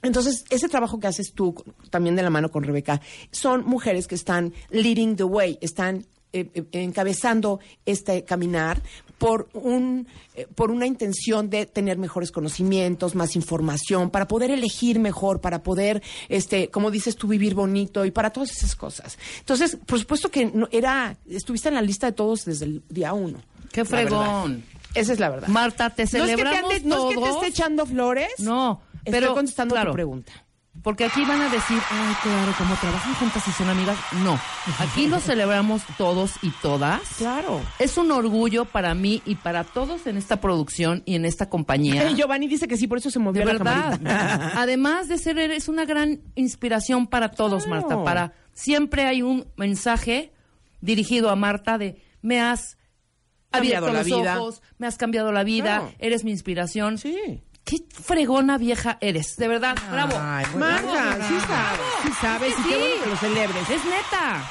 Entonces, 0.02 0.44
ese 0.50 0.68
trabajo 0.68 0.98
que 0.98 1.06
haces 1.06 1.32
tú, 1.34 1.54
también 1.90 2.16
de 2.16 2.22
la 2.22 2.30
mano 2.30 2.50
con 2.50 2.62
Rebeca, 2.62 3.00
son 3.30 3.64
mujeres 3.66 4.06
que 4.06 4.14
están 4.14 4.52
leading 4.70 5.16
the 5.16 5.24
way, 5.24 5.58
están 5.60 6.06
eh, 6.32 6.48
eh, 6.54 6.64
encabezando 6.72 7.60
este 7.86 8.24
caminar 8.24 8.80
por 9.18 9.48
un 9.52 10.06
eh, 10.34 10.46
por 10.54 10.70
una 10.70 10.86
intención 10.86 11.50
de 11.50 11.66
tener 11.66 11.98
mejores 11.98 12.30
conocimientos, 12.32 13.14
más 13.14 13.36
información, 13.36 14.08
para 14.10 14.26
poder 14.28 14.50
elegir 14.50 14.98
mejor, 15.00 15.40
para 15.42 15.62
poder, 15.62 16.02
este, 16.30 16.70
como 16.70 16.90
dices 16.90 17.16
tú, 17.16 17.26
vivir 17.28 17.54
bonito 17.54 18.04
y 18.06 18.10
para 18.10 18.30
todas 18.30 18.52
esas 18.52 18.74
cosas. 18.76 19.18
Entonces, 19.40 19.76
por 19.84 19.98
supuesto 19.98 20.30
que 20.30 20.46
no, 20.46 20.68
era, 20.72 21.16
estuviste 21.28 21.68
en 21.68 21.74
la 21.74 21.82
lista 21.82 22.06
de 22.06 22.12
todos 22.12 22.44
desde 22.46 22.64
el 22.64 22.82
día 22.88 23.12
uno. 23.12 23.42
Qué 23.72 23.84
fregón. 23.84 24.64
Esa 24.94 25.12
es 25.12 25.20
la 25.20 25.28
verdad. 25.28 25.48
Marta, 25.48 25.90
te 25.90 26.02
No 26.02 26.06
es 26.06 26.10
que 26.12 26.18
te 26.18 26.26
celebramos 26.26 26.72
ande- 26.72 26.82
no 26.84 26.96
es 26.96 27.14
que 27.14 27.20
te 27.20 27.26
todos. 27.26 27.34
esté 27.36 27.46
echando 27.48 27.86
flores. 27.86 28.30
No, 28.38 28.80
Estoy 29.04 29.12
pero 29.12 29.34
contestando 29.34 29.74
claro, 29.74 29.90
tu 29.90 29.94
pregunta. 29.94 30.32
Porque 30.84 31.04
aquí 31.04 31.24
van 31.24 31.40
a 31.42 31.48
decir, 31.48 31.76
ay, 31.90 32.14
claro, 32.22 32.52
como 32.56 32.74
trabajan 32.76 33.12
juntas 33.14 33.42
y 33.46 33.50
son 33.50 33.68
amigas. 33.68 33.98
No, 34.22 34.38
aquí 34.78 35.08
lo 35.08 35.18
celebramos 35.18 35.82
todos 35.98 36.34
y 36.42 36.50
todas. 36.62 37.00
Claro. 37.18 37.60
Es 37.80 37.98
un 37.98 38.10
orgullo 38.12 38.64
para 38.64 38.94
mí 38.94 39.20
y 39.26 39.34
para 39.34 39.64
todos 39.64 40.06
en 40.06 40.16
esta 40.16 40.40
producción 40.40 41.02
y 41.06 41.16
en 41.16 41.24
esta 41.24 41.50
compañía. 41.50 42.08
Giovanni 42.16 42.46
dice 42.46 42.68
que 42.68 42.76
sí, 42.76 42.86
por 42.86 42.98
eso 42.98 43.10
se 43.10 43.18
movió 43.18 43.40
De 43.40 43.46
la 43.46 43.52
verdad. 43.54 43.82
camarita. 44.00 44.52
Además 44.60 45.08
de 45.08 45.18
ser, 45.18 45.38
eres 45.38 45.68
una 45.68 45.84
gran 45.84 46.20
inspiración 46.36 47.08
para 47.08 47.32
todos, 47.32 47.64
Claro. 47.66 47.80
Marta. 47.88 48.04
Para 48.04 48.32
siempre 48.54 49.06
hay 49.06 49.22
un 49.22 49.48
mensaje 49.56 50.32
dirigido 50.80 51.30
a 51.30 51.36
Marta 51.36 51.78
de 51.78 52.00
me 52.22 52.40
has 52.40 52.78
Cambiado 53.50 53.86
abierto 53.88 53.92
la 53.92 53.98
los 53.98 54.06
vida. 54.06 54.40
ojos, 54.40 54.62
me 54.78 54.86
has 54.86 54.96
cambiado 54.96 55.32
la 55.32 55.42
vida, 55.42 55.78
Claro. 55.80 55.92
eres 55.98 56.22
mi 56.22 56.30
inspiración. 56.30 56.96
Sí. 56.96 57.42
Qué 57.64 57.78
fregona 58.02 58.58
vieja 58.58 58.98
eres, 59.00 59.36
de 59.36 59.46
verdad. 59.48 59.76
Bravo. 59.90 60.14
Ay, 60.18 60.44
bueno. 60.52 60.66
Marta, 60.66 61.28
sí 61.28 61.34
sabes, 61.46 61.80
sí 62.02 62.10
sabes, 62.20 62.54
y 62.58 62.62
Sí. 62.62 62.68
qué 62.68 62.78
bueno 62.78 63.04
que 63.04 63.10
lo 63.10 63.16
celebres. 63.16 63.70
Es 63.70 63.84
neta. 63.84 64.50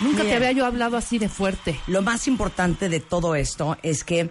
Nunca 0.00 0.18
te 0.18 0.24
Mira. 0.24 0.36
había 0.36 0.52
yo 0.52 0.66
hablado 0.66 0.96
así 0.96 1.18
de 1.18 1.28
fuerte. 1.28 1.78
Lo 1.86 2.02
más 2.02 2.26
importante 2.28 2.88
de 2.88 3.00
todo 3.00 3.34
esto 3.34 3.76
es 3.82 4.04
que 4.04 4.30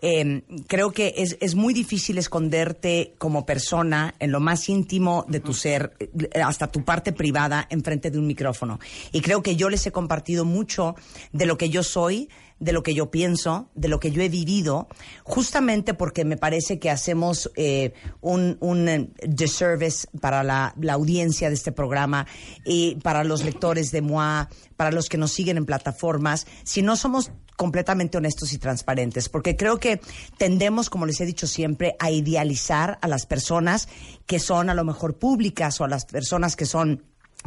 eh, 0.00 0.42
creo 0.68 0.92
que 0.92 1.14
es, 1.16 1.36
es 1.40 1.56
muy 1.56 1.74
difícil 1.74 2.18
esconderte 2.18 3.14
como 3.18 3.44
persona 3.44 4.14
en 4.20 4.30
lo 4.30 4.38
más 4.38 4.68
íntimo 4.68 5.24
de 5.28 5.40
tu 5.40 5.54
ser, 5.54 5.94
eh, 5.98 6.40
hasta 6.40 6.70
tu 6.70 6.84
parte 6.84 7.12
privada, 7.12 7.66
enfrente 7.70 8.10
de 8.12 8.18
un 8.18 8.26
micrófono. 8.28 8.78
Y 9.10 9.20
creo 9.22 9.42
que 9.42 9.56
yo 9.56 9.68
les 9.68 9.84
he 9.86 9.90
compartido 9.92 10.44
mucho 10.44 10.94
de 11.32 11.46
lo 11.46 11.58
que 11.58 11.70
yo 11.70 11.82
soy, 11.82 12.28
de 12.60 12.72
lo 12.72 12.82
que 12.82 12.94
yo 12.94 13.10
pienso, 13.10 13.68
de 13.74 13.88
lo 13.88 14.00
que 14.00 14.10
yo 14.10 14.22
he 14.22 14.28
vivido, 14.28 14.88
justamente 15.22 15.94
porque 15.94 16.24
me 16.24 16.36
parece 16.36 16.78
que 16.78 16.90
hacemos 16.90 17.50
eh, 17.56 17.92
un, 18.20 18.56
un 18.60 18.88
eh, 18.88 19.10
disservice 19.26 20.08
para 20.20 20.42
la, 20.42 20.74
la 20.80 20.94
audiencia 20.94 21.48
de 21.48 21.54
este 21.54 21.72
programa 21.72 22.26
y 22.64 22.96
para 22.96 23.24
los 23.24 23.44
lectores 23.44 23.92
de 23.92 24.02
MOA, 24.02 24.48
para 24.76 24.90
los 24.90 25.08
que 25.08 25.18
nos 25.18 25.32
siguen 25.32 25.56
en 25.56 25.66
plataformas, 25.66 26.46
si 26.64 26.82
no 26.82 26.96
somos 26.96 27.30
completamente 27.56 28.16
honestos 28.16 28.52
y 28.52 28.58
transparentes, 28.58 29.28
porque 29.28 29.56
creo 29.56 29.78
que 29.78 30.00
tendemos, 30.36 30.90
como 30.90 31.06
les 31.06 31.20
he 31.20 31.26
dicho 31.26 31.48
siempre, 31.48 31.96
a 31.98 32.10
idealizar 32.10 32.98
a 33.02 33.08
las 33.08 33.26
personas 33.26 33.88
que 34.26 34.38
son 34.38 34.70
a 34.70 34.74
lo 34.74 34.84
mejor 34.84 35.18
públicas 35.18 35.80
o 35.80 35.84
a 35.84 35.88
las 35.88 36.04
personas 36.04 36.54
que 36.54 36.66
son 36.66 37.02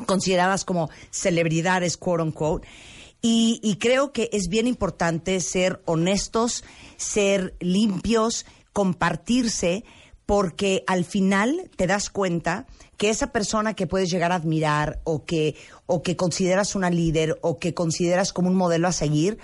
consideradas 0.05 0.66
como 0.66 0.89
celebridades, 1.12 1.95
quote 1.95 2.24
unquote. 2.24 2.68
Y, 3.22 3.59
y 3.61 3.76
creo 3.76 4.11
que 4.11 4.30
es 4.34 4.47
bien 4.47 4.67
importante 4.67 5.39
ser 5.39 5.82
honestos, 5.86 6.63
ser 6.97 7.55
limpios, 7.59 8.45
compartirse, 8.74 9.84
porque 10.26 10.84
al 10.88 11.03
final 11.03 11.69
te 11.76 11.88
das 11.88 12.09
cuenta 12.09 12.65
que 12.97 13.09
esa 13.09 13.32
persona 13.32 13.74
que 13.74 13.88
puedes 13.88 14.09
llegar 14.09 14.32
a 14.32 14.36
admirar 14.36 15.01
o 15.03 15.26
que, 15.26 15.55
o 15.88 16.01
que 16.03 16.15
consideras 16.15 16.76
una 16.76 16.89
líder 16.89 17.38
o 17.41 17.59
que 17.59 17.74
consideras 17.74 18.32
como 18.32 18.49
un 18.49 18.55
modelo 18.55 18.88
a 18.88 18.91
seguir, 18.91 19.39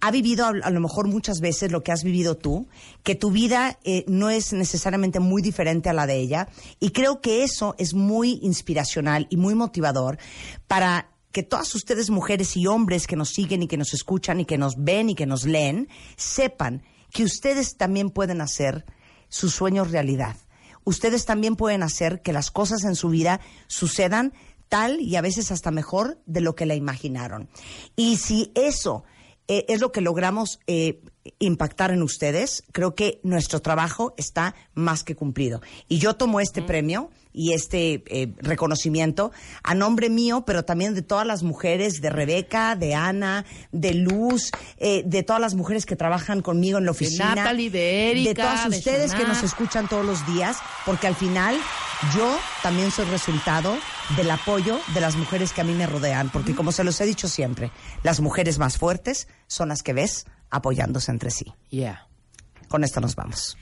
ha 0.00 0.10
vivido 0.10 0.46
a, 0.46 0.70
lo 0.70 0.80
mejor 0.80 1.08
muchas 1.08 1.40
veces 1.40 1.72
lo 1.72 1.82
que 1.82 1.92
has 1.92 2.04
vivido 2.04 2.36
tú, 2.36 2.66
que 3.02 3.14
tu 3.14 3.30
vida 3.30 3.78
eh, 3.84 4.04
no 4.08 4.28
es 4.28 4.52
necesariamente 4.52 5.20
muy 5.20 5.40
diferente 5.40 5.88
a 5.88 5.94
la 5.94 6.06
de 6.06 6.16
ella, 6.16 6.48
y 6.80 6.90
creo 6.90 7.20
que 7.20 7.44
eso 7.44 7.74
es 7.78 7.94
muy 7.94 8.38
inspiracional 8.42 9.26
y 9.30 9.36
muy 9.36 9.54
motivador 9.54 10.18
para 10.66 11.15
que 11.36 11.42
todas 11.42 11.74
ustedes 11.74 12.08
mujeres 12.08 12.56
y 12.56 12.66
hombres 12.66 13.06
que 13.06 13.14
nos 13.14 13.28
siguen 13.28 13.62
y 13.62 13.68
que 13.68 13.76
nos 13.76 13.92
escuchan 13.92 14.40
y 14.40 14.46
que 14.46 14.56
nos 14.56 14.82
ven 14.82 15.10
y 15.10 15.14
que 15.14 15.26
nos 15.26 15.44
leen, 15.44 15.86
sepan 16.16 16.82
que 17.12 17.24
ustedes 17.24 17.76
también 17.76 18.08
pueden 18.08 18.40
hacer 18.40 18.86
sus 19.28 19.52
sueños 19.52 19.90
realidad. 19.90 20.38
Ustedes 20.84 21.26
también 21.26 21.54
pueden 21.54 21.82
hacer 21.82 22.22
que 22.22 22.32
las 22.32 22.50
cosas 22.50 22.84
en 22.84 22.96
su 22.96 23.10
vida 23.10 23.42
sucedan 23.66 24.32
tal 24.70 24.98
y 24.98 25.16
a 25.16 25.20
veces 25.20 25.52
hasta 25.52 25.70
mejor 25.70 26.18
de 26.24 26.40
lo 26.40 26.54
que 26.54 26.64
la 26.64 26.74
imaginaron. 26.74 27.50
Y 27.96 28.16
si 28.16 28.50
eso 28.54 29.04
eh, 29.46 29.66
es 29.68 29.82
lo 29.82 29.92
que 29.92 30.00
logramos 30.00 30.58
eh, 30.66 31.02
impactar 31.38 31.90
en 31.90 32.02
ustedes, 32.02 32.64
creo 32.72 32.94
que 32.94 33.20
nuestro 33.24 33.60
trabajo 33.60 34.14
está 34.16 34.54
más 34.72 35.04
que 35.04 35.16
cumplido. 35.16 35.60
Y 35.86 35.98
yo 35.98 36.14
tomo 36.14 36.40
este 36.40 36.62
premio 36.62 37.10
y 37.36 37.52
este 37.52 38.02
eh, 38.06 38.32
reconocimiento 38.38 39.30
a 39.62 39.74
nombre 39.74 40.08
mío, 40.08 40.44
pero 40.46 40.64
también 40.64 40.94
de 40.94 41.02
todas 41.02 41.26
las 41.26 41.42
mujeres, 41.42 42.00
de 42.00 42.08
Rebeca, 42.08 42.74
de 42.76 42.94
Ana, 42.94 43.44
de 43.72 43.92
Luz, 43.92 44.50
eh, 44.78 45.02
de 45.04 45.22
todas 45.22 45.40
las 45.40 45.54
mujeres 45.54 45.84
que 45.84 45.96
trabajan 45.96 46.40
conmigo 46.40 46.78
en 46.78 46.86
la 46.86 46.92
oficina. 46.92 47.34
Natalie, 47.34 47.70
de 47.70 48.10
Erika, 48.10 48.28
De 48.30 48.34
todas 48.34 48.70
de 48.70 48.78
ustedes 48.78 49.14
que 49.14 49.24
nos 49.24 49.42
escuchan 49.42 49.86
todos 49.86 50.04
los 50.04 50.26
días, 50.26 50.56
porque 50.86 51.06
al 51.06 51.14
final 51.14 51.54
yo 52.16 52.38
también 52.62 52.90
soy 52.90 53.04
resultado 53.04 53.76
del 54.16 54.30
apoyo 54.30 54.80
de 54.94 55.02
las 55.02 55.16
mujeres 55.16 55.52
que 55.52 55.60
a 55.60 55.64
mí 55.64 55.74
me 55.74 55.86
rodean, 55.86 56.30
porque 56.30 56.54
como 56.54 56.72
se 56.72 56.84
los 56.84 56.98
he 57.02 57.04
dicho 57.04 57.28
siempre, 57.28 57.70
las 58.02 58.20
mujeres 58.20 58.58
más 58.58 58.78
fuertes 58.78 59.28
son 59.46 59.68
las 59.68 59.82
que 59.82 59.92
ves 59.92 60.24
apoyándose 60.48 61.10
entre 61.10 61.30
sí. 61.30 61.52
Yeah. 61.68 62.08
Con 62.68 62.82
esto 62.82 63.00
nos 63.00 63.14
vamos. 63.14 63.58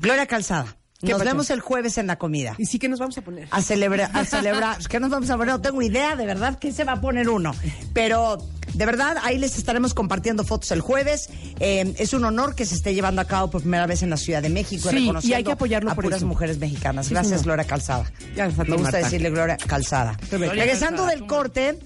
Gloria 0.00 0.26
Calzada, 0.26 0.64
¿Qué 0.64 0.79
nos 1.02 1.24
vemos 1.24 1.50
el 1.50 1.60
jueves 1.60 1.98
en 1.98 2.06
la 2.06 2.16
comida. 2.18 2.54
¿Y 2.58 2.66
sí 2.66 2.78
que 2.78 2.88
nos 2.88 2.98
vamos 2.98 3.16
a 3.18 3.22
poner? 3.22 3.48
A 3.50 3.62
celebrar, 3.62 4.10
a 4.12 4.24
celebrar. 4.24 4.78
¿Qué 4.86 5.00
nos 5.00 5.10
vamos 5.10 5.30
a 5.30 5.36
poner? 5.36 5.54
No 5.54 5.60
tengo 5.60 5.80
idea 5.82 6.16
de 6.16 6.26
verdad 6.26 6.58
qué 6.58 6.72
se 6.72 6.84
va 6.84 6.92
a 6.92 7.00
poner 7.00 7.28
uno. 7.28 7.54
Pero 7.94 8.38
de 8.74 8.86
verdad, 8.86 9.16
ahí 9.22 9.38
les 9.38 9.56
estaremos 9.58 9.94
compartiendo 9.94 10.44
fotos 10.44 10.70
el 10.72 10.80
jueves. 10.80 11.28
Eh, 11.58 11.94
es 11.98 12.12
un 12.12 12.24
honor 12.24 12.54
que 12.54 12.66
se 12.66 12.74
esté 12.74 12.94
llevando 12.94 13.20
a 13.22 13.24
cabo 13.24 13.50
por 13.50 13.62
primera 13.62 13.86
vez 13.86 14.02
en 14.02 14.10
la 14.10 14.16
Ciudad 14.16 14.42
de 14.42 14.50
México. 14.50 14.90
Sí, 14.90 14.96
y 14.96 15.00
reconociendo 15.00 15.36
hay 15.36 15.44
que 15.44 15.52
apoyarlo 15.52 15.90
a 15.90 15.94
por 15.94 16.04
puras 16.04 16.18
eso. 16.18 16.26
mujeres 16.26 16.58
mexicanas. 16.58 17.06
Sí, 17.06 17.14
Gracias. 17.14 17.42
Gloria 17.44 17.64
Calzada. 17.64 18.10
Ya, 18.36 18.46
Me 18.48 18.52
gusta 18.52 18.76
Marta. 18.76 18.98
decirle 18.98 19.30
Gloria 19.30 19.56
Calzada. 19.56 20.16
Gloria 20.30 20.50
Regresando 20.52 21.04
Calzada, 21.04 21.10
del 21.18 21.26
corte, 21.26 21.78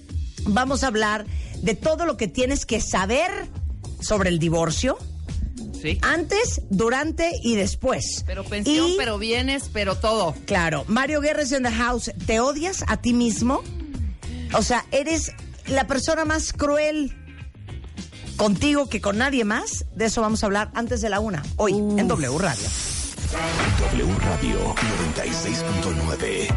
vamos 0.47 0.83
a 0.85 0.89
hablar 0.89 1.25
de 1.63 1.75
todo 1.75 2.05
lo 2.05 2.17
que 2.17 2.29
tienes 2.29 2.67
que 2.67 2.81
saber 2.81 3.31
sobre 4.01 4.29
el 4.29 4.39
divorcio. 4.39 4.99
Sí. 5.85 5.99
Antes, 6.01 6.63
durante 6.71 7.31
y 7.43 7.57
después. 7.57 8.25
Pero 8.27 8.43
pensión, 8.43 8.89
Y- 8.89 8.95
pero 8.97 9.19
bienes, 9.19 9.69
pero 9.71 9.97
todo. 9.97 10.35
Claro, 10.47 10.85
Mario 10.89 11.21
Guerres 11.21 11.53
in 11.53 11.63
the 11.63 11.71
house. 11.71 12.11
¿Te 12.27 12.41
odias 12.41 12.83
a 12.89 12.97
ti 12.97 13.13
mismo? 13.13 13.63
O 14.55 14.63
sea, 14.63 14.87
eres 14.93 15.33
la 15.67 15.87
persona 15.87 16.25
más 16.25 16.55
cruel 16.55 17.15
contigo 18.37 18.89
que 18.89 19.03
con 19.03 19.19
nadie 19.19 19.45
más. 19.45 19.85
De 19.95 20.07
eso 20.07 20.23
vamos 20.23 20.43
a 20.43 20.47
hablar 20.47 20.71
antes 20.75 21.03
de 21.03 21.11
la 21.11 21.21
una, 21.21 21.43
hoy, 21.57 21.73
en 21.75 22.09
W 22.09 22.39
Radio. 22.39 22.67
W 23.93 24.15
Radio 24.21 24.75
96.9. 25.13 26.49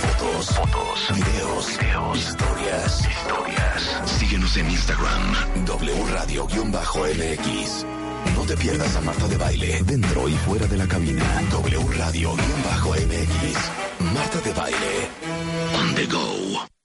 Fotos, 0.00 0.46
fotos, 0.56 1.16
videos, 1.16 1.78
videos, 1.78 2.18
historias, 2.18 3.00
historias. 3.00 4.10
Síguenos 4.18 4.56
en 4.56 4.70
Instagram, 4.70 5.64
W 5.66 6.04
Radio-MX. 6.12 7.84
Te 8.50 8.56
pierdas 8.56 8.96
a 8.96 9.00
Marta 9.02 9.28
de 9.28 9.36
Baile, 9.36 9.80
dentro 9.86 10.28
y 10.28 10.32
fuera 10.32 10.66
de 10.66 10.76
la 10.76 10.88
cabina. 10.88 11.22
W 11.52 11.78
Radio-MX. 11.96 13.56
Marta 14.12 14.40
de 14.40 14.52
Baile. 14.52 15.08
On 15.78 15.94
the 15.94 16.06
go. 16.06 16.79